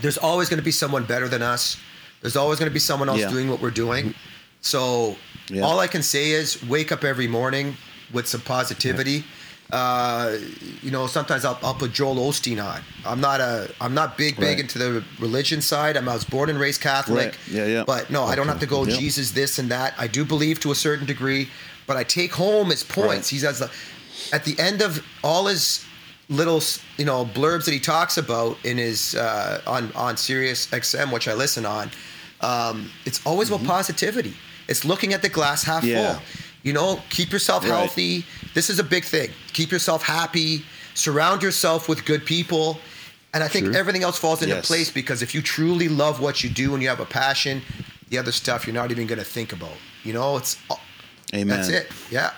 there's 0.00 0.18
always 0.18 0.48
going 0.48 0.58
to 0.58 0.64
be 0.64 0.70
someone 0.72 1.04
better 1.04 1.28
than 1.28 1.42
us. 1.42 1.76
There's 2.22 2.36
always 2.36 2.58
going 2.58 2.70
to 2.70 2.74
be 2.74 2.80
someone 2.80 3.08
else 3.08 3.20
Yeah. 3.20 3.30
doing 3.30 3.50
what 3.50 3.60
we're 3.60 3.70
doing. 3.70 4.14
So 4.60 5.16
Yeah. 5.48 5.62
all 5.62 5.78
I 5.80 5.86
can 5.86 6.02
say 6.02 6.30
is 6.30 6.62
wake 6.64 6.90
up 6.92 7.04
every 7.04 7.28
morning 7.28 7.76
with 8.12 8.26
some 8.26 8.40
positivity. 8.40 9.24
Uh, 9.72 10.36
you 10.82 10.90
know, 10.92 11.06
sometimes 11.08 11.44
I'll, 11.44 11.58
I'll 11.62 11.74
put 11.74 11.92
Joel 11.92 12.16
Osteen 12.16 12.62
on. 12.64 12.82
I'm 13.04 13.20
not 13.20 13.40
a 13.40 13.68
I'm 13.80 13.94
not 13.94 14.16
big 14.16 14.36
big 14.36 14.44
Right. 14.44 14.60
into 14.60 14.78
the 14.78 15.02
religion 15.18 15.60
side. 15.60 15.96
I'm, 15.96 16.08
I 16.08 16.14
was 16.14 16.24
born 16.24 16.50
and 16.50 16.58
raised 16.60 16.80
Catholic. 16.80 17.26
Right. 17.32 17.36
Yeah, 17.50 17.66
yeah. 17.66 17.84
But 17.84 18.08
no, 18.10 18.22
I 18.24 18.36
don't 18.36 18.46
have 18.48 18.60
to 18.60 18.66
go 18.66 18.84
Yeah. 18.84 18.96
Jesus 18.96 19.32
this 19.32 19.58
and 19.58 19.68
that. 19.70 19.94
I 19.98 20.06
do 20.06 20.24
believe 20.24 20.60
to 20.60 20.70
a 20.70 20.74
certain 20.76 21.04
degree, 21.06 21.48
but 21.88 21.96
I 21.96 22.04
take 22.04 22.32
home 22.32 22.70
his 22.70 22.84
points. 22.84 23.08
Right. 23.08 23.26
He 23.26 23.38
says 23.38 23.60
at 24.32 24.44
the 24.44 24.56
end 24.58 24.82
of 24.82 25.04
all 25.24 25.46
his 25.46 25.84
little 26.28 26.60
you 26.98 27.04
know 27.04 27.24
blurbs 27.24 27.64
that 27.66 27.72
he 27.72 27.80
talks 27.80 28.16
about 28.18 28.56
in 28.64 28.76
his 28.78 29.14
uh, 29.14 29.60
on 29.66 29.92
on 29.94 30.16
Sirius 30.16 30.66
XM, 30.68 31.12
which 31.12 31.28
I 31.28 31.34
listen 31.34 31.64
on. 31.66 31.90
Um, 32.40 32.90
it's 33.04 33.24
always 33.26 33.48
about 33.50 33.64
positivity. 33.66 34.34
It's 34.68 34.84
looking 34.84 35.12
at 35.14 35.22
the 35.22 35.28
glass 35.28 35.62
half 35.62 35.82
Mm-hmm. 35.82 35.92
Yeah. 35.92 36.14
full. 36.14 36.22
You 36.62 36.72
know, 36.72 37.00
keep 37.10 37.30
yourself 37.32 37.62
Right. 37.62 37.70
healthy. 37.70 38.24
This 38.54 38.68
is 38.70 38.78
a 38.80 38.84
big 38.84 39.04
thing. 39.04 39.30
Keep 39.52 39.70
yourself 39.70 40.02
happy. 40.02 40.64
Surround 40.94 41.42
yourself 41.42 41.88
with 41.88 42.04
good 42.04 42.24
people. 42.26 42.78
And 43.32 43.44
I 43.44 43.48
think 43.48 43.66
True. 43.66 43.74
everything 43.76 44.02
else 44.02 44.18
falls 44.18 44.42
into 44.42 44.54
Yes. 44.56 44.66
place 44.66 44.90
because 44.90 45.22
if 45.22 45.34
you 45.34 45.42
truly 45.42 45.88
love 45.88 46.20
what 46.20 46.42
you 46.42 46.50
do 46.50 46.74
and 46.74 46.82
you 46.82 46.88
have 46.88 47.00
a 47.00 47.04
passion, 47.06 47.62
the 48.08 48.18
other 48.18 48.32
stuff 48.32 48.66
you're 48.66 48.74
not 48.74 48.90
even 48.90 49.06
going 49.06 49.18
to 49.18 49.24
think 49.24 49.52
about. 49.52 49.76
You 50.02 50.12
know, 50.14 50.36
it's 50.38 50.56
Amen. 51.34 51.46
that's 51.48 51.68
it. 51.68 51.90
Yeah. 52.10 52.30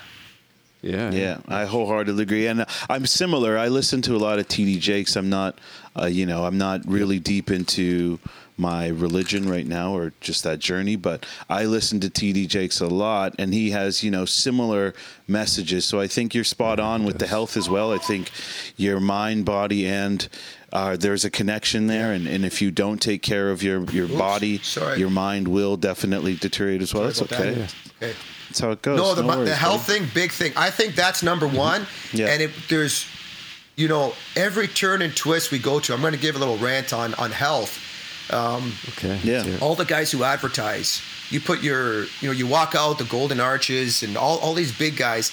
Yeah. 0.81 1.11
Yeah, 1.11 1.37
I 1.47 1.65
wholeheartedly 1.65 2.23
agree, 2.23 2.47
and 2.47 2.65
I'm 2.89 3.05
similar. 3.05 3.57
I 3.57 3.67
listen 3.67 4.01
to 4.03 4.15
a 4.15 4.17
lot 4.17 4.39
of 4.39 4.47
TD 4.47 4.79
Jakes. 4.79 5.17
I'm 5.17 5.29
not, 5.29 5.59
uh, 5.99 6.05
you 6.05 6.25
know, 6.25 6.45
I'm 6.45 6.57
not 6.57 6.81
really 6.87 7.19
deep 7.19 7.51
into 7.51 8.19
my 8.59 8.87
religion 8.87 9.49
right 9.49 9.65
now 9.65 9.93
or 9.95 10.11
just 10.19 10.43
that 10.43 10.59
journey. 10.59 10.97
But 10.97 11.25
I 11.49 11.63
listen 11.65 11.99
to 12.01 12.09
TD 12.09 12.47
Jakes 12.47 12.81
a 12.81 12.87
lot, 12.87 13.33
and 13.39 13.53
he 13.53 13.71
has 13.71 14.03
you 14.03 14.11
know 14.11 14.25
similar 14.25 14.93
messages. 15.27 15.85
So 15.85 15.99
I 15.99 16.07
think 16.07 16.35
you're 16.35 16.43
spot 16.43 16.79
on 16.79 17.05
with 17.05 17.19
the 17.19 17.27
health 17.27 17.57
as 17.57 17.69
well. 17.69 17.91
I 17.91 17.97
think 17.97 18.29
your 18.77 18.99
mind, 18.99 19.45
body, 19.45 19.87
and 19.87 20.27
uh, 20.71 20.97
there's 20.97 21.25
a 21.25 21.29
connection 21.29 21.87
there, 21.87 22.13
and, 22.13 22.27
and 22.27 22.45
if 22.45 22.61
you 22.61 22.71
don't 22.71 23.01
take 23.01 23.21
care 23.21 23.49
of 23.51 23.63
your 23.63 23.83
your 23.85 24.05
Oops, 24.05 24.15
body, 24.15 24.57
sorry. 24.59 24.99
your 24.99 25.09
mind 25.09 25.47
will 25.47 25.77
definitely 25.77 26.35
deteriorate 26.35 26.81
as 26.81 26.93
well. 26.93 27.03
That's 27.03 27.19
Sorry 27.19 27.29
about 27.29 27.47
okay. 27.47 27.59
that. 27.59 27.75
Okay. 28.01 28.19
That's 28.49 28.59
how 28.59 28.71
it 28.71 28.81
goes. 28.81 28.97
No, 28.97 29.13
the, 29.15 29.25
worries, 29.25 29.49
the 29.49 29.55
health 29.55 29.87
buddy. 29.87 29.99
thing, 29.99 30.09
big 30.13 30.31
thing. 30.31 30.53
I 30.55 30.71
think 30.71 30.95
that's 30.95 31.21
number 31.21 31.47
one. 31.47 31.85
Yeah. 32.13 32.27
And 32.27 32.41
it, 32.41 32.51
there's, 32.67 33.05
you 33.75 33.87
know, 33.87 34.13
every 34.35 34.67
turn 34.67 35.01
and 35.03 35.15
twist 35.15 35.51
we 35.51 35.59
go 35.59 35.79
to. 35.79 35.93
I'm 35.93 36.01
going 36.01 36.13
to 36.13 36.19
give 36.19 36.35
a 36.35 36.39
little 36.39 36.57
rant 36.57 36.91
on 36.91 37.13
on 37.15 37.31
health. 37.31 37.79
Okay. 38.31 39.19
Yeah. 39.23 39.33
let's 39.33 39.45
hear 39.45 39.55
it. 39.55 39.61
All 39.61 39.75
the 39.75 39.85
guys 39.85 40.11
who 40.11 40.23
advertise, 40.23 41.01
you 41.29 41.39
put 41.39 41.61
your, 41.63 42.03
you 42.03 42.27
know, 42.27 42.31
you 42.31 42.47
walk 42.47 42.75
out 42.75 42.97
the 42.97 43.05
Golden 43.05 43.39
Arches 43.39 44.03
and 44.03 44.17
all 44.17 44.39
all 44.39 44.53
these 44.53 44.75
big 44.75 44.97
guys, 44.97 45.31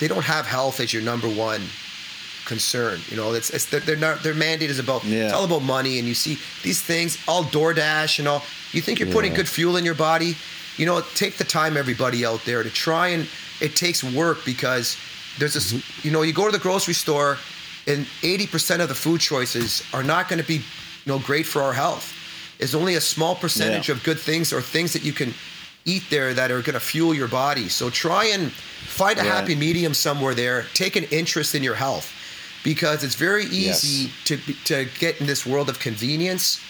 they 0.00 0.08
don't 0.08 0.24
have 0.24 0.46
health 0.46 0.80
as 0.80 0.92
your 0.92 1.02
number 1.02 1.28
one 1.28 1.62
concern. 2.44 3.00
You 3.08 3.16
know, 3.16 3.32
it's, 3.32 3.50
it's 3.50 3.66
they're 3.66 3.96
not 3.96 4.22
their 4.22 4.34
mandate 4.34 4.70
is 4.70 4.78
about 4.78 5.04
Yeah. 5.04 5.24
it's 5.24 5.32
all 5.32 5.44
about 5.44 5.62
money, 5.62 5.98
and 5.98 6.06
you 6.08 6.14
see 6.14 6.38
these 6.62 6.80
things 6.82 7.18
all 7.28 7.44
DoorDash 7.44 8.18
and 8.18 8.28
all. 8.28 8.42
You 8.72 8.80
think 8.82 8.98
you're 9.00 9.10
putting 9.12 9.32
Yeah. 9.32 9.38
good 9.38 9.48
fuel 9.48 9.76
in 9.76 9.84
your 9.84 9.94
body? 9.94 10.36
You 10.76 10.86
know, 10.86 11.00
take 11.14 11.36
the 11.36 11.44
time, 11.44 11.76
everybody 11.76 12.24
out 12.24 12.44
there, 12.44 12.62
to 12.62 12.70
try 12.70 13.08
and 13.08 13.26
it 13.60 13.76
takes 13.76 14.02
work 14.02 14.44
because 14.44 14.96
there's 15.38 15.54
this. 15.54 15.72
Mm-hmm. 15.72 16.06
You 16.06 16.12
know, 16.12 16.22
you 16.22 16.32
go 16.32 16.46
to 16.46 16.52
the 16.52 16.58
grocery 16.62 16.94
store, 16.94 17.38
and 17.86 18.06
80% 18.22 18.80
of 18.80 18.88
the 18.88 18.94
food 18.94 19.20
choices 19.20 19.82
are 19.92 20.02
not 20.02 20.28
going 20.28 20.40
to 20.40 20.46
be, 20.46 20.54
you 20.56 20.62
know, 21.06 21.18
great 21.18 21.46
for 21.46 21.62
our 21.62 21.72
health. 21.72 22.12
It's 22.58 22.74
only 22.74 22.94
a 22.94 23.00
small 23.00 23.34
percentage 23.34 23.88
Yeah. 23.88 23.96
of 23.96 24.04
good 24.04 24.20
things 24.20 24.52
or 24.52 24.60
things 24.62 24.92
that 24.92 25.02
you 25.02 25.12
can 25.12 25.34
eat 25.84 26.04
there 26.10 26.32
that 26.32 26.50
are 26.52 26.60
going 26.62 26.74
to 26.74 26.80
fuel 26.80 27.12
your 27.12 27.26
body. 27.26 27.68
So 27.68 27.90
try 27.90 28.26
and 28.26 28.52
find 28.52 29.18
a 29.18 29.24
happy 29.24 29.56
medium 29.56 29.94
somewhere 29.94 30.32
there. 30.32 30.64
Take 30.74 30.94
an 30.94 31.04
interest 31.10 31.56
in 31.56 31.62
your 31.64 31.74
health 31.74 32.12
because 32.64 33.02
it's 33.04 33.14
very 33.16 33.44
easy 33.46 34.04
Yes. 34.08 34.10
to 34.26 34.36
to 34.64 34.86
get 34.98 35.20
in 35.20 35.26
this 35.26 35.44
world 35.46 35.68
of 35.68 35.78
convenience 35.78 36.60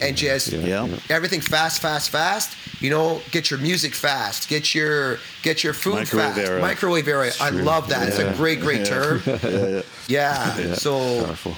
and 0.00 0.16
just 0.16 0.48
Yeah. 0.48 0.88
everything 1.10 1.40
fast, 1.42 1.80
fast, 1.82 2.10
fast. 2.10 2.56
You 2.80 2.88
know, 2.90 3.20
get 3.30 3.50
your 3.50 3.60
music 3.60 3.94
fast, 3.94 4.48
get 4.48 4.74
your 4.74 5.18
get 5.42 5.62
your 5.62 5.74
food 5.74 5.94
Microwave 5.94 6.34
fast. 6.34 6.48
era. 6.48 6.60
Microwave 6.60 7.08
era. 7.08 7.30
I 7.40 7.50
love 7.50 7.88
that. 7.90 8.08
It's 8.08 8.18
a 8.18 8.24
Yeah. 8.24 8.34
great, 8.36 8.60
great 8.60 8.84
term. 8.86 9.22
Yeah. 10.08 10.58
Yeah, 10.58 10.74
So 10.74 11.24
powerful. 11.24 11.56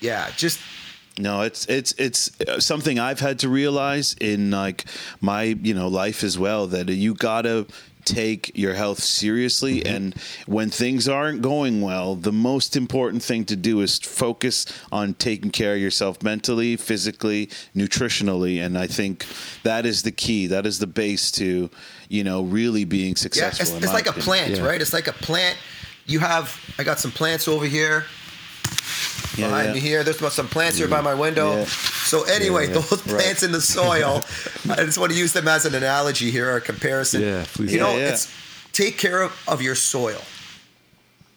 yeah, 0.00 0.30
just 0.36 0.58
No, 1.16 1.42
it's 1.42 1.64
it's 1.66 1.94
it's 1.96 2.30
uh, 2.48 2.58
something 2.58 2.98
I've 2.98 3.20
had 3.20 3.38
to 3.38 3.48
realize 3.48 4.16
in 4.20 4.50
like 4.50 4.84
my 5.20 5.56
you 5.62 5.72
know 5.72 5.86
life 5.86 6.24
as 6.26 6.36
well 6.36 6.66
that 6.66 6.88
you 6.88 7.14
gotta 7.14 7.66
take 8.04 8.50
your 8.54 8.74
health 8.74 9.00
seriously 9.00 9.80
mm-hmm. 9.80 9.94
and 9.94 10.14
when 10.46 10.70
things 10.70 11.08
aren't 11.08 11.42
going 11.42 11.80
well 11.80 12.14
the 12.14 12.32
most 12.32 12.76
important 12.76 13.22
thing 13.22 13.44
to 13.44 13.56
do 13.56 13.80
is 13.80 13.98
focus 13.98 14.66
on 14.92 15.14
taking 15.14 15.50
care 15.50 15.74
of 15.74 15.80
yourself 15.80 16.22
mentally 16.22 16.76
physically 16.76 17.46
nutritionally 17.74 18.64
and 18.64 18.78
i 18.78 18.86
think 18.86 19.26
that 19.62 19.86
is 19.86 20.02
the 20.02 20.12
key 20.12 20.46
that 20.46 20.66
is 20.66 20.78
the 20.78 20.86
base 20.86 21.30
to 21.30 21.70
you 22.08 22.22
know 22.22 22.42
really 22.42 22.84
being 22.84 23.10
yeah, 23.10 23.14
successful 23.14 23.76
it's, 23.76 23.84
it's 23.84 23.86
my 23.86 23.92
like 23.92 24.06
a 24.06 24.12
plant, 24.12 24.56
Yeah. 24.56 24.64
right? 24.64 24.80
It's 24.80 24.92
like 24.92 25.08
a 25.08 25.12
plant. 25.12 25.56
You 26.06 26.20
have 26.20 26.58
I 26.78 26.84
got 26.84 26.98
some 26.98 27.10
plants 27.10 27.48
over 27.48 27.66
here. 27.66 28.04
Yeah, 29.36 29.46
behind 29.48 29.68
yeah. 29.68 29.74
me 29.74 29.80
here. 29.80 30.04
There's 30.04 30.32
some 30.32 30.48
plants 30.48 30.78
here 30.78 30.88
by 30.88 31.00
my 31.00 31.14
window. 31.14 31.56
Yeah. 31.58 31.64
So 31.64 32.22
anyway, 32.24 32.68
Yeah, 32.68 32.74
those 32.74 33.02
plants 33.02 33.42
in 33.42 33.52
the 33.52 33.60
soil, 33.60 34.22
I 34.70 34.84
just 34.84 34.98
want 34.98 35.12
to 35.12 35.18
use 35.18 35.32
them 35.32 35.48
as 35.48 35.64
an 35.64 35.74
analogy 35.74 36.30
here, 36.30 36.50
or 36.52 36.56
a 36.56 36.60
comparison. 36.60 37.22
Yeah, 37.22 37.44
please 37.48 37.72
You 37.72 37.78
do. 37.78 37.84
know, 37.84 37.92
Yeah, 37.92 37.98
yeah. 37.98 38.08
it's 38.10 38.32
take 38.72 38.98
care 38.98 39.22
of, 39.22 39.32
of 39.48 39.62
your 39.62 39.74
soil. 39.74 40.20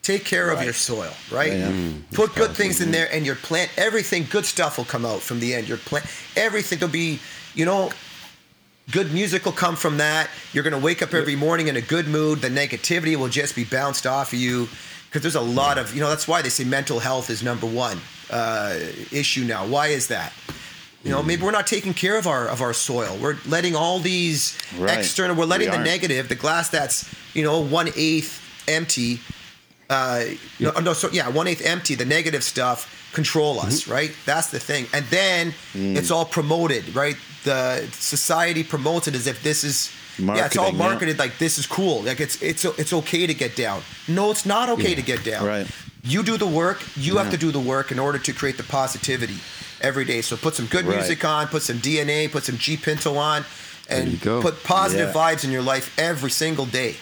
Take 0.01 0.23
care 0.23 0.51
of 0.51 0.63
your 0.63 0.71
soil, 0.73 1.11
right? 1.31 1.51
Yeah, 1.51 1.57
yeah. 1.67 1.71
Mm, 1.71 2.13
Put 2.13 2.33
good 2.33 2.51
things 2.51 2.79
in 2.79 2.91
there, 2.91 3.09
and 3.11 3.25
your 3.25 3.35
plant, 3.35 3.69
everything, 3.77 4.25
good 4.29 4.45
stuff 4.45 4.77
will 4.77 4.85
come 4.85 5.05
out 5.05 5.19
from 5.21 5.41
the 5.41 5.53
end. 5.53 5.67
Your 5.67 5.77
plant, 5.77 6.05
everything 6.37 6.79
will 6.79 6.87
be, 6.87 7.19
you 7.55 7.65
know, 7.65 7.91
good 8.91 9.11
music 9.13 9.43
will 9.43 9.51
come 9.51 9.75
from 9.75 9.97
that. 9.97 10.29
You're 10.53 10.63
going 10.63 10.79
to 10.79 10.85
wake 10.85 11.01
up 11.01 11.13
every 11.13 11.35
morning 11.35 11.67
in 11.67 11.75
a 11.75 11.81
good 11.81 12.07
mood. 12.07 12.39
The 12.39 12.47
negativity 12.49 13.17
will 13.17 13.27
just 13.27 13.53
be 13.53 13.65
bounced 13.65 14.07
off 14.07 14.31
of 14.31 14.39
you 14.39 14.69
because 15.17 15.33
there's 15.33 15.43
a 15.47 15.49
lot 15.49 15.77
of, 15.77 15.93
you 15.95 15.99
know, 16.01 16.09
that's 16.09 16.27
why 16.27 16.41
they 16.41 16.49
say 16.49 16.63
mental 16.63 16.99
health 16.99 17.29
is 17.29 17.41
number 17.41 17.65
one 17.65 17.99
uh, 18.29 18.75
issue 19.11 19.43
now. 19.43 19.65
Why 19.65 19.87
is 19.87 20.07
that? 20.07 20.31
You 21.03 21.11
know, 21.11 21.23
maybe 21.23 21.41
we're 21.43 21.51
not 21.51 21.65
taking 21.67 21.93
care 21.93 22.17
of 22.17 22.27
our 22.27 22.47
of 22.47 22.61
our 22.61 22.73
soil. 22.73 23.17
We're 23.21 23.37
letting 23.47 23.75
all 23.75 23.99
these 23.99 24.57
Right. 24.77 24.97
external. 24.99 25.35
We're 25.35 25.45
letting 25.45 25.71
We 25.71 25.77
the 25.77 25.83
negative, 25.83 26.27
the 26.27 26.35
glass 26.35 26.69
that's 26.69 27.05
you 27.33 27.43
know 27.43 27.59
one 27.61 27.89
eighth 27.95 28.41
empty. 28.67 29.21
Uh, 29.89 30.25
no, 30.59 30.71
no, 30.81 30.93
so 30.93 31.09
yeah, 31.11 31.29
one 31.29 31.47
eighth 31.47 31.65
empty. 31.65 31.95
The 31.95 32.05
negative 32.05 32.43
stuff 32.43 32.79
control 33.13 33.59
us, 33.59 33.83
Mm-hmm. 33.83 33.91
right? 33.93 34.11
That's 34.25 34.49
the 34.51 34.59
thing. 34.59 34.85
And 34.93 35.05
then 35.09 35.53
Mm. 35.73 35.95
it's 35.95 36.11
all 36.11 36.25
promoted, 36.25 36.83
right? 36.95 37.15
The 37.43 37.87
society 37.93 38.63
promotes 38.63 39.07
it 39.07 39.15
as 39.15 39.25
if 39.27 39.41
this 39.41 39.63
is 39.63 39.89
yeah, 40.19 40.45
it's 40.45 40.57
all 40.57 40.63
Marketing, 40.65 40.79
yeah. 40.79 40.89
marketed 40.89 41.19
like 41.19 41.37
this 41.37 41.57
is 41.57 41.65
cool. 41.67 42.01
Like 42.03 42.19
it's 42.19 42.41
it's 42.41 42.65
it's 42.65 42.93
okay 42.93 43.27
to 43.27 43.33
get 43.33 43.55
down. 43.55 43.81
No, 44.07 44.31
it's 44.31 44.45
not 44.45 44.69
okay 44.69 44.95
to 44.95 45.01
get 45.01 45.23
down. 45.23 45.45
Right. 45.45 45.67
You 46.03 46.23
do 46.23 46.37
the 46.37 46.47
work. 46.47 46.81
You 46.95 47.17
have 47.17 47.31
to 47.31 47.37
do 47.37 47.51
the 47.51 47.59
work 47.59 47.91
in 47.91 47.99
order 47.99 48.17
to 48.19 48.33
create 48.33 48.57
the 48.57 48.63
positivity 48.63 49.37
every 49.81 50.05
day. 50.05 50.21
So 50.21 50.37
put 50.37 50.55
some 50.55 50.65
good 50.67 50.85
Right. 50.85 50.97
music 50.97 51.23
on, 51.25 51.47
put 51.47 51.61
some 51.63 51.77
DNA, 51.79 52.27
put 52.31 52.43
some 52.45 52.57
G 52.57 52.77
Pinto 52.77 53.15
on, 53.17 53.45
and 53.89 54.19
put 54.21 54.63
positive 54.63 55.09
Yeah. 55.13 55.21
vibes 55.21 55.43
in 55.43 55.51
your 55.51 55.61
life 55.61 55.93
every 55.99 56.31
single 56.31 56.65
day. 56.65 56.95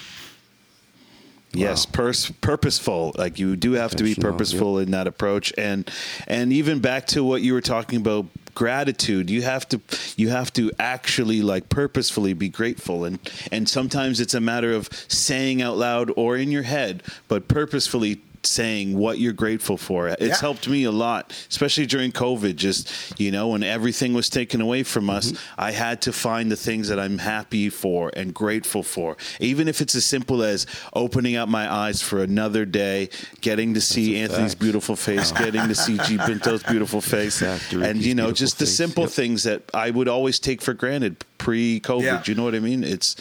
Yes, 1.57 1.85
pers- 1.85 2.31
purposeful. 2.41 3.13
Like 3.17 3.39
you 3.39 3.55
do 3.55 3.73
have 3.73 3.91
to 3.95 4.03
be 4.03 4.15
purposeful 4.15 4.79
in 4.79 4.91
that 4.91 5.07
approach, 5.07 5.53
and 5.57 5.89
and 6.27 6.51
even 6.53 6.79
back 6.79 7.07
to 7.07 7.23
what 7.23 7.41
you 7.41 7.53
were 7.53 7.61
talking 7.61 7.99
about, 7.99 8.25
gratitude. 8.53 9.29
You 9.29 9.43
have 9.43 9.67
to 9.69 9.81
you 10.17 10.29
have 10.29 10.51
to 10.53 10.71
actually 10.79 11.41
like 11.41 11.69
purposefully 11.69 12.33
be 12.33 12.49
grateful, 12.49 13.05
and 13.05 13.19
and 13.51 13.69
sometimes 13.69 14.19
it's 14.19 14.33
a 14.33 14.41
matter 14.41 14.73
of 14.73 14.89
saying 15.07 15.61
out 15.61 15.77
loud 15.77 16.11
or 16.15 16.37
in 16.37 16.51
your 16.51 16.63
head, 16.63 17.03
but 17.27 17.47
purposefully 17.47 18.21
saying 18.45 18.97
what 18.97 19.19
you're 19.19 19.33
grateful 19.33 19.77
for. 19.77 20.07
It's 20.07 20.21
Yeah. 20.21 20.37
helped 20.39 20.67
me 20.67 20.83
a 20.83 20.91
lot, 20.91 21.33
especially 21.49 21.85
during 21.85 22.11
COVID. 22.11 22.55
Just 22.55 22.89
you 23.17 23.31
know, 23.31 23.49
when 23.49 23.63
everything 23.63 24.13
was 24.13 24.29
taken 24.29 24.61
away 24.61 24.83
from 24.83 25.09
us, 25.09 25.31
mm-hmm. 25.31 25.61
I 25.61 25.71
had 25.71 26.01
to 26.03 26.13
find 26.13 26.51
the 26.51 26.55
things 26.55 26.87
that 26.89 26.99
I'm 26.99 27.17
happy 27.19 27.69
for 27.69 28.11
and 28.15 28.33
grateful 28.33 28.83
for. 28.83 29.17
Even 29.39 29.67
if 29.67 29.81
it's 29.81 29.95
as 29.95 30.05
simple 30.05 30.43
as 30.43 30.65
opening 30.93 31.35
up 31.35 31.49
my 31.49 31.71
eyes 31.71 32.01
for 32.01 32.21
another 32.23 32.65
day, 32.65 33.09
getting 33.41 33.73
to 33.73 33.81
see 33.81 34.17
Anthony's 34.17 34.51
fact. 34.53 34.61
beautiful 34.61 34.95
face, 34.95 35.31
getting 35.43 35.67
to 35.67 35.75
see 35.75 35.97
G 36.07 36.17
Pinto's 36.17 36.63
beautiful 36.63 37.01
face, 37.01 37.39
Fact, 37.39 37.73
and 37.73 38.03
you 38.03 38.15
know, 38.15 38.31
just 38.31 38.59
the 38.59 38.65
face. 38.65 38.75
simple 38.77 39.03
Yep. 39.03 39.11
things 39.11 39.43
that 39.43 39.61
I 39.73 39.89
would 39.91 40.07
always 40.07 40.39
take 40.39 40.61
for 40.61 40.73
granted 40.73 41.23
pre-COVID. 41.37 42.03
Yeah. 42.03 42.23
You 42.25 42.35
know 42.35 42.43
what 42.43 42.55
I 42.55 42.59
mean? 42.59 42.83
It's 42.83 43.15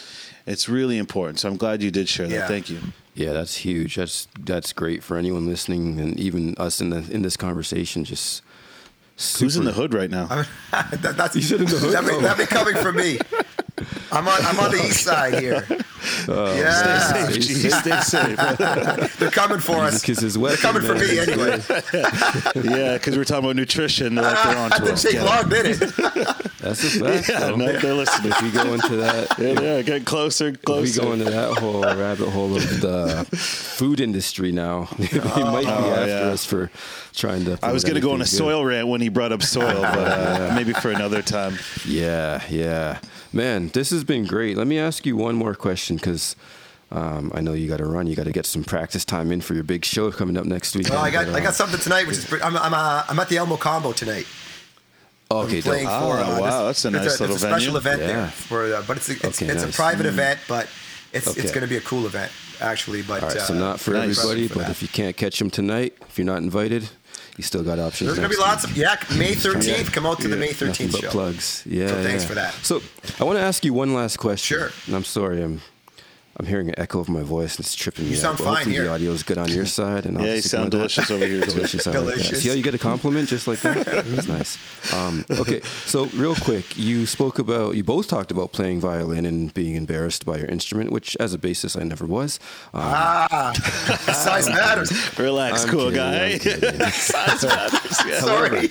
it's 0.46 0.68
really 0.68 0.98
important. 0.98 1.40
So 1.40 1.48
I'm 1.48 1.56
glad 1.56 1.82
you 1.82 1.90
did 1.90 2.08
share 2.08 2.26
that. 2.28 2.34
Yeah. 2.34 2.46
Thank 2.48 2.68
you. 2.70 2.78
Yeah, 3.14 3.32
that's 3.32 3.56
huge. 3.56 3.96
That's 3.96 4.28
that's 4.40 4.72
great 4.72 5.02
for 5.02 5.16
anyone 5.16 5.46
listening, 5.46 6.00
and 6.00 6.18
even 6.18 6.54
us 6.58 6.80
in 6.80 6.90
the 6.90 7.08
in 7.10 7.22
this 7.22 7.36
conversation. 7.36 8.04
Just 8.04 8.42
Who's 9.38 9.56
in 9.56 9.64
the 9.64 9.72
hood 9.72 9.94
right 9.94 10.10
now? 10.10 10.26
that, 10.72 11.14
that's 11.16 11.46
said 11.46 11.60
in 11.60 11.66
the 11.66 11.78
hood? 11.78 11.92
That 11.92 12.04
be, 12.04 12.20
that 12.20 12.36
be 12.36 12.46
coming 12.46 12.74
from 12.74 12.96
me. 12.96 13.18
I'm 14.12 14.28
on 14.28 14.44
I'm 14.44 14.58
on 14.60 14.70
the 14.70 14.76
east 14.86 15.02
side 15.02 15.34
here. 15.34 15.66
yeah, 16.28 16.98
Stay 17.26 17.32
safe, 17.32 17.42
G. 17.42 17.70
Stay 17.70 18.00
safe. 18.00 19.16
they're 19.18 19.30
coming 19.30 19.58
for 19.58 19.78
us. 19.78 20.00
Because 20.00 20.18
his 20.20 20.34
They're 20.34 20.42
weapon, 20.42 20.58
coming 20.58 20.82
for 20.82 20.94
me 20.94 21.18
anyway. 21.18 21.60
yeah, 22.78 22.94
because 22.98 23.16
we're 23.16 23.24
talking 23.24 23.44
about 23.44 23.56
nutrition. 23.56 24.14
They're 24.14 24.24
like 24.24 24.44
they're 24.44 24.56
on 24.58 24.70
to 24.70 24.92
us. 24.92 25.02
take 25.02 25.12
Get 25.12 25.22
it. 25.22 25.26
long, 25.26 25.48
did 25.48 25.66
it? 25.66 25.78
That's 26.60 26.84
a 26.84 27.00
fact. 27.00 27.28
Yeah, 27.28 27.40
though. 27.40 27.56
no, 27.56 27.72
they're 27.78 27.94
listening. 27.94 28.32
If 28.32 28.42
we 28.42 28.50
go 28.52 28.74
into 28.74 28.96
that, 28.96 29.38
Yeah, 29.38 29.60
yeah, 29.60 29.82
get 29.82 30.04
closer, 30.06 30.52
closer. 30.52 30.84
if 30.86 30.96
we 30.96 31.04
go 31.04 31.12
into 31.12 31.24
that 31.24 31.58
whole 31.58 31.82
rabbit 31.82 32.28
hole 32.28 32.54
of 32.56 32.80
the 32.80 33.26
food 33.36 34.00
industry 34.00 34.52
now, 34.52 34.88
they 34.98 35.18
might 35.18 35.62
be 35.64 35.66
Oh, 35.66 35.90
after 35.94 36.06
yeah. 36.06 36.20
us 36.30 36.44
for 36.44 36.70
trying 37.12 37.44
to. 37.46 37.58
I 37.62 37.72
was 37.72 37.82
going 37.82 37.96
to 37.96 38.00
go 38.00 38.10
on 38.12 38.20
a 38.20 38.24
good. 38.24 38.28
soil 38.28 38.64
rant 38.64 38.86
when 38.88 39.00
he 39.00 39.08
brought 39.08 39.32
up 39.32 39.42
soil, 39.42 39.82
but 39.82 39.98
uh, 40.12 40.52
maybe 40.54 40.72
for 40.74 40.90
another 40.92 41.22
time. 41.22 41.58
Yeah, 41.86 42.42
yeah. 42.48 43.00
Man, 43.32 43.63
this 43.72 43.90
has 43.90 44.04
been 44.04 44.24
great. 44.26 44.56
Let 44.56 44.66
me 44.66 44.78
ask 44.78 45.06
you 45.06 45.16
one 45.16 45.34
more 45.36 45.54
question 45.54 45.96
because 45.96 46.36
um, 46.90 47.32
I 47.34 47.40
know 47.40 47.52
you 47.52 47.68
got 47.68 47.78
to 47.78 47.86
run. 47.86 48.06
You 48.06 48.14
got 48.16 48.24
to 48.26 48.32
get 48.32 48.46
some 48.46 48.64
practice 48.64 49.04
time 49.04 49.32
in 49.32 49.40
for 49.40 49.54
your 49.54 49.64
big 49.64 49.84
show 49.84 50.10
coming 50.12 50.36
up 50.36 50.44
next 50.44 50.76
week. 50.76 50.88
Well, 50.88 50.98
I 50.98 51.10
got 51.10 51.26
But, 51.26 51.34
I 51.36 51.38
uh, 51.38 51.42
got 51.44 51.54
something 51.62 51.80
tonight, 51.80 52.06
which 52.06 52.18
is 52.18 52.32
I'm 52.42 52.56
I'm, 52.56 52.74
uh, 52.74 53.04
I'm 53.08 53.18
at 53.18 53.28
the 53.28 53.36
El 53.38 53.46
Mocambo 53.46 53.94
tonight. 53.94 54.26
Okay, 55.30 55.56
I'm 55.56 55.62
playing 55.62 55.84
dope. 55.86 55.92
Oh. 56.02 56.12
Uh, 56.12 56.40
wow, 56.40 56.66
that's 56.66 56.84
a 56.84 56.88
it's 56.88 56.96
nice 56.96 57.20
little 57.20 57.34
it's 57.36 57.44
a 57.44 57.48
special 57.48 57.78
venue. 57.80 57.96
event 57.96 58.00
Yeah. 58.02 58.06
there, 58.06 58.28
for, 58.28 58.74
uh, 58.74 58.82
but 58.86 58.98
it's 58.98 59.08
a, 59.08 59.12
it's, 59.12 59.24
Okay, 59.42 59.46
it's 59.52 59.62
nice. 59.64 59.72
a 59.72 59.76
private 59.76 60.06
event, 60.06 60.38
but 60.48 60.68
it's 61.12 61.26
it's 61.36 61.50
going 61.50 61.62
to 61.62 61.66
be 61.68 61.76
a 61.76 61.80
cool 61.80 62.06
event 62.06 62.30
actually. 62.60 63.02
But 63.02 63.22
All 63.22 63.28
right, 63.30 63.40
so 63.40 63.54
uh, 63.54 63.58
not 63.58 63.80
for 63.80 63.92
Nice. 63.92 64.18
everybody, 64.18 64.48
for 64.48 64.54
but 64.54 64.60
that. 64.62 64.70
if 64.70 64.82
you 64.82 64.88
can't 64.88 65.16
catch 65.16 65.38
them 65.38 65.50
tonight, 65.50 65.94
if 66.08 66.18
you're 66.18 66.26
not 66.26 66.38
invited, 66.42 66.88
you 67.36 67.44
still 67.44 67.62
got 67.62 67.78
options. 67.78 68.08
There's 68.08 68.18
gonna 68.18 68.28
be 68.28 68.36
next 68.36 68.46
lots 68.46 68.64
of 68.64 68.76
yeah. 68.76 68.96
May 69.16 69.32
13th, 69.34 69.92
come 69.92 70.06
out 70.06 70.20
to 70.20 70.28
the 70.28 70.36
May 70.36 70.48
Nothing 70.48 70.68
13th 70.68 70.92
but 70.92 71.00
show. 71.00 71.10
plugs. 71.10 71.62
Yeah. 71.66 71.88
So 71.88 72.02
thanks 72.02 72.22
yeah. 72.22 72.28
for 72.28 72.34
that. 72.34 72.54
So 72.54 72.80
I 73.18 73.24
want 73.24 73.38
to 73.38 73.42
ask 73.42 73.64
you 73.64 73.72
one 73.72 73.94
last 73.94 74.18
question. 74.18 74.56
Sure. 74.56 74.70
I'm 74.94 75.04
sorry, 75.04 75.42
I'm 75.42 75.60
I'm 76.36 76.46
hearing 76.46 76.68
an 76.68 76.74
echo 76.78 76.98
of 76.98 77.08
my 77.08 77.22
voice 77.22 77.56
and 77.56 77.64
it's 77.64 77.74
tripping 77.76 78.06
me 78.06 78.10
You 78.10 78.16
out. 78.16 78.20
sound 78.22 78.38
but 78.38 78.44
fine 78.44 78.54
hopefully 78.54 78.74
here. 78.74 78.84
the 78.84 78.90
audio 78.90 79.12
is 79.12 79.22
good 79.22 79.38
on 79.38 79.48
your 79.48 79.66
side. 79.80 80.04
And 80.04 80.18
I'll 80.18 80.26
Yeah, 80.26 80.34
you 80.34 80.40
sound 80.42 80.72
delicious 80.72 81.10
over 81.10 81.24
here, 81.24 81.40
too. 81.42 81.50
delicious. 81.52 81.86
Like 81.86 82.16
See 82.18 82.48
how 82.48 82.54
you 82.54 82.62
get 82.62 82.74
a 82.74 82.78
compliment 82.78 83.28
just 83.28 83.46
like 83.46 83.60
that? 83.60 83.84
That's 84.04 84.26
nice. 84.28 84.92
Um, 84.92 85.24
okay, 85.30 85.60
so 85.86 86.06
real 86.06 86.34
quick, 86.34 86.76
you 86.76 87.06
spoke 87.06 87.38
about 87.38 87.76
you 87.76 87.84
both 87.84 88.08
talked 88.08 88.30
about 88.32 88.52
playing 88.52 88.80
violin 88.80 89.26
and 89.26 89.54
being 89.54 89.76
embarrassed 89.76 90.24
by 90.26 90.38
your 90.38 90.46
instrument, 90.48 90.90
which 90.90 91.16
as 91.20 91.34
a 91.34 91.38
bassist 91.38 91.80
I 91.80 91.84
never 91.84 92.04
was. 92.04 92.40
Um, 92.72 92.82
Ah, 92.84 93.52
size 94.12 94.48
matters. 94.48 94.90
Relax, 95.18 95.64
I'm 95.64 95.70
cool 95.70 95.90
kidding, 95.90 96.38
guy. 96.38 96.38
Size 96.90 97.44
matters. 97.44 98.00
Yeah. 98.06 98.20
Sorry. 98.20 98.68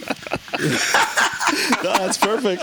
No, 1.83 1.93
that's 1.97 2.17
perfect. 2.17 2.61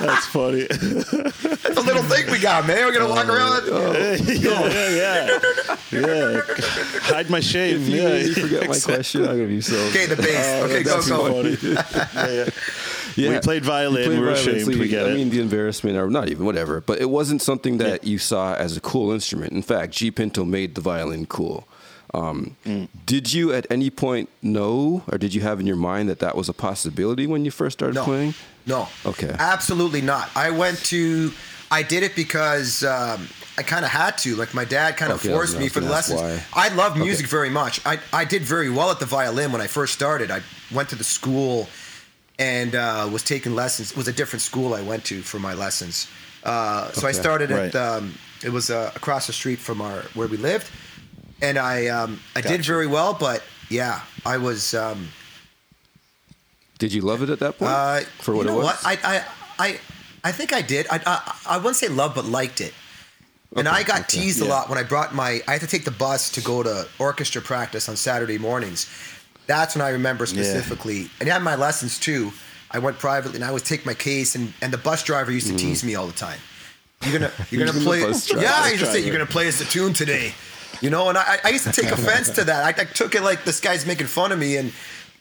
that's 0.00 0.26
funny. 0.26 0.66
It's 0.70 1.76
a 1.76 1.80
little 1.80 2.02
thing 2.02 2.30
we 2.30 2.38
got, 2.38 2.66
man. 2.66 2.84
We're 2.86 2.92
gonna 2.92 3.08
walk 3.08 3.28
around. 3.28 3.55
Yeah, 3.64 4.68
yeah, 4.68 4.96
yeah. 4.96 5.76
Yeah. 5.92 6.40
Hide 7.02 7.30
my 7.30 7.40
shame. 7.40 7.76
if 7.82 7.88
you, 7.88 8.02
yeah. 8.02 8.16
you 8.16 8.34
forget 8.34 8.68
my 8.68 8.78
question, 8.78 9.22
I'm 9.22 9.36
gonna 9.36 9.46
be 9.46 9.60
so. 9.60 9.76
Okay, 9.88 10.06
the 10.06 10.16
bass. 10.16 10.64
okay, 10.64 10.82
go 10.82 10.90
that's 10.94 11.08
go. 11.08 11.32
Funny. 11.32 11.56
yeah, 11.62 12.44
yeah. 12.44 12.50
Yeah. 13.16 13.30
We 13.30 13.38
played 13.38 13.64
violin. 13.64 14.02
You 14.02 14.08
played 14.08 14.18
we 14.18 14.26
were 14.26 14.34
violin, 14.34 14.48
ashamed. 14.56 14.60
so 14.74 14.78
we 14.78 14.84
you- 14.84 14.88
get 14.88 15.06
I 15.06 15.10
it. 15.10 15.14
mean, 15.14 15.30
the 15.30 15.40
embarrassment, 15.40 15.96
or 15.96 16.10
not 16.10 16.28
even 16.28 16.44
whatever, 16.44 16.80
but 16.80 17.00
it 17.00 17.08
wasn't 17.08 17.40
something 17.40 17.78
that 17.78 18.04
you 18.04 18.18
saw 18.18 18.54
as 18.54 18.76
a 18.76 18.80
cool 18.80 19.10
instrument. 19.12 19.52
In 19.52 19.62
fact, 19.62 19.92
G 19.92 20.10
Pinto 20.10 20.44
made 20.44 20.74
the 20.74 20.80
violin 20.80 21.24
cool. 21.26 21.66
Um, 22.12 22.56
Mm. 22.66 22.88
Did 23.06 23.32
you 23.32 23.52
at 23.52 23.66
any 23.70 23.90
point 23.90 24.28
know, 24.42 25.02
or 25.10 25.18
did 25.18 25.34
you 25.34 25.40
have 25.42 25.60
in 25.60 25.66
your 25.66 25.76
mind 25.76 26.08
that 26.08 26.18
that 26.18 26.34
was 26.36 26.48
a 26.48 26.52
possibility 26.54 27.26
when 27.26 27.44
you 27.44 27.50
first 27.50 27.78
started 27.78 27.94
No. 27.94 28.04
playing? 28.04 28.34
No. 28.66 28.88
Okay. 29.06 29.34
Absolutely 29.38 30.00
not. 30.02 30.28
I 30.34 30.50
went 30.50 30.78
to. 30.86 31.32
I 31.70 31.82
did 31.82 32.02
it 32.02 32.14
because 32.16 32.84
um, 32.84 33.28
I 33.58 33.62
kind 33.62 33.84
of 33.84 33.90
had 33.90 34.18
to. 34.18 34.36
Like 34.36 34.52
my 34.54 34.64
dad 34.64 34.96
kind 34.96 35.12
of 35.12 35.18
Okay, 35.24 35.32
forced 35.32 35.58
me 35.58 35.68
for 35.68 35.80
the 35.80 35.88
lessons. 35.88 36.20
why. 36.20 36.42
I 36.54 36.68
love 36.74 36.96
music 36.96 37.26
very 37.26 37.50
much. 37.50 37.80
I 37.86 37.98
I 38.12 38.24
did 38.24 38.42
very 38.42 38.70
well 38.70 38.90
at 38.90 38.98
the 39.00 39.06
violin 39.06 39.50
when 39.52 39.60
I 39.62 39.66
first 39.66 39.92
started. 39.94 40.30
I 40.30 40.40
went 40.72 40.88
to 40.90 40.96
the 40.96 41.04
school 41.04 41.68
and 42.38 42.74
uh, 42.74 43.08
was 43.10 43.22
taking 43.22 43.54
lessons. 43.54 43.90
It 43.92 43.96
was 43.96 44.08
a 44.08 44.12
different 44.12 44.42
school 44.42 44.74
I 44.74 44.82
went 44.82 45.04
to 45.06 45.22
for 45.22 45.38
my 45.38 45.54
lessons. 45.54 46.06
Uh, 46.44 46.92
so 46.92 47.08
I 47.08 47.12
started 47.12 47.50
Right. 47.50 47.74
at. 47.74 47.76
Um, 47.76 48.14
it 48.44 48.50
was 48.50 48.68
uh, 48.70 48.92
across 48.94 49.26
the 49.26 49.32
street 49.32 49.58
from 49.58 49.80
our 49.80 50.02
where 50.14 50.28
we 50.28 50.36
lived, 50.36 50.68
and 51.40 51.56
I 51.58 51.86
um, 51.88 52.20
I 52.36 52.40
did 52.42 52.64
very 52.64 52.86
well. 52.86 53.14
But 53.14 53.42
yeah, 53.70 54.00
I 54.26 54.36
was. 54.36 54.74
Um, 54.74 55.08
Did 56.78 56.92
you 56.92 57.00
love 57.02 57.22
it 57.22 57.30
at 57.30 57.38
that 57.38 57.58
point? 57.58 57.70
uh, 57.72 58.00
for 58.20 58.34
what 58.34 58.42
you 58.44 58.52
know 58.52 58.60
it 58.60 58.64
was? 58.64 58.82
What? 58.84 58.98
I, 59.04 59.16
I, 59.16 59.24
I, 59.58 59.80
I 60.28 60.32
think 60.32 60.52
I 60.52 60.60
did. 60.62 60.86
I, 60.90 61.00
I, 61.06 61.16
I 61.54 61.56
wouldn't 61.56 61.76
say 61.76 61.88
love, 61.88 62.14
but 62.14 62.26
liked 62.26 62.60
it. 62.60 62.74
And 63.54 63.68
Okay, 63.68 63.76
I 63.76 63.82
got 63.84 64.00
okay. 64.00 64.20
teased 64.20 64.40
a 64.40 64.44
lot 64.44 64.68
when 64.68 64.78
I 64.78 64.82
brought 64.82 65.14
my. 65.14 65.40
I 65.46 65.52
had 65.52 65.60
to 65.60 65.66
take 65.66 65.84
the 65.84 65.90
bus 65.90 66.30
to 66.32 66.40
go 66.40 66.62
to 66.62 66.86
orchestra 66.98 67.40
practice 67.42 67.88
on 67.88 67.96
Saturday 67.96 68.38
mornings. 68.38 68.88
That's 69.46 69.76
when 69.76 69.82
I 69.84 69.90
remember 69.90 70.26
specifically. 70.26 71.08
And 71.20 71.28
I 71.28 71.34
had 71.34 71.42
my 71.42 71.54
lessons 71.54 71.98
too. 71.98 72.32
I 72.70 72.80
went 72.80 72.98
privately, 72.98 73.36
and 73.36 73.44
I 73.44 73.52
would 73.52 73.64
take 73.64 73.86
my 73.86 73.94
case, 73.94 74.34
and, 74.34 74.52
and 74.60 74.72
the 74.72 74.78
bus 74.78 75.04
driver 75.04 75.30
used 75.30 75.46
to 75.48 75.56
tease 75.56 75.84
me 75.84 75.94
all 75.94 76.06
the 76.08 76.12
time. 76.12 76.38
You're 77.02 77.12
gonna 77.20 77.30
you're 77.50 77.64
gonna 77.64 77.78
play. 77.78 78.00
Yeah, 78.00 78.68
he 78.68 78.76
just 78.76 78.92
say 78.92 79.00
you're 79.00 79.12
gonna 79.12 79.26
play 79.26 79.46
us 79.48 79.60
a 79.60 79.64
tune 79.64 79.92
today. 79.92 80.32
You 80.82 80.90
know, 80.90 81.08
and 81.08 81.16
I, 81.16 81.38
I 81.44 81.48
used 81.50 81.64
to 81.64 81.72
take 81.72 81.90
offense 81.98 82.28
to 82.30 82.44
that. 82.44 82.78
I, 82.78 82.82
I 82.82 82.84
took 82.84 83.14
it 83.14 83.22
like 83.22 83.44
this 83.44 83.60
guy's 83.60 83.86
making 83.86 84.08
fun 84.08 84.32
of 84.32 84.38
me, 84.38 84.56
and 84.56 84.72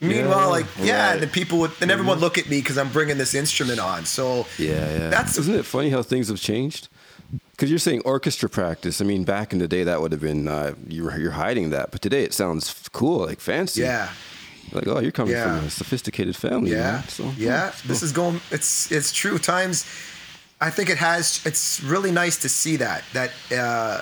meanwhile, 0.02 0.40
Yeah, 0.40 0.46
like 0.48 0.66
yeah, 0.82 1.12
right. 1.14 1.22
and 1.24 1.32
people 1.32 1.60
would, 1.60 1.72
and 1.80 1.92
everyone 1.92 2.16
would 2.18 2.22
look 2.22 2.38
at 2.38 2.50
me 2.50 2.60
because 2.60 2.78
I'm 2.78 2.90
bringing 2.92 3.18
this 3.18 3.34
instrument 3.36 3.80
on. 3.80 4.06
So 4.06 4.48
yeah, 4.58 4.74
yeah. 4.98 5.10
that's 5.10 5.38
Isn't 5.38 5.56
it 5.56 5.66
funny 5.66 5.92
how 5.92 6.02
things 6.02 6.28
have 6.30 6.40
changed? 6.42 6.90
Because 7.56 7.70
you're 7.70 7.80
saying 7.80 8.02
orchestra 8.04 8.50
practice. 8.50 9.00
I 9.00 9.06
mean, 9.06 9.24
back 9.24 9.54
in 9.54 9.60
the 9.60 9.68
day, 9.68 9.84
that 9.86 10.02
would 10.02 10.12
have 10.12 10.20
been 10.22 10.48
uh, 10.48 10.74
you're 10.88 11.18
you're 11.18 11.32
hiding 11.32 11.70
that, 11.70 11.92
but 11.92 12.02
today 12.02 12.24
it 12.24 12.34
sounds 12.34 12.90
cool, 12.92 13.26
like 13.26 13.40
fancy. 13.40 13.82
yeah, 13.82 14.10
Like, 14.74 14.88
oh, 14.88 15.00
you're 15.00 15.12
coming 15.14 15.34
Yeah. 15.36 15.58
from 15.60 15.68
a 15.68 15.70
sophisticated 15.70 16.36
family. 16.36 16.72
yeah, 16.72 16.92
man. 16.92 17.08
So, 17.08 17.32
yeah. 17.38 17.70
it's 17.70 17.82
This 17.84 18.04
is 18.04 18.12
going. 18.12 18.42
It's 18.52 18.92
it's 18.92 19.14
true. 19.14 19.38
Times. 19.40 19.86
I 20.60 20.70
think 20.70 20.90
it 20.90 20.98
has. 20.98 21.42
It's 21.46 21.82
really 21.84 22.12
nice 22.12 22.38
to 22.42 22.50
see 22.50 22.78
that. 22.78 23.04
That 23.14 23.32
uh, 23.52 24.02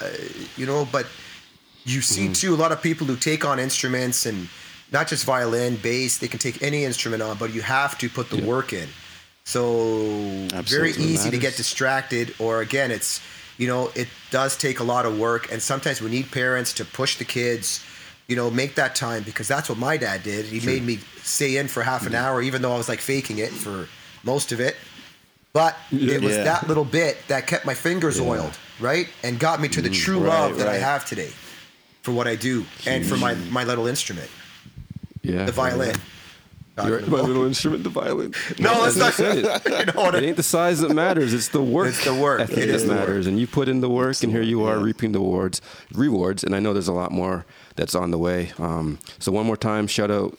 you 0.58 0.66
know, 0.66 0.88
but 0.92 1.06
you 1.86 2.02
see 2.02 2.24
Mm-hmm. 2.26 2.34
too 2.34 2.54
a 2.56 2.60
lot 2.64 2.72
of 2.72 2.82
people 2.82 3.06
who 3.08 3.16
take 3.18 3.46
on 3.46 3.60
instruments 3.60 4.26
and 4.26 4.48
not 4.92 5.08
just 5.12 5.26
violin, 5.26 5.76
bass. 5.78 6.18
They 6.18 6.28
can 6.30 6.40
take 6.40 6.62
any 6.64 6.86
instrument 6.86 7.22
on, 7.22 7.38
but 7.38 7.54
you 7.54 7.62
have 7.62 7.98
to 8.00 8.10
put 8.10 8.30
the 8.30 8.38
Yeah. 8.38 8.46
work 8.56 8.74
in. 8.74 8.88
So 9.46 9.62
very 10.52 10.54
Absolutely. 10.60 11.04
easy 11.04 11.30
to 11.32 11.38
get 11.38 11.56
distracted, 11.58 12.34
or 12.40 12.62
again, 12.62 12.90
it's 12.92 13.20
you 13.58 13.68
know 13.68 13.92
it 13.96 14.08
does 14.32 14.58
take 14.58 14.80
a 14.80 14.84
lot 14.84 15.06
of 15.06 15.18
work, 15.20 15.52
and 15.52 15.62
sometimes 15.62 16.02
we 16.02 16.10
need 16.10 16.32
parents 16.32 16.74
to 16.74 16.86
push 16.86 17.18
the 17.18 17.26
kids. 17.26 17.84
You 18.28 18.38
know, 18.38 18.50
make 18.50 18.76
that 18.76 18.96
time 18.96 19.24
because 19.24 19.50
that's 19.50 19.68
what 19.68 19.78
my 19.78 19.98
dad 19.98 20.24
did. 20.24 20.46
He 20.46 20.66
made 20.66 20.82
me 20.84 21.00
stay 21.24 21.58
in 21.58 21.68
for 21.68 21.84
half 21.84 22.04
an 22.08 22.14
Mm-hmm. 22.14 22.24
hour, 22.24 22.42
even 22.42 22.62
though 22.62 22.74
I 22.74 22.78
was 22.78 22.88
like 22.88 23.02
faking 23.02 23.40
it 23.40 23.52
for 23.52 23.88
most 24.24 24.54
of 24.54 24.62
it. 24.62 24.78
But 25.52 25.76
it 25.92 26.22
was 26.22 26.36
Yeah. 26.38 26.44
that 26.46 26.68
little 26.70 26.86
bit 26.86 27.18
that 27.28 27.48
kept 27.48 27.66
my 27.66 27.74
fingers 27.74 28.18
Yeah. 28.18 28.24
oiled, 28.34 28.58
right, 28.80 29.08
and 29.24 29.38
got 29.38 29.60
me 29.60 29.68
to 29.70 29.82
the 29.82 29.90
true 29.90 30.20
right, 30.20 30.30
love 30.30 30.58
that 30.58 30.70
I 30.70 30.78
have 30.78 31.06
today 31.06 31.32
for 32.02 32.12
what 32.14 32.28
I 32.28 32.36
do 32.38 32.66
and 32.88 33.06
for 33.06 33.18
my 33.18 33.34
my 33.52 33.66
little 33.66 33.88
instrument, 33.88 34.30
yeah, 35.22 35.46
the 35.46 35.52
violin. 35.52 35.96
You're 36.84 37.00
right, 37.00 37.08
my 37.08 37.22
little 37.22 37.46
instrument, 37.46 37.84
the 37.84 37.90
violin. 37.90 38.34
No, 38.58 38.72
I 38.72 38.92
not- 38.96 39.14
said 39.14 39.38
it. 39.38 39.96
Know 39.96 40.10
It 40.10 40.24
ain't 40.24 40.38
the 40.38 40.44
size 40.44 40.80
that 40.80 40.92
matters; 40.92 41.32
it's 41.32 41.50
the 41.50 41.62
work. 41.62 41.90
It's 41.90 42.04
the 42.04 42.16
work. 42.16 42.50
It 42.50 42.70
is 42.70 42.86
matters, 42.86 43.28
and 43.28 43.40
you 43.40 43.46
put 43.46 43.68
in 43.68 43.82
the 43.82 43.90
work, 43.90 44.24
and 44.24 44.32
here 44.32 44.42
you 44.42 44.64
are 44.64 44.78
yeah. 44.78 44.84
reaping 44.84 45.12
the 45.12 45.20
rewards. 45.20 45.62
Rewards, 45.94 46.44
and 46.44 46.56
I 46.56 46.60
know 46.60 46.74
there's 46.74 46.88
a 46.88 46.94
lot 46.94 47.12
more 47.12 47.46
that's 47.76 47.94
on 47.94 48.10
the 48.10 48.18
way. 48.18 48.54
Um, 48.58 48.98
so 49.20 49.32
one 49.32 49.46
more 49.46 49.58
time, 49.58 49.86
shout 49.86 50.10
out 50.10 50.38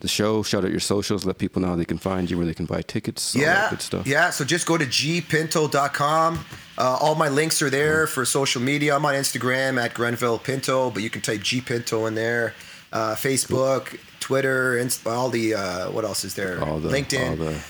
the 0.00 0.08
show, 0.08 0.42
shout 0.42 0.64
out 0.64 0.70
your 0.70 0.80
socials, 0.80 1.24
let 1.24 1.38
people 1.38 1.60
know 1.62 1.68
how 1.68 1.76
they 1.76 1.84
can 1.84 1.98
find 1.98 2.30
you, 2.30 2.36
where 2.36 2.46
they 2.46 2.54
can 2.54 2.66
buy 2.66 2.82
tickets, 2.82 3.34
all 3.34 3.42
that 3.42 3.46
yeah, 3.46 3.70
good 3.70 3.82
stuff. 3.82 4.06
Yeah, 4.06 4.30
so 4.30 4.44
just 4.44 4.66
go 4.66 4.76
to 4.78 4.84
gpinto.com. 4.86 6.44
Uh, 6.76 6.98
all 7.00 7.14
my 7.14 7.28
links 7.28 7.62
are 7.62 7.70
there 7.70 8.06
for 8.06 8.24
social 8.24 8.60
media. 8.60 8.96
I'm 8.96 9.04
on 9.04 9.14
Instagram 9.14 9.82
at 9.82 9.94
Grenville 9.94 10.38
Pinto, 10.38 10.90
but 10.90 11.02
you 11.02 11.10
can 11.10 11.20
type 11.20 11.40
gpinto 11.40 12.08
in 12.08 12.14
there. 12.14 12.54
Uh, 12.92 13.14
Facebook, 13.14 13.98
Twitter, 14.24 14.78
Inst- 14.78 15.06
all 15.06 15.28
the 15.28 15.52
uh, 15.52 15.90
what 15.90 16.06
else 16.06 16.24
is 16.24 16.34
there? 16.34 16.58
All 16.64 16.80
the 16.80 16.88
LinkedIn. 16.88 17.28
all 17.30 17.36
the 17.36 17.60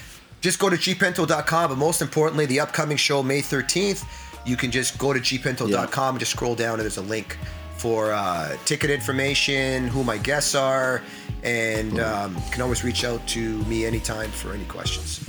just 0.41 0.61
go 0.61 0.71
to 0.71 0.77
gpinto.com. 0.77 1.71
But 1.71 1.79
most 1.79 2.01
importantly, 2.01 2.47
the 2.47 2.61
upcoming 2.61 2.97
show, 2.97 3.25
May 3.25 3.41
13th, 3.41 4.05
you 4.47 4.57
can 4.57 4.71
just 4.71 4.97
go 4.97 5.13
to 5.13 5.19
gpinto.com 5.19 6.15
and 6.15 6.21
just 6.21 6.31
scroll 6.31 6.55
down, 6.55 6.75
and 6.75 6.83
there's 6.83 6.99
a 6.99 7.03
link 7.03 7.37
for 7.77 8.13
uh, 8.13 8.57
ticket 8.67 8.89
information, 8.89 9.89
who 9.89 10.05
my 10.05 10.17
guests 10.17 10.55
are, 10.55 11.03
and 11.43 11.99
um, 11.99 12.37
can 12.53 12.63
always 12.63 12.85
reach 12.85 13.05
out 13.05 13.27
to 13.29 13.59
me 13.65 13.85
anytime 13.85 14.31
for 14.31 14.53
any 14.53 14.65
questions. 14.67 15.29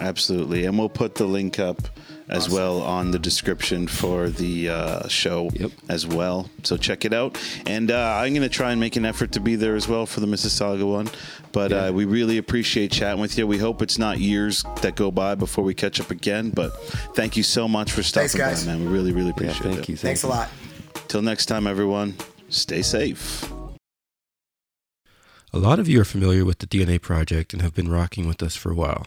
Absolutely, 0.00 0.64
and 0.64 0.78
we'll 0.78 0.88
put 0.88 1.16
the 1.16 1.26
link 1.26 1.58
up 1.58 1.76
as 2.28 2.50
well 2.50 2.82
on 2.82 3.12
the 3.12 3.18
description 3.18 3.86
for 3.86 4.28
the 4.28 4.68
uh, 4.68 5.08
show 5.08 5.48
Yep. 5.54 5.70
as 5.88 6.06
well. 6.06 6.50
So 6.64 6.76
check 6.76 7.04
it 7.04 7.12
out, 7.12 7.38
and 7.66 7.90
uh, 7.90 8.18
I'm 8.20 8.32
going 8.34 8.42
to 8.42 8.48
try 8.48 8.72
and 8.72 8.80
make 8.80 8.96
an 8.96 9.04
effort 9.04 9.32
to 9.32 9.40
be 9.40 9.54
there 9.56 9.76
as 9.76 9.86
well 9.88 10.06
for 10.06 10.20
the 10.20 10.26
Mississauga 10.26 10.86
one. 10.90 11.08
But 11.52 11.72
uh, 11.72 11.90
we 11.94 12.04
really 12.04 12.36
appreciate 12.36 12.90
chatting 12.92 13.20
with 13.20 13.38
you. 13.38 13.46
We 13.46 13.58
hope 13.58 13.80
it's 13.80 13.96
not 13.98 14.18
years 14.18 14.62
that 14.82 14.94
go 14.96 15.10
by 15.10 15.34
before 15.36 15.64
we 15.64 15.72
catch 15.72 16.00
up 16.00 16.10
again. 16.10 16.50
But 16.50 16.70
thank 17.14 17.36
you 17.36 17.42
so 17.42 17.66
much 17.66 17.92
for 17.92 18.02
stopping 18.02 18.28
Thanks, 18.28 18.62
guys. 18.62 18.64
by, 18.66 18.72
man. 18.72 18.84
We 18.84 18.88
really, 18.92 19.12
really 19.12 19.28
yeah, 19.28 19.32
appreciate 19.32 19.62
thank 19.62 19.78
it. 19.78 19.88
you. 19.88 19.96
Thank 19.96 20.16
you. 20.16 20.20
Thanks 20.20 20.22
a 20.24 20.28
lot. 20.28 20.48
Till 21.08 21.22
next 21.22 21.46
time, 21.46 21.66
everyone. 21.66 22.14
Stay 22.50 22.82
safe. 22.82 23.50
A 25.52 25.58
lot 25.58 25.78
of 25.78 25.88
you 25.88 26.00
are 26.00 26.04
familiar 26.04 26.44
with 26.44 26.58
the 26.58 26.66
DNA 26.66 27.00
Project 27.00 27.52
and 27.52 27.62
have 27.62 27.74
been 27.74 27.88
rocking 27.88 28.28
with 28.28 28.42
us 28.42 28.54
for 28.56 28.70
a 28.70 28.74
while, 28.74 29.06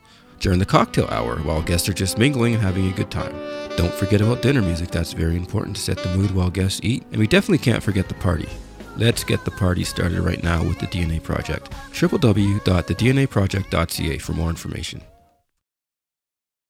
during 0.41 0.59
the 0.59 0.65
cocktail 0.65 1.07
hour 1.07 1.37
while 1.37 1.61
guests 1.61 1.87
are 1.87 1.93
just 1.93 2.17
mingling 2.17 2.53
and 2.53 2.63
having 2.63 2.89
a 2.89 2.93
good 2.93 3.09
time. 3.09 3.33
Don't 3.77 3.93
forget 3.93 4.19
about 4.19 4.41
dinner 4.41 4.61
music, 4.61 4.89
that's 4.89 5.13
very 5.13 5.37
important 5.37 5.77
to 5.77 5.81
set 5.81 5.99
the 5.99 6.13
mood 6.17 6.31
while 6.31 6.49
guests 6.49 6.81
eat. 6.83 7.05
And 7.11 7.19
we 7.19 7.27
definitely 7.27 7.59
can't 7.59 7.83
forget 7.83 8.09
the 8.09 8.15
party. 8.15 8.49
Let's 8.97 9.23
get 9.23 9.45
the 9.45 9.51
party 9.51 9.85
started 9.85 10.19
right 10.19 10.43
now 10.43 10.61
with 10.63 10.79
the 10.79 10.87
DNA 10.87 11.23
Project. 11.23 11.71
www.thednaproject.ca 11.93 14.17
for 14.17 14.33
more 14.33 14.49
information. 14.49 15.01